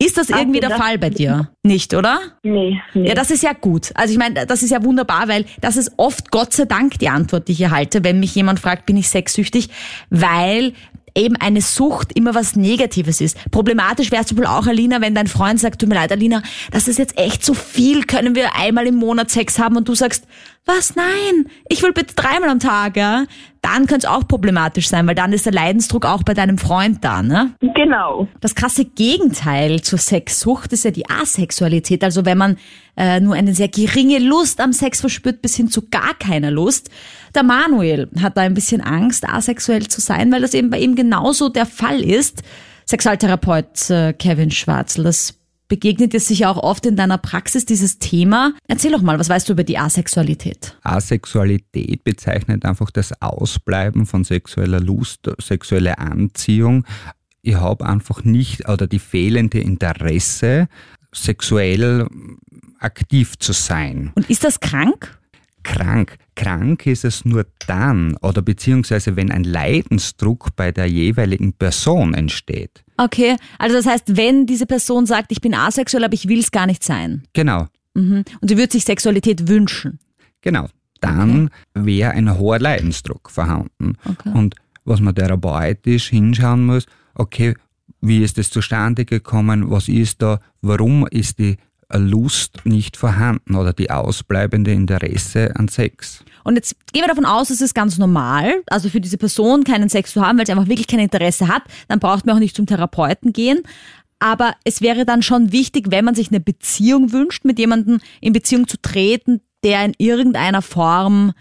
Ist 0.02 0.16
das 0.16 0.30
irgendwie 0.30 0.61
der 0.61 0.71
das- 0.71 0.78
Fall 0.78 0.97
bei 0.99 1.11
dir? 1.11 1.50
Nicht, 1.62 1.93
oder? 1.95 2.21
Nee, 2.43 2.80
nee. 2.95 3.08
Ja, 3.08 3.15
das 3.15 3.30
ist 3.30 3.43
ja 3.43 3.52
gut. 3.52 3.91
Also 3.95 4.13
ich 4.13 4.19
meine, 4.19 4.47
das 4.47 4.63
ist 4.63 4.71
ja 4.71 4.82
wunderbar, 4.82 5.28
weil 5.28 5.45
das 5.60 5.76
ist 5.76 5.93
oft 5.99 6.30
Gott 6.30 6.54
sei 6.54 6.65
Dank 6.65 6.99
die 6.99 7.08
Antwort, 7.10 7.49
die 7.49 7.52
ich 7.52 7.60
erhalte, 7.60 8.02
wenn 8.02 8.19
mich 8.19 8.34
jemand 8.34 8.60
fragt, 8.60 8.86
bin 8.86 8.97
ich 8.97 9.10
sexsüchtig, 9.10 9.69
weil 10.08 10.73
eben 11.14 11.36
eine 11.36 11.60
Sucht 11.60 12.16
immer 12.16 12.34
was 12.34 12.56
Negatives 12.56 13.20
ist. 13.20 13.50
Problematisch 13.50 14.10
wäre 14.10 14.25
zum 14.25 14.36
Beispiel 14.36 14.52
auch, 14.52 14.66
Alina, 14.66 15.00
wenn 15.00 15.14
dein 15.14 15.26
Freund 15.26 15.60
sagt, 15.60 15.80
tut 15.80 15.88
mir 15.88 15.94
leid, 15.96 16.12
Alina, 16.12 16.42
das 16.70 16.88
ist 16.88 16.99
jetzt 16.99 17.18
echt 17.18 17.44
zu 17.44 17.54
viel, 17.54 18.04
können 18.04 18.34
wir 18.34 18.56
einmal 18.56 18.86
im 18.86 18.96
Monat 18.96 19.30
Sex 19.30 19.58
haben 19.58 19.76
und 19.76 19.88
du 19.88 19.94
sagst, 19.94 20.26
was, 20.66 20.94
nein, 20.94 21.46
ich 21.68 21.82
will 21.82 21.92
bitte 21.92 22.14
dreimal 22.14 22.50
am 22.50 22.60
Tag, 22.60 22.96
ja? 22.96 23.25
Dann 23.62 23.86
könnte 23.86 24.06
es 24.06 24.12
auch 24.12 24.26
problematisch 24.26 24.88
sein, 24.88 25.06
weil 25.06 25.14
dann 25.14 25.32
ist 25.32 25.46
der 25.46 25.52
Leidensdruck 25.52 26.06
auch 26.06 26.23
bei 26.23 26.32
deinem 26.32 26.58
Freund 26.58 27.04
da, 27.04 27.23
ne? 27.23 27.54
genau. 27.75 28.28
Das 28.40 28.54
krasse 28.54 28.84
Gegenteil 28.84 29.82
zur 29.82 29.99
Sexsucht 29.99 30.73
ist 30.73 30.84
ja 30.84 30.90
die 30.90 31.08
Asexualität. 31.10 32.04
Also 32.04 32.25
wenn 32.25 32.38
man 32.38 32.56
äh, 32.96 33.20
nur 33.20 33.34
eine 33.34 33.54
sehr 33.54 33.68
geringe 33.68 34.18
Lust 34.18 34.60
am 34.60 34.73
Sex 34.73 35.00
verspürt, 35.00 35.42
bis 35.42 35.56
hin 35.56 35.68
zu 35.68 35.88
gar 35.88 36.14
keiner 36.14 36.50
Lust. 36.50 36.90
Der 37.34 37.43
Manuel 37.43 38.08
hat 38.21 38.36
da 38.36 38.43
ein 38.43 38.54
bisschen 38.54 38.80
Angst, 38.80 39.28
asexuell 39.28 39.88
zu 39.88 40.00
sein, 40.00 40.32
weil 40.32 40.43
das 40.43 40.54
eben 40.54 40.71
bei 40.71 40.78
ihm 40.78 40.95
genauso 40.95 41.49
der 41.49 41.66
Fall 41.66 42.02
ist. 42.02 42.43
Sexualtherapeut 42.86 43.90
äh, 43.90 44.12
Kevin 44.12 44.50
Schwarzel, 44.50 45.04
das 45.04 45.34
begegnet 45.71 46.12
dir 46.12 46.21
sicher 46.21 46.50
auch 46.50 46.56
oft 46.56 46.84
in 46.84 46.97
deiner 46.97 47.16
Praxis, 47.16 47.64
dieses 47.64 47.99
Thema. 47.99 48.52
Erzähl 48.66 48.90
doch 48.90 49.02
mal, 49.02 49.19
was 49.19 49.28
weißt 49.28 49.49
du 49.49 49.52
über 49.52 49.64
die 49.64 49.78
Asexualität? 49.78 50.76
Asexualität 50.82 52.04
bezeichnet 52.04 52.64
einfach 52.66 52.90
das 52.90 53.23
Ausbleiben 53.23 54.04
von 54.04 54.25
sexueller 54.25 54.80
Lust, 54.80 55.30
sexuelle 55.38 55.99
Anziehung. 55.99 56.84
Ich 57.43 57.54
habe 57.54 57.86
einfach 57.86 58.25
nicht 58.25 58.69
oder 58.69 58.86
die 58.86 58.99
fehlende 58.99 59.60
Interesse, 59.60 60.69
sexuell 61.12 62.06
aktiv 62.80 63.38
zu 63.38 63.52
sein. 63.52 64.10
Und 64.16 64.28
ist 64.28 64.43
das 64.43 64.58
krank? 64.60 65.20
Krank. 65.62 66.16
Krank 66.34 66.86
ist 66.86 67.04
es 67.04 67.25
nur 67.25 67.46
dann 67.66 68.16
oder 68.23 68.42
beziehungsweise 68.42 69.16
wenn 69.16 69.30
ein 69.30 69.44
Leidensdruck 69.44 70.56
bei 70.56 70.73
der 70.73 70.86
jeweiligen 70.86 71.52
Person 71.52 72.14
entsteht. 72.14 72.84
Okay, 72.96 73.36
also 73.58 73.76
das 73.76 73.86
heißt, 73.86 74.16
wenn 74.16 74.46
diese 74.46 74.66
Person 74.66 75.06
sagt, 75.06 75.32
ich 75.32 75.40
bin 75.40 75.54
asexuell, 75.54 76.04
aber 76.04 76.14
ich 76.14 76.28
will 76.28 76.40
es 76.40 76.50
gar 76.50 76.66
nicht 76.66 76.84
sein. 76.84 77.23
Genau. 77.32 77.66
Mhm. 77.94 78.25
Und 78.40 78.49
sie 78.49 78.56
würde 78.56 78.73
sich 78.73 78.84
Sexualität 78.84 79.49
wünschen. 79.49 79.99
Genau. 80.42 80.68
Dann 81.00 81.50
wäre 81.75 82.10
ein 82.10 82.38
hoher 82.38 82.58
Leidensdruck 82.58 83.30
vorhanden. 83.30 83.96
Okay. 84.04 84.30
Und 84.34 84.54
was 84.84 85.00
man 85.00 85.14
therapeutisch 85.14 86.10
hinschauen 86.10 86.66
muss, 86.66 86.86
okay, 87.14 87.54
wie 88.00 88.23
ist 88.23 88.38
es 88.38 88.50
zustande 88.50 89.04
gekommen, 89.04 89.70
was 89.70 89.88
ist 89.88 90.23
da, 90.23 90.40
warum 90.62 91.06
ist 91.06 91.38
die 91.38 91.56
Lust 91.98 92.64
nicht 92.64 92.96
vorhanden 92.96 93.56
oder 93.56 93.72
die 93.72 93.90
ausbleibende 93.90 94.72
Interesse 94.72 95.54
an 95.56 95.68
Sex. 95.68 96.24
Und 96.44 96.56
jetzt 96.56 96.74
gehen 96.92 97.02
wir 97.02 97.08
davon 97.08 97.26
aus, 97.26 97.50
es 97.50 97.60
ist 97.60 97.74
ganz 97.74 97.98
normal, 97.98 98.62
also 98.68 98.88
für 98.88 99.00
diese 99.00 99.18
Person 99.18 99.64
keinen 99.64 99.88
Sex 99.88 100.12
zu 100.12 100.24
haben, 100.24 100.38
weil 100.38 100.46
sie 100.46 100.52
einfach 100.52 100.68
wirklich 100.68 100.86
kein 100.86 101.00
Interesse 101.00 101.48
hat, 101.48 101.62
dann 101.88 102.00
braucht 102.00 102.26
man 102.26 102.36
auch 102.36 102.40
nicht 102.40 102.56
zum 102.56 102.66
Therapeuten 102.66 103.32
gehen. 103.32 103.62
Aber 104.18 104.54
es 104.64 104.82
wäre 104.82 105.06
dann 105.06 105.22
schon 105.22 105.52
wichtig, 105.52 105.86
wenn 105.90 106.04
man 106.04 106.14
sich 106.14 106.28
eine 106.28 106.40
Beziehung 106.40 107.12
wünscht, 107.12 107.44
mit 107.44 107.58
jemandem 107.58 108.00
in 108.20 108.32
Beziehung 108.32 108.68
zu 108.68 108.76
treten, 108.80 109.40
der 109.64 109.84
in 109.84 109.94
irgendeiner 109.98 110.62
Form 110.62 111.32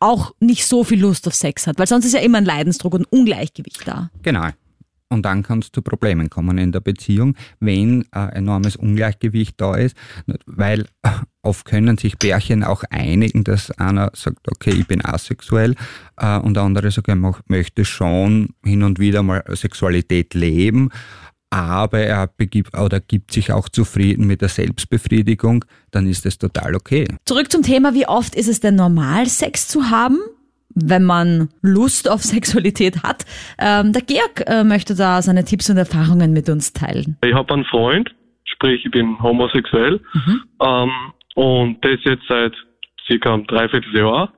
auch 0.00 0.32
nicht 0.38 0.66
so 0.66 0.84
viel 0.84 1.00
Lust 1.00 1.26
auf 1.26 1.34
Sex 1.34 1.66
hat, 1.66 1.78
weil 1.78 1.86
sonst 1.86 2.04
ist 2.04 2.12
ja 2.12 2.20
immer 2.20 2.38
ein 2.38 2.44
Leidensdruck 2.44 2.94
und 2.94 3.02
ein 3.02 3.18
Ungleichgewicht 3.18 3.86
da. 3.86 4.10
Genau. 4.22 4.48
Und 5.14 5.22
dann 5.22 5.42
kann 5.42 5.60
es 5.60 5.72
zu 5.72 5.80
Problemen 5.80 6.28
kommen 6.28 6.58
in 6.58 6.72
der 6.72 6.80
Beziehung, 6.80 7.36
wenn 7.60 8.04
ein 8.10 8.30
enormes 8.30 8.76
Ungleichgewicht 8.76 9.60
da 9.60 9.74
ist, 9.74 9.96
weil 10.46 10.86
oft 11.42 11.64
können 11.64 11.96
sich 11.96 12.18
Pärchen 12.18 12.64
auch 12.64 12.82
einigen, 12.90 13.44
dass 13.44 13.70
einer 13.70 14.10
sagt, 14.14 14.50
okay, 14.50 14.70
ich 14.70 14.86
bin 14.86 15.04
asexuell 15.04 15.74
äh, 16.16 16.38
und 16.38 16.54
der 16.54 16.64
andere 16.64 16.90
sagt, 16.90 17.08
er 17.08 17.16
möchte 17.46 17.84
schon 17.84 18.50
hin 18.64 18.82
und 18.82 18.98
wieder 18.98 19.22
mal 19.22 19.44
Sexualität 19.48 20.34
leben, 20.34 20.90
aber 21.50 22.00
er 22.00 22.26
begibt 22.26 22.76
oder 22.76 22.98
gibt 22.98 23.32
sich 23.32 23.52
auch 23.52 23.68
zufrieden 23.68 24.26
mit 24.26 24.40
der 24.40 24.48
Selbstbefriedigung, 24.48 25.64
dann 25.92 26.08
ist 26.08 26.24
das 26.24 26.38
total 26.38 26.74
okay. 26.74 27.06
Zurück 27.24 27.52
zum 27.52 27.62
Thema, 27.62 27.94
wie 27.94 28.08
oft 28.08 28.34
ist 28.34 28.48
es 28.48 28.58
denn 28.58 28.74
normal, 28.74 29.28
Sex 29.28 29.68
zu 29.68 29.90
haben? 29.90 30.18
Wenn 30.74 31.04
man 31.04 31.48
Lust 31.62 32.10
auf 32.10 32.22
Sexualität 32.34 33.02
hat. 33.02 33.24
Ähm, 33.58 33.92
der 33.92 34.02
Georg 34.02 34.44
äh, 34.46 34.64
möchte 34.64 34.94
da 34.94 35.22
seine 35.22 35.44
Tipps 35.44 35.70
und 35.70 35.76
Erfahrungen 35.76 36.32
mit 36.32 36.48
uns 36.48 36.72
teilen. 36.72 37.16
Ich 37.24 37.34
habe 37.34 37.52
einen 37.54 37.64
Freund, 37.64 38.14
sprich 38.44 38.84
ich 38.84 38.90
bin 38.90 39.18
homosexuell 39.22 40.00
ähm, 40.62 40.90
und 41.34 41.84
das 41.84 41.98
jetzt 42.04 42.24
seit 42.28 42.54
circa 43.06 43.34
einem 43.34 43.46
Dreivierteljahr. 43.46 44.32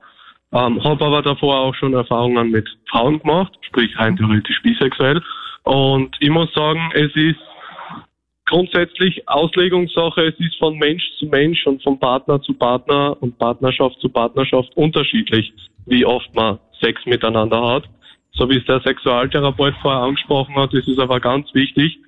Ähm, 0.53 0.81
habe 0.83 1.05
aber 1.05 1.21
davor 1.21 1.59
auch 1.59 1.75
schon 1.75 1.93
Erfahrungen 1.93 2.51
mit 2.51 2.67
Frauen 2.89 3.19
gemacht, 3.19 3.51
sprich 3.61 3.97
rein 3.99 4.15
theoretisch 4.15 4.61
bisexuell. 4.63 5.21
Und 5.63 6.15
ich 6.19 6.29
muss 6.29 6.53
sagen, 6.53 6.89
es 6.93 7.13
ist 7.15 7.39
grundsätzlich 8.47 9.27
Auslegungssache. 9.27 10.21
Es 10.27 10.39
ist 10.39 10.57
von 10.57 10.77
Mensch 10.77 11.03
zu 11.19 11.27
Mensch 11.27 11.65
und 11.67 11.83
von 11.83 11.99
Partner 11.99 12.41
zu 12.41 12.53
Partner 12.53 13.15
und 13.21 13.37
Partnerschaft 13.37 13.99
zu 13.99 14.09
Partnerschaft 14.09 14.75
unterschiedlich, 14.75 15.53
wie 15.85 16.05
oft 16.05 16.33
man 16.33 16.59
Sex 16.81 17.05
miteinander 17.05 17.61
hat. 17.61 17.83
So 18.33 18.49
wie 18.49 18.57
es 18.57 18.65
der 18.65 18.81
Sexualtherapeut 18.81 19.75
vorher 19.81 20.01
angesprochen 20.01 20.55
hat, 20.55 20.73
ist 20.73 20.87
es 20.87 20.99
aber 20.99 21.19
ganz 21.19 21.53
wichtig, 21.53 21.99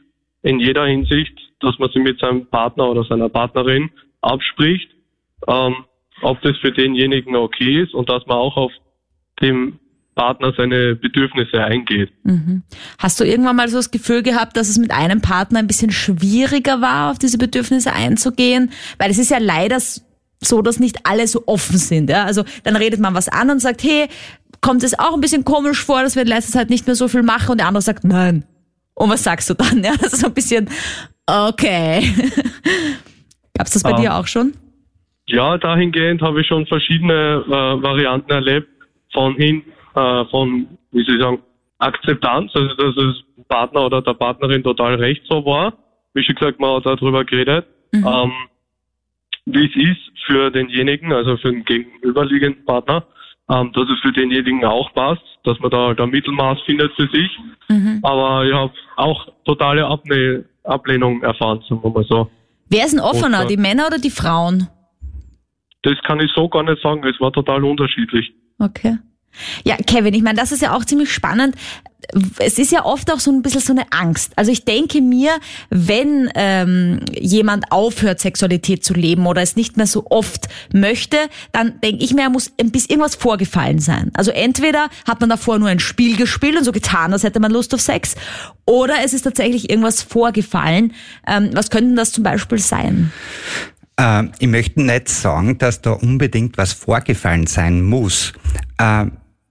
in 0.41 0.59
jeder 0.59 0.85
Hinsicht, 0.85 1.33
dass 1.59 1.77
man 1.79 1.89
sich 1.89 2.01
mit 2.01 2.19
seinem 2.19 2.45
Partner 2.47 2.89
oder 2.89 3.03
seiner 3.03 3.29
Partnerin 3.29 3.89
abspricht, 4.21 4.89
ähm, 5.47 5.75
ob 6.21 6.41
das 6.41 6.57
für 6.57 6.71
denjenigen 6.71 7.35
okay 7.35 7.81
ist 7.83 7.93
und 7.93 8.09
dass 8.09 8.25
man 8.25 8.37
auch 8.37 8.55
auf 8.55 8.71
dem 9.41 9.79
Partner 10.15 10.53
seine 10.57 10.95
Bedürfnisse 10.95 11.63
eingeht. 11.63 12.11
Mhm. 12.23 12.63
Hast 12.97 13.19
du 13.19 13.23
irgendwann 13.23 13.55
mal 13.55 13.69
so 13.69 13.77
das 13.77 13.91
Gefühl 13.91 14.21
gehabt, 14.23 14.57
dass 14.57 14.67
es 14.67 14.77
mit 14.77 14.91
einem 14.91 15.21
Partner 15.21 15.59
ein 15.59 15.67
bisschen 15.67 15.91
schwieriger 15.91 16.81
war, 16.81 17.11
auf 17.11 17.19
diese 17.19 17.37
Bedürfnisse 17.37 17.93
einzugehen? 17.93 18.71
Weil 18.97 19.11
es 19.11 19.17
ist 19.17 19.31
ja 19.31 19.37
leider 19.39 19.77
so, 20.41 20.61
dass 20.61 20.79
nicht 20.79 21.05
alle 21.05 21.27
so 21.27 21.43
offen 21.45 21.77
sind. 21.77 22.09
Ja? 22.09 22.25
Also 22.25 22.43
dann 22.63 22.75
redet 22.75 22.99
man 22.99 23.13
was 23.13 23.29
an 23.29 23.49
und 23.49 23.59
sagt, 23.59 23.83
hey, 23.83 24.07
kommt 24.61 24.83
es 24.83 24.97
auch 24.97 25.13
ein 25.13 25.21
bisschen 25.21 25.45
komisch 25.45 25.83
vor, 25.83 26.01
dass 26.03 26.15
wir 26.15 26.23
in 26.23 26.27
letzter 26.27 26.51
Zeit 26.51 26.69
nicht 26.69 26.85
mehr 26.87 26.95
so 26.95 27.07
viel 27.07 27.23
machen 27.23 27.51
und 27.51 27.57
der 27.59 27.67
andere 27.67 27.81
sagt, 27.81 28.03
nein. 28.03 28.43
Und 28.95 29.09
was 29.09 29.23
sagst 29.23 29.49
du 29.49 29.53
dann? 29.53 29.83
Ja, 29.83 29.93
das 30.01 30.13
ist 30.13 30.21
so 30.21 30.27
ein 30.27 30.33
bisschen, 30.33 30.69
okay. 31.25 32.13
Gab's 33.57 33.71
das 33.71 33.83
bei 33.83 33.91
Ähm, 33.91 34.01
dir 34.01 34.15
auch 34.15 34.27
schon? 34.27 34.53
Ja, 35.27 35.57
dahingehend 35.57 36.21
habe 36.21 36.41
ich 36.41 36.47
schon 36.47 36.65
verschiedene 36.65 37.43
äh, 37.45 37.83
Varianten 37.83 38.31
erlebt, 38.31 38.67
von 39.13 39.35
hin, 39.35 39.63
äh, 39.95 40.25
von, 40.25 40.67
wie 40.91 41.03
soll 41.03 41.15
ich 41.15 41.21
sagen, 41.21 41.39
Akzeptanz, 41.79 42.51
also 42.55 42.73
dass 42.75 42.97
es 42.97 43.45
Partner 43.47 43.85
oder 43.85 44.01
der 44.01 44.13
Partnerin 44.13 44.63
total 44.63 44.95
recht 44.95 45.23
so 45.29 45.45
war. 45.45 45.73
Wie 46.13 46.23
schon 46.23 46.35
gesagt, 46.35 46.59
man 46.59 46.75
hat 46.75 46.85
darüber 46.85 47.23
geredet, 47.23 47.65
ähm, 47.93 48.31
wie 49.45 49.65
es 49.65 49.75
ist 49.75 50.25
für 50.25 50.51
denjenigen, 50.51 51.13
also 51.13 51.37
für 51.37 51.51
den 51.51 51.63
gegenüberliegenden 51.63 52.65
Partner, 52.65 53.05
ähm, 53.49 53.71
dass 53.73 53.87
es 53.89 53.99
für 54.01 54.11
denjenigen 54.11 54.65
auch 54.65 54.93
passt, 54.93 55.23
dass 55.43 55.59
man 55.59 55.71
da 55.71 55.87
halt 55.87 56.01
ein 56.01 56.09
Mittelmaß 56.09 56.59
findet 56.65 56.91
für 56.93 57.07
sich. 57.07 57.29
Aber 58.03 58.45
ich 58.45 58.53
habe 58.53 58.71
auch 58.97 59.27
totale 59.45 59.85
Able 59.85 60.45
Ablehnung 60.63 61.21
erfahren, 61.23 61.61
sagen 61.67 61.83
wir 61.83 61.89
mal 61.89 62.03
so. 62.03 62.29
Wer 62.69 62.85
ist 62.85 62.91
denn 62.91 62.99
offener, 62.99 63.39
Und, 63.39 63.45
äh, 63.45 63.47
die 63.47 63.57
Männer 63.57 63.87
oder 63.87 63.97
die 63.97 64.11
Frauen? 64.11 64.67
Das 65.81 65.95
kann 66.05 66.19
ich 66.19 66.31
so 66.35 66.47
gar 66.49 66.63
nicht 66.63 66.81
sagen, 66.81 67.03
es 67.07 67.19
war 67.19 67.31
total 67.31 67.63
unterschiedlich. 67.63 68.31
Okay. 68.59 68.97
Ja, 69.63 69.77
Kevin, 69.77 70.13
ich 70.13 70.23
meine, 70.23 70.39
das 70.39 70.51
ist 70.51 70.61
ja 70.61 70.75
auch 70.75 70.85
ziemlich 70.85 71.11
spannend. 71.11 71.55
Es 72.39 72.57
ist 72.57 72.71
ja 72.71 72.85
oft 72.85 73.11
auch 73.11 73.19
so 73.19 73.29
ein 73.29 73.43
bisschen 73.43 73.61
so 73.61 73.73
eine 73.73 73.85
Angst. 73.91 74.31
Also 74.35 74.51
ich 74.51 74.65
denke 74.65 74.99
mir, 74.99 75.31
wenn 75.69 76.31
ähm, 76.33 77.01
jemand 77.11 77.71
aufhört, 77.71 78.19
Sexualität 78.19 78.83
zu 78.83 78.93
leben 78.93 79.27
oder 79.27 79.41
es 79.41 79.55
nicht 79.55 79.77
mehr 79.77 79.85
so 79.85 80.05
oft 80.09 80.47
möchte, 80.73 81.17
dann 81.51 81.79
denke 81.81 82.03
ich 82.03 82.13
mir, 82.13 82.23
er 82.23 82.29
muss 82.29 82.51
ein 82.59 82.71
bisschen 82.71 82.91
irgendwas 82.91 83.15
vorgefallen 83.15 83.79
sein. 83.79 84.11
Also 84.15 84.31
entweder 84.31 84.89
hat 85.07 85.19
man 85.19 85.29
davor 85.29 85.59
nur 85.59 85.69
ein 85.69 85.79
Spiel 85.79 86.15
gespielt 86.17 86.57
und 86.57 86.63
so 86.63 86.71
getan, 86.71 87.13
als 87.13 87.23
hätte 87.23 87.39
man 87.39 87.51
Lust 87.51 87.73
auf 87.75 87.81
Sex, 87.81 88.15
oder 88.65 88.95
es 89.03 89.13
ist 89.13 89.23
tatsächlich 89.23 89.69
irgendwas 89.69 90.01
vorgefallen. 90.01 90.93
Ähm, 91.27 91.51
was 91.53 91.69
könnte 91.69 91.87
denn 91.87 91.95
das 91.95 92.11
zum 92.11 92.23
Beispiel 92.23 92.59
sein? 92.59 93.11
Äh, 93.99 94.29
ich 94.39 94.47
möchte 94.47 94.81
nicht 94.81 95.09
sagen, 95.09 95.57
dass 95.57 95.81
da 95.81 95.91
unbedingt 95.91 96.57
was 96.57 96.73
vorgefallen 96.73 97.47
sein 97.47 97.83
muss. 97.83 98.33
Äh, 98.77 99.05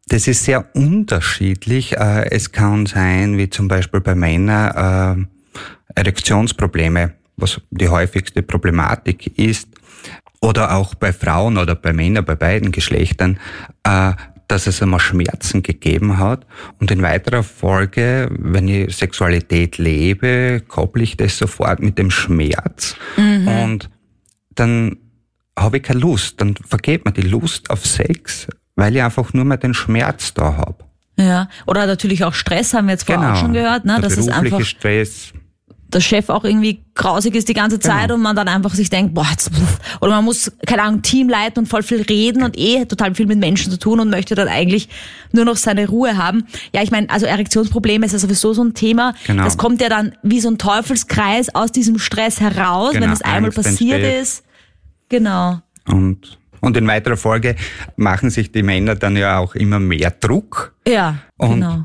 das 0.09 0.27
ist 0.27 0.45
sehr 0.45 0.75
unterschiedlich. 0.75 1.97
Äh, 1.97 2.31
es 2.31 2.51
kann 2.51 2.87
sein, 2.87 3.37
wie 3.37 3.51
zum 3.51 3.69
Beispiel 3.69 4.01
bei 4.01 4.15
Männern, 4.15 5.29
äh, 5.95 6.01
Erektionsprobleme, 6.01 7.13
was 7.37 7.61
die 7.71 7.89
häufigste 7.89 8.43
Problematik 8.43 9.39
ist. 9.39 9.69
Oder 10.41 10.75
auch 10.75 10.95
bei 10.95 11.13
Frauen 11.13 11.59
oder 11.59 11.75
bei 11.75 11.93
Männern, 11.93 12.25
bei 12.25 12.37
beiden 12.37 12.73
Geschlechtern, 12.73 13.39
äh, 13.83 14.13
dass 14.47 14.67
es 14.67 14.81
einmal 14.81 15.01
Schmerzen 15.01 15.63
gegeben 15.63 16.17
hat. 16.19 16.47
Und 16.81 16.91
in 16.91 17.03
weiterer 17.03 17.43
Folge, 17.43 18.31
wenn 18.31 18.67
ich 18.67 18.97
Sexualität 18.97 19.77
lebe, 19.77 20.63
kopple 20.67 21.03
ich 21.03 21.19
das 21.19 21.37
sofort 21.37 21.81
mit 21.81 21.99
dem 21.99 22.11
Schmerz. 22.11 22.97
Und 23.19 23.91
dann 24.59 24.97
habe 25.59 25.79
ich 25.79 25.83
keine 25.83 26.01
Lust. 26.01 26.41
Dann 26.41 26.55
vergeht 26.57 27.05
mir 27.05 27.13
die 27.13 27.23
Lust 27.23 27.71
auf 27.71 27.85
Sex, 27.87 28.47
weil 28.77 28.95
ich 28.97 29.03
einfach 29.03 29.33
nur 29.33 29.45
mehr 29.45 29.57
den 29.59 29.75
Schmerz 29.75 30.35
da 30.35 30.57
habe. 30.57 30.85
Ja, 31.17 31.49
oder 31.67 31.87
natürlich 31.87 32.23
auch 32.25 32.35
Stress, 32.35 32.75
haben 32.75 32.87
wir 32.87 32.93
jetzt 32.93 33.05
vorher 33.05 33.33
auch 33.33 33.37
schon 33.41 33.53
gehört, 33.53 33.85
ne? 33.85 33.95
Der 33.95 34.03
Das 34.03 34.17
ist 34.17 34.29
einfach 34.31 34.61
Stress. 34.61 35.33
der 35.89 35.99
Chef 36.01 36.29
auch 36.29 36.45
irgendwie 36.45 36.85
grausig 36.95 37.35
ist 37.35 37.49
die 37.49 37.55
ganze 37.55 37.81
Zeit 37.81 38.03
Genau. 38.03 38.15
und 38.15 38.21
man 38.23 38.37
dann 38.37 38.47
einfach 38.47 38.73
sich 38.75 38.89
denkt, 38.89 39.15
boah, 39.15 39.27
jetzt, 39.31 39.51
oder 40.01 40.13
man 40.13 40.25
muss, 40.27 40.53
keine 40.67 40.83
Ahnung, 40.83 41.03
Team 41.03 41.29
leiten 41.29 41.61
und 41.61 41.67
voll 41.67 41.83
viel 41.83 42.03
reden 42.03 42.45
und 42.45 42.57
eh 42.57 42.85
total 42.85 43.17
viel 43.17 43.27
mit 43.27 43.39
Menschen 43.41 43.73
zu 43.73 43.79
tun 43.81 43.99
und 43.99 44.11
möchte 44.11 44.37
dann 44.37 44.47
eigentlich 44.47 44.89
nur 45.33 45.45
noch 45.45 45.57
seine 45.57 45.89
Ruhe 45.89 46.17
haben. 46.17 46.45
Ja, 46.73 46.83
ich 46.83 46.93
meine, 46.93 47.11
also 47.11 47.27
Erektionsprobleme 47.27 48.07
ist 48.07 48.13
ja 48.13 48.19
sowieso 48.21 48.53
so 48.53 48.63
ein 48.63 48.75
Thema. 48.75 49.15
Genau. 49.27 49.43
Das 49.43 49.57
kommt 49.59 49.81
ja 49.81 49.89
dann 49.89 50.13
wie 50.23 50.41
so 50.41 50.49
ein 50.51 50.59
Teufelskreis 50.59 51.53
aus 51.55 51.73
diesem 51.73 51.99
Stress 51.99 52.39
heraus, 52.41 52.95
wenn 52.95 53.01
Genau, 53.01 53.13
es 53.15 53.23
einmal 53.23 53.45
Angst 53.47 53.57
passiert 53.57 54.03
entsteht. 54.03 54.23
ist. 54.23 54.45
Genau. 55.09 55.59
Und, 55.87 56.39
und 56.61 56.77
in 56.77 56.87
weiterer 56.87 57.17
Folge 57.17 57.55
machen 57.97 58.31
sich 58.31 58.53
die 58.53 58.63
Männer 58.63 58.95
dann 58.95 59.17
ja 59.17 59.39
auch 59.39 59.55
immer 59.55 59.79
mehr 59.81 60.11
Druck. 60.11 60.75
Ja, 60.87 61.17
Und- 61.39 61.55
genau. 61.61 61.85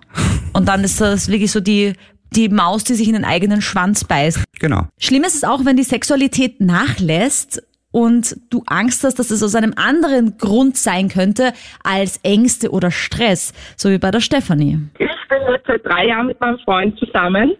Und 0.54 0.68
dann 0.68 0.84
ist 0.84 1.02
das 1.02 1.30
wirklich 1.30 1.52
so 1.52 1.60
die, 1.62 1.94
die 2.36 2.50
Maus, 2.50 2.84
die 2.84 2.94
sich 2.94 3.08
in 3.08 3.14
den 3.14 3.26
eigenen 3.26 3.62
Schwanz 3.62 4.04
beißt. 4.04 4.44
Genau. 4.60 4.88
Schlimm 5.00 5.24
ist 5.24 5.36
es 5.36 5.44
auch, 5.44 5.66
wenn 5.66 5.78
die 5.78 5.84
Sexualität 5.84 6.62
nachlässt 6.62 7.64
und 7.92 8.36
du 8.50 8.64
Angst 8.68 9.04
hast, 9.04 9.20
dass 9.20 9.32
es 9.32 9.42
aus 9.44 9.56
einem 9.56 9.74
anderen 9.76 10.38
Grund 10.38 10.78
sein 10.78 11.10
könnte 11.10 11.54
als 11.84 12.20
Ängste 12.24 12.72
oder 12.72 12.92
Stress, 12.92 13.54
so 13.78 13.90
wie 13.90 13.98
bei 14.00 14.12
der 14.12 14.20
Stefanie. 14.20 14.80
Ich 15.00 15.08
bin 15.30 15.38
jetzt 15.52 15.66
seit 15.68 15.86
drei 15.86 16.08
Jahren 16.08 16.28
mit 16.28 16.40
meinem 16.40 16.58
Freund 16.60 16.98
zusammen 17.00 17.54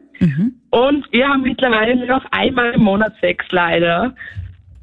und 0.70 1.06
wir 1.12 1.28
haben 1.28 1.42
mittlerweile 1.42 1.96
nur 1.96 2.08
noch 2.08 2.26
einmal 2.32 2.72
im 2.74 2.82
Monat 2.84 3.14
Sex 3.22 3.44
leider. 3.52 4.14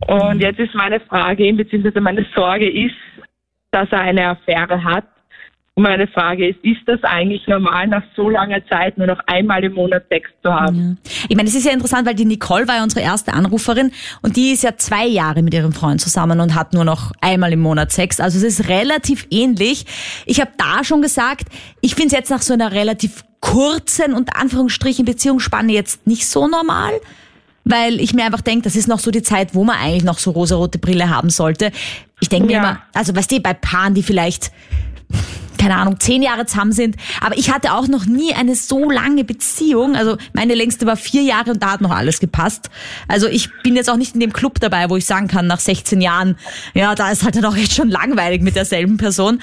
Und 0.07 0.41
jetzt 0.41 0.59
ist 0.59 0.75
meine 0.75 1.01
Frage, 1.01 1.53
beziehungsweise 1.53 2.01
meine 2.01 2.27
Sorge 2.35 2.69
ist, 2.69 2.95
dass 3.71 3.89
er 3.93 4.01
eine 4.01 4.29
Affäre 4.29 4.83
hat. 4.83 5.05
Und 5.75 5.85
meine 5.85 6.09
Frage 6.09 6.49
ist, 6.49 6.59
ist 6.63 6.81
das 6.87 7.03
eigentlich 7.05 7.47
normal, 7.47 7.87
nach 7.87 8.03
so 8.17 8.29
langer 8.29 8.67
Zeit 8.67 8.99
nur 8.99 9.07
noch 9.07 9.21
einmal 9.27 9.63
im 9.63 9.73
Monat 9.73 10.05
Sex 10.11 10.29
zu 10.43 10.53
haben? 10.53 10.99
Ich 11.29 11.37
meine, 11.37 11.49
es 11.49 11.55
ist 11.55 11.65
ja 11.65 11.73
interessant, 11.73 12.07
weil 12.07 12.15
die 12.15 12.25
Nicole 12.25 12.67
war 12.67 12.77
ja 12.77 12.83
unsere 12.83 13.03
erste 13.03 13.33
Anruferin 13.33 13.93
und 14.21 14.37
die 14.37 14.51
ist 14.51 14.63
ja 14.63 14.77
zwei 14.77 15.07
Jahre 15.07 15.43
mit 15.43 15.55
ihrem 15.55 15.73
Freund 15.73 16.01
zusammen 16.01 16.41
und 16.41 16.55
hat 16.55 16.75
nur 16.75 16.85
noch 16.85 17.13
einmal 17.21 17.53
im 17.53 17.61
Monat 17.61 17.93
Sex. 17.93 18.21
Also 18.21 18.39
es 18.39 18.59
ist 18.59 18.69
relativ 18.69 19.27
ähnlich. 19.31 19.87
Ich 20.27 20.41
habe 20.41 20.51
da 20.59 20.83
schon 20.83 21.03
gesagt, 21.03 21.45
ich 21.81 21.95
finde 21.95 22.09
es 22.09 22.13
jetzt 22.13 22.31
nach 22.31 22.43
so 22.43 22.53
einer 22.53 22.73
relativ 22.73 23.25
kurzen 23.41 24.13
und 24.13 24.37
Anführungsstrichen 24.37 25.05
Beziehungsspanne 25.05 25.73
jetzt 25.73 26.07
nicht 26.07 26.27
so 26.27 26.49
normal. 26.49 26.93
Weil 27.71 28.01
ich 28.01 28.15
mir 28.15 28.25
einfach 28.25 28.41
denke, 28.41 28.63
das 28.65 28.77
ist 28.77 28.89
noch 28.89 28.99
so 28.99 29.11
die 29.11 29.23
Zeit, 29.23 29.55
wo 29.55 29.65
man 29.65 29.77
eigentlich 29.79 30.05
noch 30.05 30.19
so 30.19 30.31
rosarote 30.33 30.79
Brille 30.79 31.09
haben 31.11 31.31
sollte. 31.31 31.71
Ich 32.21 32.29
denke 32.29 32.47
mir 32.47 32.55
Ja. 32.55 32.59
immer, 32.61 32.83
also 32.95 33.15
weißt 33.15 33.31
du, 33.33 33.41
bei 33.41 33.55
Paaren, 33.55 33.95
die 33.95 34.03
vielleicht 34.03 34.51
keine 35.59 35.77
Ahnung, 35.77 36.01
zehn 36.01 36.23
Jahre 36.23 36.47
zusammen 36.47 36.73
sind. 36.73 36.97
Aber 37.21 37.37
ich 37.37 37.53
hatte 37.53 37.75
auch 37.75 37.87
noch 37.87 38.07
nie 38.07 38.33
eine 38.33 38.55
so 38.55 38.91
lange 38.91 39.25
Beziehung. 39.25 39.95
Also 39.95 40.17
meine 40.33 40.55
längste 40.55 40.87
war 40.87 40.97
vier 40.97 41.21
Jahre 41.21 41.51
und 41.51 41.63
da 41.63 41.73
hat 41.73 41.83
noch 41.83 41.91
alles 41.91 42.19
gepasst. 42.19 42.71
Also 43.09 43.27
ich 43.27 43.51
bin 43.63 43.77
jetzt 43.77 43.91
auch 43.91 43.99
nicht 43.99 44.15
in 44.15 44.21
dem 44.21 44.33
Club 44.33 44.59
dabei, 44.61 44.89
wo 44.89 44.97
ich 44.97 45.05
sagen 45.05 45.29
kann, 45.29 45.47
nach 45.47 45.61
16 45.61 46.01
Jahren, 46.01 46.37
ja, 46.73 46.95
da 46.95 47.11
ist 47.11 47.25
halt 47.25 47.37
dann 47.37 47.45
auch 47.45 47.57
echt 47.57 47.75
schon 47.75 47.91
langweilig 47.91 48.41
mit 48.41 48.57
derselben 48.57 48.97
Person. 48.97 49.43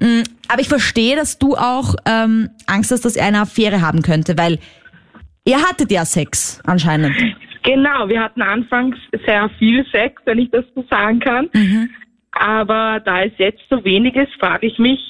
Mm, 0.00 0.22
Aber 0.48 0.62
ich 0.62 0.68
verstehe, 0.68 1.16
dass 1.16 1.38
du 1.38 1.54
auch 1.54 1.96
ähm, 2.06 2.48
Angst 2.64 2.90
hast, 2.90 3.04
dass 3.04 3.16
er 3.16 3.26
eine 3.26 3.42
Affäre 3.42 3.82
haben 3.82 4.00
könnte, 4.00 4.38
weil 4.38 4.58
ihr 5.44 5.60
hattet 5.60 5.90
ja 5.92 6.06
Sex 6.06 6.60
anscheinend. 6.64 7.12
Genau, 7.62 8.08
wir 8.08 8.20
hatten 8.22 8.42
anfangs 8.42 8.96
sehr 9.26 9.48
viel 9.58 9.84
Sex, 9.90 10.20
wenn 10.24 10.38
ich 10.38 10.50
das 10.50 10.64
so 10.74 10.84
sagen 10.88 11.20
kann. 11.20 11.48
Aber 12.32 13.00
da 13.04 13.22
es 13.24 13.32
jetzt 13.38 13.62
so 13.70 13.84
wenig 13.84 14.14
ist, 14.14 14.32
frage 14.38 14.66
ich 14.66 14.78
mich, 14.78 15.00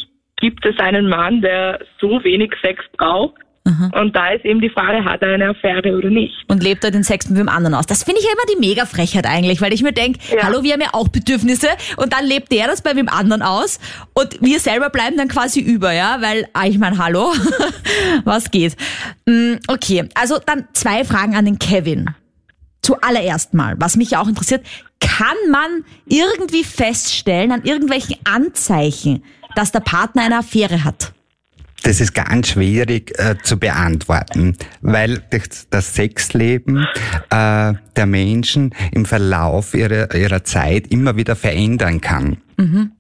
gibt 0.41 0.65
es 0.65 0.79
einen 0.79 1.09
Mann, 1.09 1.43
der 1.43 1.81
so 2.01 2.23
wenig 2.25 2.53
Sex 2.63 2.85
braucht? 2.97 3.35
Und 3.93 4.17
da 4.17 4.31
ist 4.31 4.47
eben 4.47 4.63
die 4.63 4.71
Frage, 4.71 5.05
hat 5.05 5.21
er 5.21 5.35
eine 5.35 5.51
Affäre 5.51 5.95
oder 5.99 6.09
nicht? 6.09 6.33
und 6.49 6.63
lebt 6.63 6.85
er 6.85 6.91
den 6.91 7.05
Sex 7.05 7.29
mit 7.29 7.39
dem 7.39 7.51
anderen 7.51 7.75
aus. 7.75 7.85
Das 7.85 8.03
finde 8.03 8.21
ich 8.21 8.25
ja 8.27 8.33
immer 8.33 8.55
die 8.55 8.67
Mega-Frechheit 8.67 9.27
eigentlich, 9.27 9.61
weil 9.61 9.75
ich 9.75 9.83
mir 9.83 9.93
denke, 9.93 10.21
Ja. 10.35 10.45
hallo, 10.45 10.63
wir 10.63 10.73
haben 10.73 10.81
ja 10.81 10.89
auch 10.95 11.09
Bedürfnisse 11.09 11.69
und 11.99 12.15
dann 12.15 12.25
lebt 12.25 12.51
der 12.51 12.67
das 12.67 12.81
bei 12.81 12.97
wem 12.97 13.11
anderen 13.11 13.43
aus 13.43 13.79
und 14.15 14.41
wir 14.41 14.59
selber 14.59 14.89
bleiben 14.89 15.19
dann 15.19 15.29
quasi 15.29 15.61
über, 15.61 15.93
ja, 15.93 16.17
weil, 16.23 16.49
ah, 16.55 16.65
ich 16.67 16.79
meine, 16.79 16.97
hallo, 16.97 17.31
was 18.25 18.51
geht? 18.51 18.75
Mm, 19.27 19.57
Okay, 19.69 20.09
also 20.15 20.39
dann 20.47 20.67
zwei 20.73 21.05
Fragen 21.05 21.37
an 21.37 21.45
den 21.45 21.59
Kevin. 21.59 22.07
Zuallererst 22.89 23.53
mal, 23.53 23.75
was 23.79 23.97
mich 23.97 24.13
ja 24.13 24.23
auch 24.23 24.29
interessiert, 24.29 24.65
kann 24.99 25.37
man 25.51 25.85
irgendwie 26.07 26.65
feststellen 26.65 27.53
an 27.53 27.63
irgendwelchen 27.65 28.17
Anzeichen, 28.25 29.23
dass 29.55 29.73
der 29.73 29.81
Partner 29.81 30.23
eine 30.23 30.39
Affäre 30.39 30.85
hat? 30.85 31.13
Das 31.83 32.01
ist 32.01 32.15
ganz 32.15 32.49
schwierig 32.49 33.13
äh, 33.19 33.37
zu 33.43 33.59
beantworten, 33.59 34.57
weil 34.81 35.23
das, 35.29 35.69
das 35.69 35.97
Sexleben 35.97 36.87
äh, 37.29 37.75
der 37.95 38.07
Menschen 38.07 38.75
im 38.93 39.05
Verlauf 39.05 39.75
ihrer, 39.75 40.15
ihrer 40.15 40.45
Zeit 40.45 40.87
immer 40.87 41.15
wieder 41.17 41.37
verändern 41.37 42.01
kann. 42.01 42.39
Mhm. 42.57 42.93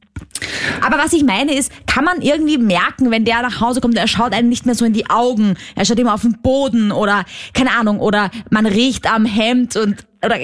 Aber 0.81 0.99
was 0.99 1.13
ich 1.13 1.25
meine 1.25 1.55
ist, 1.55 1.73
kann 1.87 2.05
man 2.05 2.21
irgendwie 2.21 2.59
merken, 2.59 3.11
wenn 3.11 3.25
der 3.25 3.43
nach 3.43 3.61
Hause 3.61 3.81
kommt, 3.81 3.97
er 3.97 4.09
schaut 4.09 4.33
einem 4.33 4.49
nicht 4.49 4.67
mehr 4.67 4.75
so 4.75 4.85
in 4.85 4.93
die 4.93 5.11
Augen, 5.11 5.57
er 5.75 5.85
schaut 5.85 5.99
immer 5.99 6.15
auf 6.15 6.23
den 6.23 6.41
Boden 6.41 6.93
oder 6.93 7.25
keine 7.55 7.73
Ahnung, 7.73 8.01
oder 8.01 8.31
man 8.51 8.67
riecht 8.67 9.13
am 9.13 9.25
Hemd 9.25 9.77
und 9.77 10.07
oder 10.25 10.37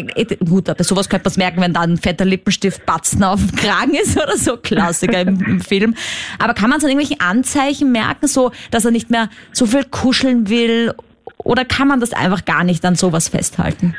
gut, 0.46 0.68
aber 0.68 0.84
sowas 0.84 1.08
könnte 1.08 1.28
man 1.28 1.38
merken, 1.38 1.60
wenn 1.60 1.72
da 1.72 1.80
ein 1.80 1.96
fetter 1.96 2.24
Lippenstift 2.24 2.87
Batzen 2.87 3.24
auf 3.24 3.40
dem 3.40 3.56
Kragen 3.56 3.94
ist 4.02 4.16
oder 4.16 4.37
so, 4.37 4.56
Klassiker 4.56 5.20
im, 5.20 5.40
im, 5.42 5.60
Film. 5.60 5.94
Aber 6.38 6.54
kann 6.54 6.70
man 6.70 6.78
es 6.78 6.84
an 6.84 6.90
irgendwelchen 6.90 7.20
Anzeichen 7.20 7.90
merken, 7.90 8.28
so 8.28 8.52
dass 8.70 8.84
er 8.84 8.92
nicht 8.92 9.10
mehr 9.10 9.30
so 9.52 9.66
viel 9.66 9.84
kuscheln 9.84 10.48
will? 10.48 10.94
Oder 11.38 11.64
kann 11.64 11.88
man 11.88 11.98
das 11.98 12.12
einfach 12.12 12.44
gar 12.44 12.62
nicht 12.62 12.84
an 12.84 12.94
sowas 12.94 13.28
festhalten? 13.28 13.96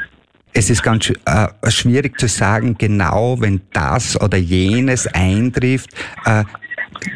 Es 0.58 0.70
ist 0.70 0.84
ganz 0.84 1.12
äh, 1.26 1.48
schwierig 1.70 2.18
zu 2.18 2.30
sagen, 2.30 2.78
genau 2.78 3.36
wenn 3.42 3.60
das 3.74 4.20
oder 4.20 4.38
jenes 4.38 5.06
eintrifft, 5.06 5.90
äh, 6.24 6.46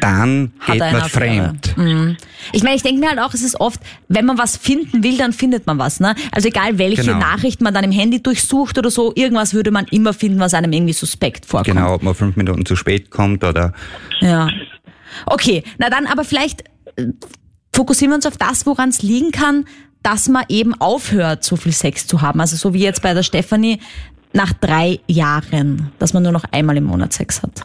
dann 0.02 0.52
Hat 0.60 0.74
geht 0.74 0.80
man 0.80 1.08
fremd. 1.08 1.76
Mhm. 1.76 2.16
Ich 2.52 2.62
meine, 2.62 2.76
ich 2.76 2.82
denke 2.82 3.00
mir 3.00 3.08
halt 3.08 3.18
auch, 3.18 3.32
es 3.32 3.42
ist 3.42 3.58
oft, 3.58 3.80
wenn 4.08 4.26
man 4.26 4.36
was 4.36 4.58
finden 4.58 5.02
will, 5.02 5.16
dann 5.16 5.32
findet 5.32 5.66
man 5.66 5.78
was. 5.78 6.00
Ne? 6.00 6.14
Also 6.32 6.48
egal, 6.48 6.76
welche 6.76 7.02
genau. 7.02 7.18
Nachricht 7.18 7.62
man 7.62 7.72
dann 7.72 7.82
im 7.82 7.92
Handy 7.92 8.22
durchsucht 8.22 8.76
oder 8.76 8.90
so, 8.90 9.12
irgendwas 9.14 9.54
würde 9.54 9.70
man 9.70 9.86
immer 9.86 10.12
finden, 10.12 10.38
was 10.38 10.52
einem 10.52 10.72
irgendwie 10.72 10.92
suspekt 10.92 11.46
vorkommt. 11.46 11.78
Genau, 11.78 11.94
ob 11.94 12.02
man 12.02 12.14
fünf 12.14 12.36
Minuten 12.36 12.66
zu 12.66 12.76
spät 12.76 13.10
kommt 13.10 13.42
oder... 13.42 13.72
Ja. 14.20 14.50
Okay, 15.24 15.64
na 15.78 15.88
dann 15.88 16.06
aber 16.06 16.24
vielleicht 16.24 16.64
äh, 16.96 17.06
fokussieren 17.74 18.10
wir 18.10 18.16
uns 18.16 18.26
auf 18.26 18.36
das, 18.36 18.66
woran 18.66 18.90
es 18.90 19.00
liegen 19.00 19.30
kann, 19.30 19.64
dass 20.02 20.28
man 20.28 20.44
eben 20.48 20.74
aufhört, 20.80 21.44
so 21.44 21.56
viel 21.56 21.72
Sex 21.72 22.06
zu 22.06 22.22
haben. 22.22 22.40
Also 22.40 22.56
so 22.56 22.72
wie 22.74 22.80
jetzt 22.80 23.02
bei 23.02 23.14
der 23.14 23.22
Stefanie 23.22 23.80
nach 24.32 24.52
drei 24.52 25.00
Jahren, 25.06 25.92
dass 25.98 26.12
man 26.12 26.22
nur 26.22 26.32
noch 26.32 26.44
einmal 26.52 26.76
im 26.76 26.84
Monat 26.84 27.12
Sex 27.12 27.42
hat. 27.42 27.62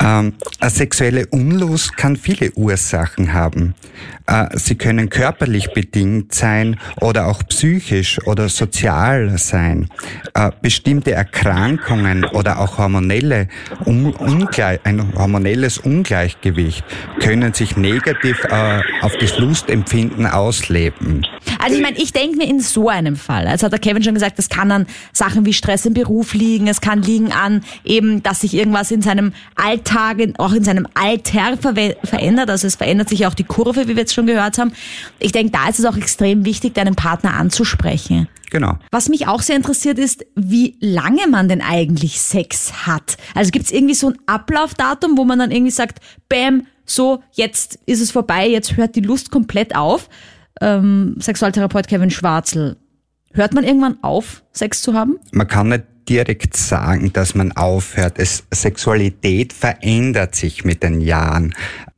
Ähm, 0.00 0.34
sexuelle 0.68 1.26
Unlust 1.26 1.96
kann 1.96 2.16
viele 2.16 2.52
Ursachen 2.52 3.32
haben. 3.32 3.74
Äh, 4.26 4.56
sie 4.58 4.76
können 4.76 5.10
körperlich 5.10 5.72
bedingt 5.72 6.34
sein 6.34 6.78
oder 7.00 7.26
auch 7.26 7.42
psychisch 7.48 8.24
oder 8.26 8.48
sozial 8.48 9.36
sein. 9.38 9.88
Äh, 10.34 10.50
bestimmte 10.60 11.12
Erkrankungen 11.12 12.24
oder 12.24 12.60
auch 12.60 12.78
hormonelle 12.78 13.48
Un 13.86 14.12
Ungleich 14.12 14.80
ein 14.84 15.14
hormonelles 15.16 15.78
Ungleichgewicht 15.78 16.84
können 17.20 17.52
sich 17.52 17.76
negativ 17.76 18.42
äh, 18.44 18.80
auf 19.00 19.16
das 19.18 19.38
Lustempfinden 19.38 20.26
ausleben. 20.26 21.26
Also 21.58 21.76
ich 21.76 21.82
meine, 21.82 21.96
ich 21.98 22.12
denke 22.12 22.36
mir 22.36 22.48
in 22.48 22.60
so 22.60 22.88
einem 22.88 23.16
Fall, 23.16 23.46
als 23.46 23.62
hat 23.62 23.72
der 23.72 23.78
Kevin 23.78 24.02
schon 24.02 24.14
gesagt, 24.14 24.38
das 24.38 24.48
kann 24.48 24.70
an 24.72 24.86
Sachen 25.12 25.46
wie 25.46 25.52
Stress 25.52 25.86
im 25.86 25.94
Beruf 25.94 26.34
liegen, 26.34 26.66
es 26.66 26.80
kann 26.80 27.02
liegen 27.02 27.32
an 27.32 27.62
eben, 27.84 28.22
dass 28.22 28.40
sich 28.40 28.54
irgendwas 28.54 28.90
in 28.90 29.02
seinem 29.02 29.32
Alltag, 29.54 29.81
auch 30.38 30.52
in 30.52 30.64
seinem 30.64 30.86
Alter 30.94 31.56
verändert. 31.56 32.50
Also 32.50 32.66
es 32.66 32.76
verändert 32.76 33.08
sich 33.08 33.26
auch 33.26 33.34
die 33.34 33.44
Kurve, 33.44 33.82
wie 33.84 33.88
wir 33.88 34.02
jetzt 34.02 34.14
schon 34.14 34.26
gehört 34.26 34.58
haben. 34.58 34.72
Ich 35.18 35.32
denke, 35.32 35.52
da 35.52 35.68
ist 35.68 35.78
es 35.78 35.84
auch 35.84 35.96
extrem 35.96 36.44
wichtig, 36.44 36.74
deinen 36.74 36.94
Partner 36.94 37.34
anzusprechen. 37.34 38.28
Genau. 38.50 38.78
Was 38.90 39.08
mich 39.08 39.26
auch 39.26 39.40
sehr 39.40 39.56
interessiert 39.56 39.98
ist, 39.98 40.26
wie 40.34 40.76
lange 40.80 41.26
man 41.28 41.48
denn 41.48 41.62
eigentlich 41.62 42.20
Sex 42.20 42.86
hat. 42.86 43.16
Also 43.34 43.50
gibt 43.50 43.66
es 43.66 43.72
irgendwie 43.72 43.94
so 43.94 44.10
ein 44.10 44.18
Ablaufdatum, 44.26 45.16
wo 45.16 45.24
man 45.24 45.38
dann 45.38 45.50
irgendwie 45.50 45.70
sagt, 45.70 46.00
bam, 46.28 46.66
so, 46.84 47.22
jetzt 47.32 47.78
ist 47.86 48.00
es 48.00 48.10
vorbei, 48.10 48.48
jetzt 48.48 48.76
hört 48.76 48.96
die 48.96 49.00
Lust 49.00 49.30
komplett 49.30 49.74
auf 49.74 50.08
ähm, 50.60 51.16
Sexualtherapeut 51.18 51.88
Kevin 51.88 52.10
Schwarzel. 52.10 52.76
Hört 53.32 53.54
man 53.54 53.64
irgendwann 53.64 54.02
auf, 54.02 54.42
Sex 54.52 54.82
zu 54.82 54.94
haben? 54.94 55.18
Man 55.32 55.48
kann 55.48 55.68
nicht 55.68 55.84
direkt 56.08 56.56
sagen, 56.56 57.12
dass 57.12 57.34
man 57.34 57.52
aufhört. 57.52 58.14
Es, 58.18 58.44
Sexualität 58.52 59.52
verändert 59.52 60.34
sich 60.34 60.64
mit 60.64 60.82
den 60.82 61.00
Jahren. 61.00 61.54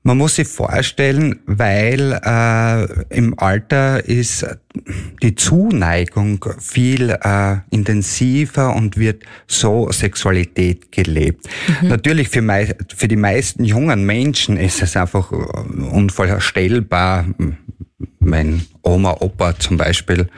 Man 0.06 0.18
muss 0.18 0.34
sich 0.34 0.48
vorstellen, 0.48 1.40
weil 1.46 2.20
äh, 2.22 3.16
im 3.16 3.38
Alter 3.38 4.04
ist 4.04 4.46
die 5.22 5.34
Zuneigung 5.34 6.44
viel 6.58 7.16
äh, 7.22 7.56
intensiver 7.70 8.76
und 8.76 8.98
wird 8.98 9.22
so 9.46 9.90
Sexualität 9.90 10.92
gelebt. 10.92 11.48
Mhm. 11.80 11.88
Natürlich 11.88 12.28
für, 12.28 12.42
mei 12.42 12.74
für 12.94 13.08
die 13.08 13.16
meisten 13.16 13.64
jungen 13.64 14.04
Menschen 14.04 14.58
ist 14.58 14.82
es 14.82 14.94
einfach 14.94 15.32
unvorstellbar, 15.32 17.24
wenn 18.20 18.62
Oma, 18.82 19.16
Opa 19.20 19.58
zum 19.58 19.78
Beispiel 19.78 20.28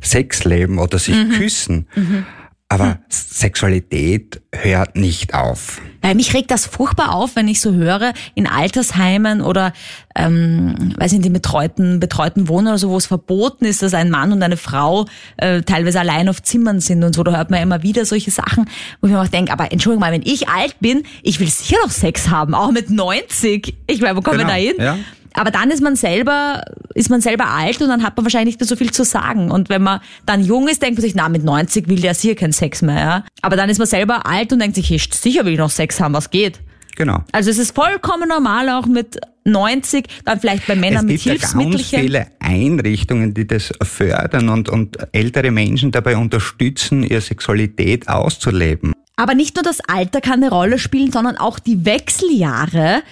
Sex 0.00 0.44
leben 0.44 0.78
oder 0.78 1.00
sich 1.00 1.16
mhm. 1.16 1.30
küssen. 1.32 1.86
Mhm. 1.96 2.26
Aber 2.68 2.84
hm. 2.84 2.96
Sexualität 3.08 4.40
hört 4.52 4.96
nicht 4.96 5.34
auf. 5.34 5.80
Weil 6.02 6.16
mich 6.16 6.34
regt 6.34 6.50
das 6.50 6.66
furchtbar 6.66 7.14
auf, 7.14 7.36
wenn 7.36 7.46
ich 7.46 7.60
so 7.60 7.72
höre, 7.72 8.12
in 8.34 8.48
Altersheimen 8.48 9.40
oder, 9.40 9.72
ähm, 10.16 10.94
weiß 10.96 11.12
nicht, 11.12 11.26
in 11.26 11.32
betreuten, 11.32 12.00
betreuten 12.00 12.48
Wohnen 12.48 12.68
oder 12.68 12.78
so, 12.78 12.90
wo 12.90 12.96
es 12.96 13.06
verboten 13.06 13.64
ist, 13.64 13.82
dass 13.82 13.94
ein 13.94 14.10
Mann 14.10 14.32
und 14.32 14.42
eine 14.42 14.56
Frau 14.56 15.06
äh, 15.36 15.62
teilweise 15.62 16.00
allein 16.00 16.28
auf 16.28 16.42
Zimmern 16.42 16.80
sind 16.80 17.04
und 17.04 17.14
so. 17.14 17.22
Da 17.22 17.36
hört 17.36 17.50
man 17.50 17.62
immer 17.62 17.82
wieder 17.82 18.04
solche 18.04 18.32
Sachen, 18.32 18.68
wo 19.00 19.06
ich 19.06 19.12
mir 19.12 19.20
auch 19.20 19.28
denke, 19.28 19.52
aber 19.52 19.70
Entschuldigung 19.70 20.00
mal, 20.00 20.12
wenn 20.12 20.22
ich 20.22 20.48
alt 20.48 20.76
bin, 20.80 21.04
ich 21.22 21.38
will 21.38 21.48
sicher 21.48 21.76
noch 21.84 21.90
Sex 21.90 22.30
haben, 22.30 22.54
auch 22.54 22.72
mit 22.72 22.90
90. 22.90 23.76
Ich 23.86 24.00
meine, 24.00 24.16
wo 24.16 24.22
kommen 24.22 24.38
genau, 24.38 24.50
wir 24.50 24.54
da 24.54 24.60
hin? 24.60 24.74
Ja. 24.78 24.98
Aber 25.36 25.50
dann 25.50 25.70
ist 25.70 25.82
man 25.82 25.96
selber, 25.96 26.62
ist 26.94 27.10
man 27.10 27.20
selber 27.20 27.48
alt 27.48 27.80
und 27.82 27.88
dann 27.88 28.02
hat 28.02 28.16
man 28.16 28.24
wahrscheinlich 28.24 28.54
nicht 28.54 28.60
mehr 28.60 28.66
so 28.66 28.76
viel 28.76 28.90
zu 28.90 29.04
sagen. 29.04 29.50
Und 29.50 29.68
wenn 29.68 29.82
man 29.82 30.00
dann 30.24 30.42
jung 30.42 30.66
ist, 30.66 30.82
denkt 30.82 30.98
man 30.98 31.02
sich, 31.02 31.14
na, 31.14 31.28
mit 31.28 31.44
90 31.44 31.88
will 31.88 32.00
der 32.00 32.14
sicher 32.14 32.34
keinen 32.34 32.52
Sex 32.52 32.82
mehr, 32.82 32.98
ja. 32.98 33.24
Aber 33.42 33.56
dann 33.56 33.68
ist 33.68 33.78
man 33.78 33.86
selber 33.86 34.26
alt 34.26 34.52
und 34.52 34.60
denkt 34.60 34.76
sich, 34.76 34.88
hey, 34.88 34.98
sicher 34.98 35.44
will 35.44 35.52
ich 35.52 35.58
noch 35.58 35.70
Sex 35.70 36.00
haben, 36.00 36.14
was 36.14 36.30
geht. 36.30 36.60
Genau. 36.96 37.22
Also 37.32 37.50
es 37.50 37.58
ist 37.58 37.74
vollkommen 37.74 38.28
normal, 38.28 38.70
auch 38.70 38.86
mit 38.86 39.18
90, 39.44 40.06
dann 40.24 40.40
vielleicht 40.40 40.66
bei 40.66 40.74
Männern 40.74 41.04
mit 41.04 41.20
Hilfsmittelchen. 41.20 41.80
Es 41.80 41.90
gibt 41.90 41.92
ja 41.92 41.98
ganz 41.98 42.06
viele 42.06 42.26
Einrichtungen, 42.40 43.34
die 43.34 43.46
das 43.46 43.72
fördern 43.82 44.48
und, 44.48 44.70
und 44.70 44.96
ältere 45.12 45.50
Menschen 45.50 45.92
dabei 45.92 46.16
unterstützen, 46.16 47.02
ihre 47.02 47.20
Sexualität 47.20 48.08
auszuleben. 48.08 48.94
Aber 49.16 49.34
nicht 49.34 49.56
nur 49.56 49.62
das 49.62 49.80
Alter 49.86 50.20
kann 50.20 50.42
eine 50.42 50.50
Rolle 50.50 50.78
spielen, 50.78 51.12
sondern 51.12 51.36
auch 51.36 51.58
die 51.58 51.84
Wechseljahre. 51.84 53.02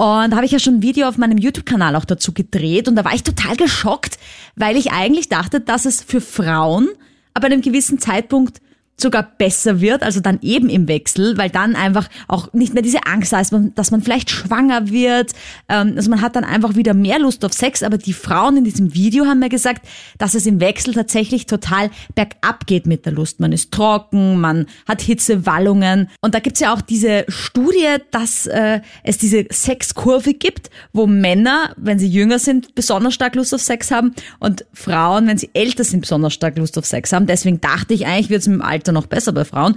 Und 0.00 0.30
da 0.30 0.36
habe 0.36 0.46
ich 0.46 0.52
ja 0.52 0.58
schon 0.58 0.76
ein 0.76 0.82
Video 0.82 1.06
auf 1.06 1.18
meinem 1.18 1.36
YouTube-Kanal 1.36 1.94
auch 1.94 2.06
dazu 2.06 2.32
gedreht. 2.32 2.88
Und 2.88 2.96
da 2.96 3.04
war 3.04 3.12
ich 3.14 3.22
total 3.22 3.54
geschockt, 3.54 4.18
weil 4.56 4.78
ich 4.78 4.92
eigentlich 4.92 5.28
dachte, 5.28 5.60
dass 5.60 5.84
es 5.84 6.02
für 6.02 6.22
Frauen 6.22 6.88
ab 7.34 7.44
einem 7.44 7.60
gewissen 7.60 7.98
Zeitpunkt 7.98 8.62
sogar 9.00 9.22
besser 9.22 9.80
wird, 9.80 10.02
also 10.02 10.20
dann 10.20 10.38
eben 10.42 10.68
im 10.68 10.88
Wechsel, 10.88 11.36
weil 11.36 11.50
dann 11.50 11.76
einfach 11.76 12.08
auch 12.28 12.52
nicht 12.52 12.74
mehr 12.74 12.82
diese 12.82 13.06
Angst 13.06 13.32
da 13.32 13.40
ist, 13.40 13.54
dass 13.74 13.90
man 13.90 14.02
vielleicht 14.02 14.30
schwanger 14.30 14.90
wird. 14.90 15.32
Ähm, 15.68 15.94
also 15.96 16.10
man 16.10 16.20
hat 16.20 16.36
dann 16.36 16.44
einfach 16.44 16.76
wieder 16.76 16.94
mehr 16.94 17.18
Lust 17.18 17.44
auf 17.44 17.52
Sex, 17.52 17.82
aber 17.82 17.98
die 17.98 18.12
Frauen 18.12 18.56
in 18.58 18.64
diesem 18.64 18.94
Video 18.94 19.26
haben 19.26 19.40
mir 19.40 19.48
gesagt, 19.48 19.86
dass 20.18 20.34
es 20.34 20.46
im 20.46 20.60
Wechsel 20.60 20.94
tatsächlich 20.94 21.46
total 21.46 21.90
bergab 22.14 22.66
geht 22.66 22.86
mit 22.86 23.06
der 23.06 23.12
Lust. 23.12 23.40
Man 23.40 23.52
ist 23.52 23.72
trocken, 23.72 24.40
man 24.40 24.66
hat 24.86 25.00
Hitzewallungen 25.00 26.08
und 26.20 26.34
da 26.34 26.40
gibt's 26.40 26.60
ja 26.60 26.74
auch 26.74 26.80
diese 26.80 27.24
Studie, 27.28 27.96
dass 28.10 28.46
äh, 28.46 28.80
es 29.02 29.18
diese 29.18 29.46
Sexkurve 29.50 30.34
gibt, 30.34 30.70
wo 30.92 31.06
Männer, 31.06 31.74
wenn 31.76 31.98
sie 31.98 32.08
jünger 32.08 32.38
sind, 32.38 32.74
besonders 32.74 33.14
stark 33.14 33.34
Lust 33.34 33.54
auf 33.54 33.60
Sex 33.60 33.90
haben 33.90 34.14
und 34.38 34.64
Frauen, 34.72 35.26
wenn 35.26 35.38
sie 35.38 35.50
älter 35.54 35.84
sind, 35.84 36.00
besonders 36.00 36.34
stark 36.34 36.58
Lust 36.58 36.76
auf 36.78 36.86
Sex 36.86 37.12
haben. 37.12 37.26
Deswegen 37.26 37.60
dachte 37.60 37.94
ich 37.94 38.06
eigentlich, 38.06 38.30
wird 38.30 38.42
es 38.42 38.46
im 38.46 38.62
Alter 38.62 38.89
noch 38.92 39.06
besser 39.06 39.32
bei 39.32 39.44
Frauen. 39.44 39.76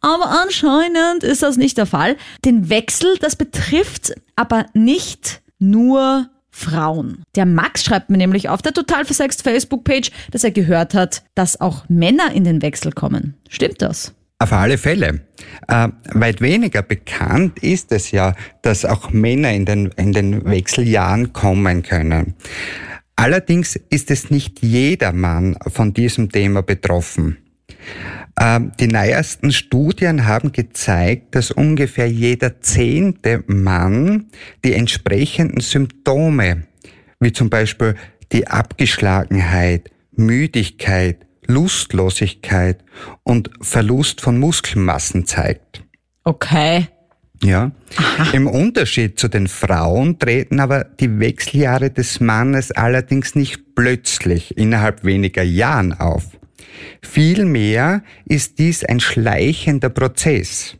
Aber 0.00 0.30
anscheinend 0.42 1.22
ist 1.22 1.42
das 1.42 1.56
nicht 1.56 1.78
der 1.78 1.86
Fall. 1.86 2.16
Den 2.44 2.68
Wechsel, 2.68 3.16
das 3.20 3.36
betrifft 3.36 4.12
aber 4.34 4.66
nicht 4.74 5.42
nur 5.58 6.28
Frauen. 6.50 7.22
Der 7.34 7.46
Max 7.46 7.84
schreibt 7.84 8.10
mir 8.10 8.18
nämlich 8.18 8.48
auf 8.48 8.60
der 8.62 8.74
total 8.74 9.04
versext 9.04 9.42
Facebook-Page, 9.42 10.10
dass 10.32 10.44
er 10.44 10.50
gehört 10.50 10.92
hat, 10.94 11.22
dass 11.34 11.60
auch 11.60 11.88
Männer 11.88 12.32
in 12.32 12.44
den 12.44 12.60
Wechsel 12.62 12.92
kommen. 12.92 13.34
Stimmt 13.48 13.80
das? 13.80 14.12
Auf 14.38 14.52
alle 14.52 14.76
Fälle. 14.76 15.20
Äh, 15.68 15.88
weit 16.14 16.40
weniger 16.40 16.82
bekannt 16.82 17.60
ist 17.60 17.92
es 17.92 18.10
ja, 18.10 18.34
dass 18.60 18.84
auch 18.84 19.10
Männer 19.10 19.52
in 19.52 19.64
den, 19.64 19.86
in 19.96 20.12
den 20.12 20.44
Wechseljahren 20.44 21.32
kommen 21.32 21.82
können. 21.84 22.34
Allerdings 23.14 23.76
ist 23.88 24.10
es 24.10 24.30
nicht 24.30 24.60
jeder 24.62 25.12
Mann 25.12 25.56
von 25.68 25.94
diesem 25.94 26.30
Thema 26.30 26.62
betroffen. 26.62 27.38
Ähm, 28.40 28.72
die 28.80 28.86
neuesten 28.86 29.52
Studien 29.52 30.26
haben 30.26 30.52
gezeigt, 30.52 31.34
dass 31.34 31.50
ungefähr 31.50 32.08
jeder 32.08 32.60
zehnte 32.60 33.44
Mann 33.46 34.26
die 34.64 34.72
entsprechenden 34.72 35.60
Symptome, 35.60 36.64
wie 37.20 37.32
zum 37.32 37.50
Beispiel 37.50 37.94
die 38.32 38.48
Abgeschlagenheit, 38.48 39.90
Müdigkeit, 40.12 41.26
Lustlosigkeit 41.46 42.82
und 43.22 43.50
Verlust 43.60 44.20
von 44.20 44.38
Muskelmassen 44.38 45.26
zeigt. 45.26 45.82
Okay. 46.24 46.88
Ja. 47.42 47.72
Im 48.32 48.46
Unterschied 48.46 49.18
zu 49.18 49.28
den 49.28 49.48
Frauen 49.48 50.18
treten 50.18 50.60
aber 50.60 50.84
die 50.84 51.18
Wechseljahre 51.18 51.90
des 51.90 52.20
Mannes 52.20 52.70
allerdings 52.70 53.34
nicht 53.34 53.74
plötzlich 53.74 54.56
innerhalb 54.56 55.04
weniger 55.04 55.42
Jahren 55.42 55.92
auf. 55.92 56.24
Vielmehr 57.02 58.02
ist 58.24 58.58
dies 58.58 58.84
ein 58.84 59.00
schleichender 59.00 59.88
Prozess, 59.88 60.76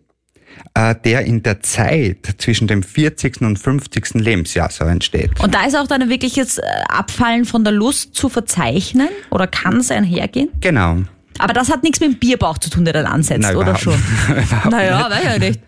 äh, 0.74 0.94
der 1.05 1.22
in 1.22 1.42
der 1.42 1.61
Zeit 1.61 2.35
zwischen 2.38 2.68
dem 2.68 2.83
40. 2.83 3.42
und 3.42 3.59
50. 3.59 4.14
Lebensjahr 4.14 4.70
so 4.70 4.85
entsteht. 4.85 5.40
Und 5.40 5.55
da 5.55 5.64
ist 5.64 5.76
auch 5.76 5.87
dann 5.87 6.09
wirklich 6.09 6.37
jetzt 6.37 6.59
äh, 6.59 6.62
Abfallen 6.88 7.44
von 7.44 7.64
der 7.64 7.72
Lust 7.72 8.14
zu 8.14 8.28
verzeichnen 8.28 9.09
oder 9.31 9.46
kann 9.46 9.78
es 9.78 9.90
einhergehen? 9.90 10.50
Genau. 10.61 10.98
Aber 11.38 11.55
das 11.55 11.70
hat 11.70 11.83
nichts 11.83 12.00
mit 12.00 12.12
dem 12.12 12.18
Bierbauch 12.18 12.59
zu 12.59 12.70
tun, 12.70 12.85
der 12.85 12.94
dann 12.94 13.07
ansetzt, 13.07 13.42
Nein, 13.42 13.57
oder 13.57 13.76
schon? 13.76 13.94
Naja, 14.70 15.09
weiß 15.11 15.24
ja 15.24 15.38
nicht. 15.38 15.61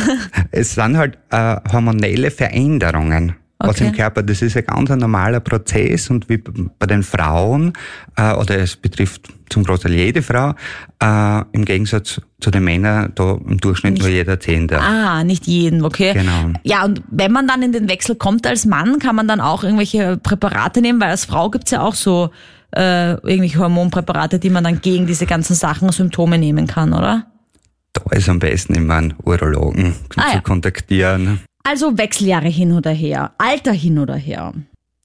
Es 0.50 0.74
sind 0.74 0.96
halt 0.96 1.18
äh, 1.30 1.56
hormonelle 1.70 2.30
Veränderungen. 2.30 3.34
Was 3.60 3.70
Okay. 3.70 3.88
im 3.88 3.92
Körper, 3.92 4.22
das 4.22 4.40
ist 4.40 4.56
ein 4.56 4.64
ganz 4.64 4.88
normaler 4.90 5.40
Prozess 5.40 6.10
und 6.10 6.28
wie 6.28 6.36
bei 6.36 6.86
den 6.86 7.02
Frauen, 7.02 7.72
äh, 8.16 8.32
oder 8.34 8.56
es 8.58 8.76
betrifft 8.76 9.22
zum 9.50 9.64
Großteil 9.64 9.94
jede 9.94 10.22
Frau, 10.22 10.54
äh, 11.02 11.42
im 11.52 11.64
Gegensatz 11.64 12.20
zu 12.40 12.50
den 12.52 12.62
Männern, 12.62 13.10
da 13.16 13.32
im 13.32 13.58
Durchschnitt 13.58 13.98
nur 13.98 14.08
jeder 14.08 14.38
Zehnte. 14.38 14.80
Ah, 14.80 15.24
nicht 15.24 15.48
jeden, 15.48 15.84
okay. 15.84 16.12
Genau. 16.12 16.52
Ja, 16.62 16.84
und 16.84 17.02
wenn 17.10 17.32
man 17.32 17.48
dann 17.48 17.62
in 17.62 17.72
den 17.72 17.88
Wechsel 17.88 18.14
kommt 18.14 18.46
als 18.46 18.64
Mann, 18.64 19.00
kann 19.00 19.16
man 19.16 19.26
dann 19.26 19.40
auch 19.40 19.64
irgendwelche 19.64 20.18
Präparate 20.18 20.80
nehmen, 20.80 21.00
weil 21.00 21.10
als 21.10 21.24
Frau 21.24 21.50
gibt's 21.50 21.72
ja 21.72 21.80
auch 21.80 21.94
so 21.94 22.30
äh, 22.76 23.12
irgendwelche 23.14 23.58
Hormonpräparate, 23.58 24.38
die 24.38 24.50
man 24.50 24.62
dann 24.62 24.80
gegen 24.82 25.06
diese 25.08 25.26
ganzen 25.26 25.54
Sachen, 25.56 25.90
Symptome 25.90 26.38
nehmen 26.38 26.68
kann, 26.68 26.92
oder? 26.92 27.26
Da 27.94 28.02
ist 28.12 28.28
am 28.28 28.38
besten 28.38 28.74
immer 28.76 28.94
einen 28.96 29.14
Urologen 29.24 29.94
Ah, 30.16 30.28
zu 30.28 30.34
ja. 30.36 30.40
kontaktieren. 30.42 31.40
Also 31.68 31.98
Wechseljahre 31.98 32.48
hin 32.48 32.72
oder 32.72 32.92
her, 32.92 33.32
Alter 33.36 33.72
hin 33.72 33.98
oder 33.98 34.16
her. 34.16 34.54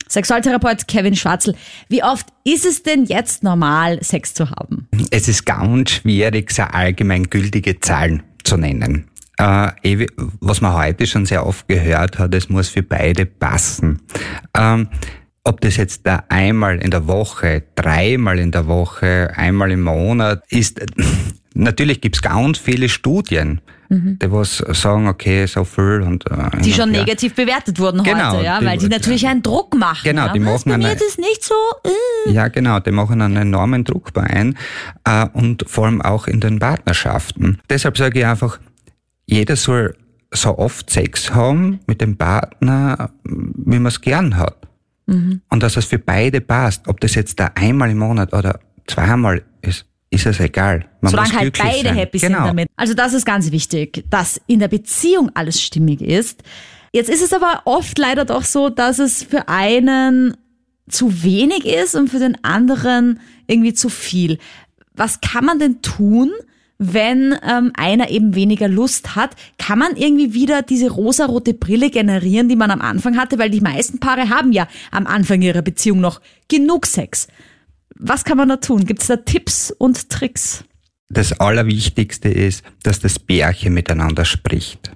Sexualtherapeut 0.08 0.88
Kevin 0.88 1.14
Schwarzel, 1.14 1.56
wie 1.90 2.04
oft 2.04 2.28
ist 2.46 2.66
es 2.66 2.84
denn 2.84 3.04
jetzt 3.04 3.44
normal, 3.44 4.02
Sex 4.02 4.34
zu 4.34 4.50
haben? 4.50 4.88
Es 5.12 5.28
ist 5.28 5.46
ganz 5.46 5.92
schwierig, 5.92 6.54
so 6.54 6.64
allgemeingültige 6.64 7.82
Zahlen 7.82 8.24
zu 8.46 8.56
nennen. 8.56 9.10
Äh, 9.38 10.08
was 10.40 10.62
man 10.62 10.74
heute 10.74 11.06
schon 11.06 11.26
sehr 11.26 11.46
oft 11.46 11.68
gehört 11.68 12.18
hat, 12.18 12.34
es 12.34 12.48
muss 12.48 12.70
für 12.70 12.84
beide 12.84 13.26
passen. 13.26 14.02
Ähm, 14.58 14.88
ob 15.44 15.60
das 15.60 15.76
jetzt 15.76 16.08
da 16.08 16.24
einmal 16.30 16.78
in 16.78 16.92
der 16.92 17.08
Woche, 17.08 17.64
dreimal 17.76 18.40
in 18.40 18.52
der 18.52 18.68
Woche, 18.68 19.34
einmal 19.36 19.70
im 19.72 19.82
Monat 19.82 20.44
ist, 20.50 20.80
natürlich 21.54 22.00
gibt's 22.00 22.22
ganz 22.22 22.58
viele 22.58 22.88
Studien, 22.88 23.60
die 23.90 24.32
was 24.32 24.58
sagen, 24.58 25.08
okay, 25.08 25.46
so 25.46 25.64
viel 25.64 26.02
und 26.02 26.26
äh, 26.32 26.62
Die 26.62 26.74
schon 26.74 26.92
her. 26.92 27.02
negativ 27.02 27.36
bewertet 27.36 27.80
wurden 27.80 28.04
Genau, 28.04 28.32
heute, 28.34 28.44
ja, 28.46 28.60
die- 28.60 28.66
weil 28.66 28.78
die 28.78 28.88
natürlich 28.88 29.28
einen 29.28 29.44
Druck 29.44 29.76
machen. 29.78 30.02
Genau, 30.04 30.28
ja. 30.28 30.34
die 30.34 30.40
machen 30.40 30.62
bei 30.72 30.78
mir 30.78 30.96
das 30.96 31.18
nicht 31.18 31.44
so. 31.44 31.54
Äh. 32.28 32.32
Ja, 32.34 32.48
genau, 32.48 32.80
die 32.80 32.92
machen 32.92 33.22
einen 33.22 33.38
enormen 33.38 33.84
Druck 33.84 34.14
bei 34.14 34.24
ein 34.24 34.58
äh, 35.04 35.28
und 35.34 35.66
vor 35.68 35.86
allem 35.86 36.02
auch 36.02 36.28
in 36.28 36.40
den 36.40 36.60
Partnerschaften. 36.60 37.60
Deshalb 37.70 37.98
sage 37.98 38.20
ich 38.20 38.26
einfach, 38.26 38.60
jeder 39.26 39.56
soll 39.56 39.96
so 40.32 40.58
oft 40.58 40.90
Sex 40.90 41.34
haben 41.34 41.80
mit 41.86 42.02
dem 42.02 42.18
Partner, 42.18 43.12
wie 43.24 43.78
man 43.78 43.86
es 43.88 44.02
gern 44.02 44.38
hat. 44.38 44.58
Mhm. 45.06 45.42
Und 45.50 45.62
dass 45.62 45.78
es 45.78 45.86
für 45.86 46.00
beide 46.00 46.42
passt. 46.42 46.88
Ob 46.88 47.00
das 47.02 47.14
jetzt 47.16 47.40
da 47.40 47.52
einmal 47.56 47.92
im 47.92 48.00
Monat 48.00 48.34
oder 48.34 48.60
zweimal 48.88 49.44
ist, 49.62 49.86
ist 50.14 50.26
es 50.26 50.40
egal. 50.40 50.86
Man 51.02 51.12
Solange 51.12 51.30
muss 51.30 51.38
halt 51.38 51.58
beide 51.58 51.90
sein. 51.90 51.96
happy 51.96 52.20
genau. 52.20 52.38
sind 52.38 52.48
damit. 52.48 52.70
Also 52.76 52.94
das 52.94 53.14
ist 53.14 53.26
ganz 53.26 53.52
wichtig, 53.52 54.04
dass 54.10 54.40
in 54.48 54.60
der 54.60 54.68
Beziehung 54.68 55.32
alles 55.34 55.62
stimmig 55.62 56.02
ist. 56.02 56.44
Jetzt 56.92 57.10
ist 57.10 57.24
es 57.24 57.34
aber 57.34 57.64
oft 57.66 57.98
leider 57.98 58.24
doch 58.24 58.44
so, 58.44 58.70
dass 58.70 59.00
es 59.00 59.24
für 59.24 59.48
einen 59.48 60.38
zu 60.88 61.24
wenig 61.24 61.66
ist 61.66 61.96
und 61.96 62.10
für 62.10 62.20
den 62.20 62.44
anderen 62.44 63.20
irgendwie 63.48 63.74
zu 63.74 63.90
viel. 63.90 64.38
Was 64.96 65.22
kann 65.22 65.46
man 65.46 65.58
denn 65.58 65.82
tun, 65.82 66.32
wenn 66.78 67.36
ähm, 67.48 67.72
einer 67.76 68.10
eben 68.10 68.36
weniger 68.36 68.68
Lust 68.68 69.16
hat? 69.16 69.32
Kann 69.58 69.80
man 69.80 69.96
irgendwie 69.96 70.34
wieder 70.34 70.62
diese 70.62 70.92
rosarote 70.92 71.54
Brille 71.54 71.90
generieren, 71.90 72.50
die 72.50 72.56
man 72.56 72.70
am 72.70 72.82
Anfang 72.82 73.18
hatte? 73.18 73.40
Weil 73.40 73.50
die 73.50 73.62
meisten 73.62 74.00
Paare 74.00 74.30
haben 74.30 74.52
ja 74.52 74.68
am 74.92 75.08
Anfang 75.08 75.42
ihrer 75.42 75.62
Beziehung 75.62 76.00
noch 76.00 76.22
genug 76.48 76.86
Sex. 76.86 77.28
Was 77.96 78.24
kann 78.24 78.38
man 78.38 78.50
da 78.50 78.58
tun? 78.58 78.86
Gibt 78.86 79.02
es 79.02 79.08
da 79.08 79.18
Tipps 79.18 79.72
und 79.72 80.10
Tricks? 80.10 80.64
Das 81.10 81.40
Allerwichtigste 81.40 82.30
ist, 82.30 82.64
dass 82.82 83.00
das 83.00 83.20
Pärchen 83.20 83.74
miteinander 83.74 84.26
spricht, 84.26 84.92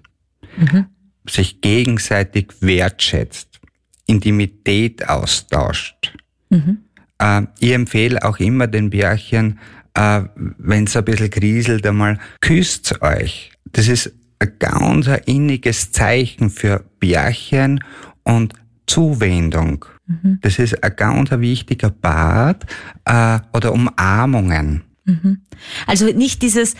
sich 1.30 1.62
gegenseitig 1.62 2.54
wertschätzt, 2.62 3.60
Intimität 4.08 5.08
austauscht. 5.08 6.14
Äh, 7.20 7.44
ich 7.60 7.72
empfehle 7.72 8.24
auch 8.24 8.40
immer 8.40 8.68
den 8.68 8.90
Pärchen, 8.90 9.60
äh, 9.94 10.24
wenn 10.36 10.86
es 10.86 10.96
ein 10.96 11.06
bisschen 11.06 11.30
kriselt, 11.30 11.86
einmal 11.86 12.20
küsst 12.42 13.02
euch. 13.02 13.52
Das 13.74 13.88
ist 13.88 14.14
ein 14.40 14.54
ganz 14.60 15.08
ein 15.08 15.22
inniges 15.26 15.92
Zeichen 15.92 16.50
für 16.50 16.84
Pärchen 17.00 17.84
und 18.24 18.54
Zuwendung. 18.86 19.86
Das 20.42 20.58
ist 20.60 20.84
ein 20.84 20.96
ganz 20.96 21.32
wichtiger 21.32 21.90
Part 21.90 22.66
äh, 23.06 23.40
oder 23.54 23.74
Umarmungen. 23.74 24.84
Also 25.86 26.06
nicht 26.06 26.42
dieses 26.42 26.76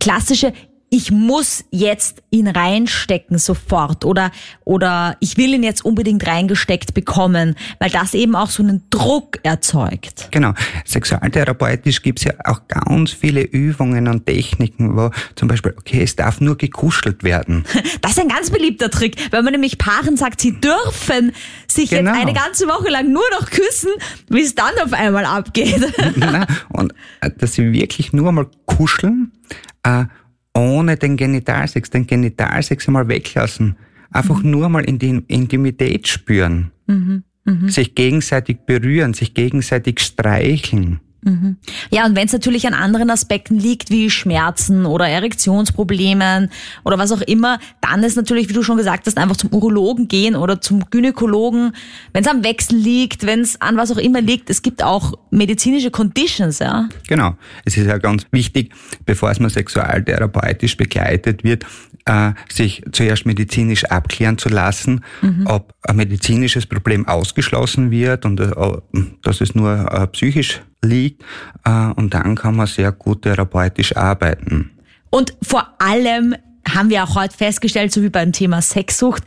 klassische, 0.00 0.52
ich 0.88 1.10
muss 1.10 1.64
jetzt 1.70 2.22
ihn 2.30 2.46
reinstecken 2.46 3.38
sofort 3.38 4.04
oder, 4.04 4.30
oder 4.64 5.16
ich 5.20 5.36
will 5.36 5.52
ihn 5.52 5.62
jetzt 5.64 5.84
unbedingt 5.84 6.26
reingesteckt 6.26 6.94
bekommen, 6.94 7.56
weil 7.80 7.90
das 7.90 8.14
eben 8.14 8.36
auch 8.36 8.50
so 8.50 8.62
einen 8.62 8.84
Druck 8.90 9.38
erzeugt. 9.42 10.28
Genau. 10.30 10.52
Sexualtherapeutisch 10.84 12.02
gibt's 12.02 12.24
ja 12.24 12.32
auch 12.44 12.68
ganz 12.68 13.10
viele 13.12 13.42
Übungen 13.42 14.08
und 14.08 14.26
Techniken, 14.26 14.96
wo 14.96 15.10
zum 15.34 15.48
Beispiel, 15.48 15.74
okay, 15.76 16.02
es 16.02 16.16
darf 16.16 16.40
nur 16.40 16.56
gekuschelt 16.56 17.22
werden. 17.24 17.64
Das 18.02 18.12
ist 18.12 18.20
ein 18.20 18.28
ganz 18.28 18.50
beliebter 18.50 18.90
Trick, 18.90 19.16
weil 19.32 19.42
man 19.42 19.52
nämlich 19.52 19.78
Paaren 19.78 20.16
sagt, 20.16 20.40
sie 20.40 20.60
dürfen 20.60 21.32
sich 21.66 21.90
Genau. 21.90 22.12
jetzt 22.12 22.20
eine 22.20 22.32
ganze 22.32 22.66
Woche 22.68 22.88
lang 22.90 23.10
nur 23.10 23.24
noch 23.32 23.50
küssen, 23.50 23.90
wie 24.28 24.42
es 24.42 24.54
dann 24.54 24.72
auf 24.84 24.92
einmal 24.92 25.24
abgeht. 25.24 25.92
Na, 26.16 26.46
und 26.68 26.92
äh, 27.20 27.30
dass 27.36 27.54
sie 27.54 27.72
wirklich 27.72 28.12
nur 28.12 28.30
mal 28.32 28.46
kuscheln, 28.66 29.32
äh, 29.82 30.04
ohne 30.56 30.96
den 30.96 31.16
Genitalsex, 31.16 31.90
den 31.90 32.06
Genitalsex 32.06 32.88
einmal 32.88 33.08
weglassen. 33.08 33.76
Einfach 34.10 34.42
nur 34.42 34.68
mal 34.68 34.84
in 34.84 34.98
die 34.98 35.22
Intimität 35.28 36.08
spüren. 36.08 36.72
Sich 37.68 37.94
gegenseitig 37.94 38.58
berühren, 38.66 39.14
sich 39.14 39.34
gegenseitig 39.34 40.00
streicheln. 40.00 41.00
Ja, 41.90 42.06
und 42.06 42.14
wenn 42.14 42.26
es 42.26 42.32
natürlich 42.32 42.66
an 42.68 42.74
anderen 42.74 43.10
Aspekten 43.10 43.58
liegt, 43.58 43.90
wie 43.90 44.10
Schmerzen 44.10 44.86
oder 44.86 45.08
Erektionsproblemen 45.08 46.50
oder 46.84 46.98
was 46.98 47.10
auch 47.10 47.20
immer, 47.22 47.58
dann 47.80 48.04
ist 48.04 48.16
natürlich, 48.16 48.48
wie 48.48 48.52
du 48.52 48.62
schon 48.62 48.76
gesagt 48.76 49.06
hast, 49.06 49.18
einfach 49.18 49.36
zum 49.36 49.52
Urologen 49.52 50.06
gehen 50.06 50.36
oder 50.36 50.60
zum 50.60 50.88
Gynäkologen. 50.88 51.72
Wenn 52.12 52.22
es 52.22 52.30
am 52.30 52.44
Wechsel 52.44 52.78
liegt, 52.78 53.26
wenn 53.26 53.40
es 53.40 53.60
an 53.60 53.76
was 53.76 53.90
auch 53.90 53.96
immer 53.96 54.20
liegt, 54.20 54.50
es 54.50 54.62
gibt 54.62 54.84
auch 54.84 55.14
medizinische 55.30 55.90
Conditions, 55.90 56.60
ja. 56.60 56.88
Genau. 57.08 57.34
Es 57.64 57.76
ist 57.76 57.86
ja 57.86 57.98
ganz 57.98 58.24
wichtig, 58.30 58.72
bevor 59.04 59.30
es 59.30 59.40
mal 59.40 59.50
sexualtherapeutisch 59.50 60.76
begleitet 60.76 61.42
wird, 61.42 61.66
äh, 62.04 62.32
sich 62.48 62.82
zuerst 62.92 63.26
medizinisch 63.26 63.84
abklären 63.84 64.38
zu 64.38 64.48
lassen, 64.48 65.04
ob 65.46 65.74
ein 65.82 65.96
medizinisches 65.96 66.66
Problem 66.66 67.06
ausgeschlossen 67.08 67.90
wird 67.90 68.24
und 68.24 68.38
äh, 68.38 68.52
dass 69.22 69.40
es 69.40 69.54
nur 69.54 69.90
äh, 69.90 70.06
psychisch 70.08 70.60
liegt. 70.82 71.22
Äh, 71.64 71.90
und 71.96 72.14
dann 72.14 72.34
kann 72.34 72.56
man 72.56 72.66
sehr 72.66 72.92
gut 72.92 73.22
therapeutisch 73.22 73.96
arbeiten. 73.96 74.70
Und 75.10 75.34
vor 75.42 75.68
allem 75.78 76.34
haben 76.68 76.90
wir 76.90 77.04
auch 77.04 77.14
heute 77.14 77.36
festgestellt, 77.36 77.92
so 77.92 78.02
wie 78.02 78.08
beim 78.08 78.32
Thema 78.32 78.60
Sexsucht, 78.60 79.22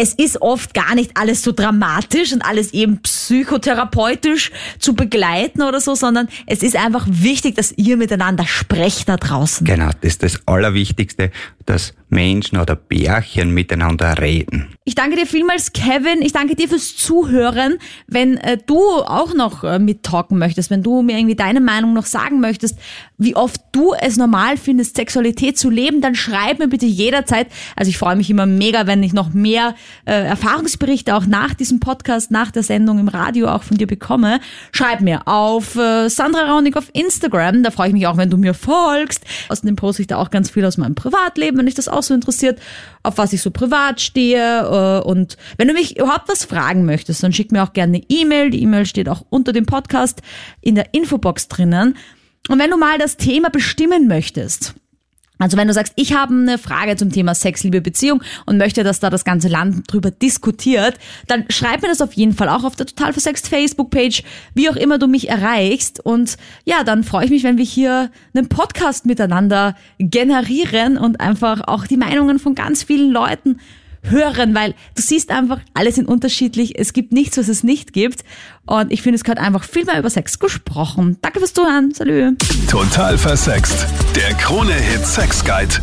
es 0.00 0.14
ist 0.14 0.40
oft 0.40 0.74
gar 0.74 0.94
nicht 0.94 1.16
alles 1.16 1.42
so 1.42 1.50
dramatisch 1.50 2.32
und 2.32 2.42
alles 2.42 2.72
eben 2.72 3.02
psychotherapeutisch 3.02 4.52
zu 4.78 4.94
begleiten 4.94 5.62
oder 5.62 5.80
so, 5.80 5.96
sondern 5.96 6.28
es 6.46 6.62
ist 6.62 6.76
einfach 6.76 7.04
wichtig, 7.10 7.56
dass 7.56 7.72
ihr 7.72 7.96
miteinander 7.96 8.46
sprecht 8.46 9.08
da 9.08 9.16
draußen. 9.16 9.66
Genau, 9.66 9.90
das 10.00 10.12
ist 10.12 10.22
das 10.22 10.46
Allerwichtigste, 10.46 11.32
dass 11.66 11.94
Menschen 12.10 12.58
oder 12.58 12.76
Pärchen 12.76 13.52
miteinander 13.52 14.18
reden. 14.18 14.68
Ich 14.84 14.94
danke 14.94 15.16
dir 15.16 15.26
vielmals, 15.26 15.72
Kevin. 15.72 16.22
Ich 16.22 16.32
danke 16.32 16.56
dir 16.56 16.68
fürs 16.68 16.96
Zuhören. 16.96 17.78
Wenn 18.06 18.38
äh, 18.38 18.56
du 18.66 18.78
auch 18.78 19.34
noch 19.34 19.64
äh, 19.64 19.78
mittalken 19.78 20.38
möchtest, 20.38 20.70
wenn 20.70 20.82
du 20.82 21.02
mir 21.02 21.18
irgendwie 21.18 21.36
deine 21.36 21.60
Meinung 21.60 21.92
noch 21.92 22.06
sagen 22.06 22.40
möchtest, 22.40 22.78
wie 23.18 23.36
oft 23.36 23.60
du 23.72 23.92
es 24.00 24.16
normal 24.16 24.56
findest, 24.56 24.96
Sexualität 24.96 25.58
zu 25.58 25.70
leben, 25.70 26.00
dann 26.00 26.14
schreib 26.14 26.58
mir 26.58 26.68
bitte 26.68 26.86
jederzeit. 26.86 27.48
Also 27.76 27.90
ich 27.90 27.98
freue 27.98 28.16
mich 28.16 28.30
immer 28.30 28.46
mega, 28.46 28.86
wenn 28.86 29.02
ich 29.02 29.12
noch 29.12 29.34
mehr 29.34 29.74
äh, 30.06 30.12
Erfahrungsberichte 30.12 31.14
auch 31.14 31.26
nach 31.26 31.54
diesem 31.54 31.80
Podcast, 31.80 32.30
nach 32.30 32.50
der 32.50 32.62
Sendung 32.62 32.98
im 32.98 33.08
Radio 33.08 33.48
auch 33.48 33.64
von 33.64 33.76
dir 33.76 33.86
bekomme, 33.86 34.40
schreib 34.72 35.00
mir 35.00 35.26
auf 35.26 35.76
äh, 35.76 36.08
Sandra 36.08 36.50
Raunig 36.52 36.76
auf 36.76 36.90
Instagram. 36.92 37.62
Da 37.62 37.70
freue 37.70 37.88
ich 37.88 37.92
mich 37.92 38.06
auch, 38.06 38.16
wenn 38.16 38.30
du 38.30 38.36
mir 38.36 38.54
folgst. 38.54 39.24
Außerdem 39.48 39.76
poste 39.76 40.02
ich 40.02 40.08
da 40.08 40.16
auch 40.16 40.30
ganz 40.30 40.50
viel 40.50 40.64
aus 40.64 40.78
meinem 40.78 40.94
Privatleben, 40.94 41.58
wenn 41.58 41.66
dich 41.66 41.74
das 41.74 41.88
auch 41.98 42.02
so 42.02 42.14
interessiert, 42.14 42.60
auf 43.02 43.18
was 43.18 43.32
ich 43.32 43.42
so 43.42 43.50
privat 43.50 44.00
stehe. 44.00 44.60
Äh, 44.60 45.06
und 45.06 45.36
wenn 45.56 45.68
du 45.68 45.74
mich 45.74 45.98
überhaupt 45.98 46.28
was 46.28 46.44
fragen 46.44 46.84
möchtest, 46.84 47.22
dann 47.22 47.32
schick 47.32 47.52
mir 47.52 47.62
auch 47.62 47.72
gerne 47.72 47.98
eine 47.98 48.04
E-Mail. 48.08 48.50
Die 48.50 48.62
E-Mail 48.62 48.86
steht 48.86 49.08
auch 49.08 49.24
unter 49.28 49.52
dem 49.52 49.66
Podcast 49.66 50.22
in 50.60 50.74
der 50.74 50.94
Infobox 50.94 51.48
drinnen. 51.48 51.96
Und 52.48 52.58
wenn 52.58 52.70
du 52.70 52.78
mal 52.78 52.98
das 52.98 53.16
Thema 53.16 53.50
bestimmen 53.50 54.08
möchtest, 54.08 54.74
also 55.38 55.56
wenn 55.56 55.68
du 55.68 55.74
sagst, 55.74 55.92
ich 55.96 56.14
habe 56.14 56.34
eine 56.34 56.58
Frage 56.58 56.96
zum 56.96 57.12
Thema 57.12 57.34
Sex, 57.34 57.62
Liebe, 57.62 57.80
Beziehung 57.80 58.22
und 58.46 58.58
möchte, 58.58 58.82
dass 58.82 59.00
da 59.00 59.10
das 59.10 59.24
ganze 59.24 59.48
Land 59.48 59.92
drüber 59.92 60.10
diskutiert, 60.10 60.94
dann 61.26 61.44
schreib 61.48 61.82
mir 61.82 61.88
das 61.88 62.00
auf 62.00 62.12
jeden 62.14 62.32
Fall 62.32 62.48
auch 62.48 62.64
auf 62.64 62.76
der 62.76 62.86
Total 62.86 63.12
Versext 63.12 63.48
Facebook-Page, 63.48 64.22
wie 64.54 64.68
auch 64.68 64.76
immer 64.76 64.98
du 64.98 65.06
mich 65.06 65.28
erreichst. 65.28 66.04
Und 66.04 66.36
ja, 66.64 66.82
dann 66.84 67.04
freue 67.04 67.26
ich 67.26 67.30
mich, 67.30 67.44
wenn 67.44 67.58
wir 67.58 67.64
hier 67.64 68.10
einen 68.34 68.48
Podcast 68.48 69.06
miteinander 69.06 69.76
generieren 69.98 70.98
und 70.98 71.20
einfach 71.20 71.62
auch 71.66 71.86
die 71.86 71.96
Meinungen 71.96 72.38
von 72.38 72.54
ganz 72.54 72.82
vielen 72.82 73.12
Leuten 73.12 73.58
hören, 74.10 74.54
weil 74.54 74.74
du 74.94 75.02
siehst 75.02 75.30
einfach, 75.30 75.60
alle 75.74 75.92
sind 75.92 76.08
unterschiedlich, 76.08 76.78
es 76.78 76.92
gibt 76.92 77.12
nichts, 77.12 77.38
was 77.38 77.48
es 77.48 77.64
nicht 77.64 77.92
gibt. 77.92 78.24
Und 78.66 78.92
ich 78.92 79.02
finde, 79.02 79.16
es 79.16 79.24
gehört 79.24 79.38
einfach 79.38 79.64
viel 79.64 79.84
mehr 79.84 79.98
über 79.98 80.10
Sex 80.10 80.38
gesprochen. 80.38 81.16
Danke 81.22 81.38
fürs 81.38 81.54
Zuhören. 81.54 81.92
Salü. 81.92 82.36
Total 82.70 83.16
versext. 83.16 83.86
Der 84.14 84.34
Krone-Hit 84.34 85.06
Sex 85.06 85.44
Guide. 85.44 85.76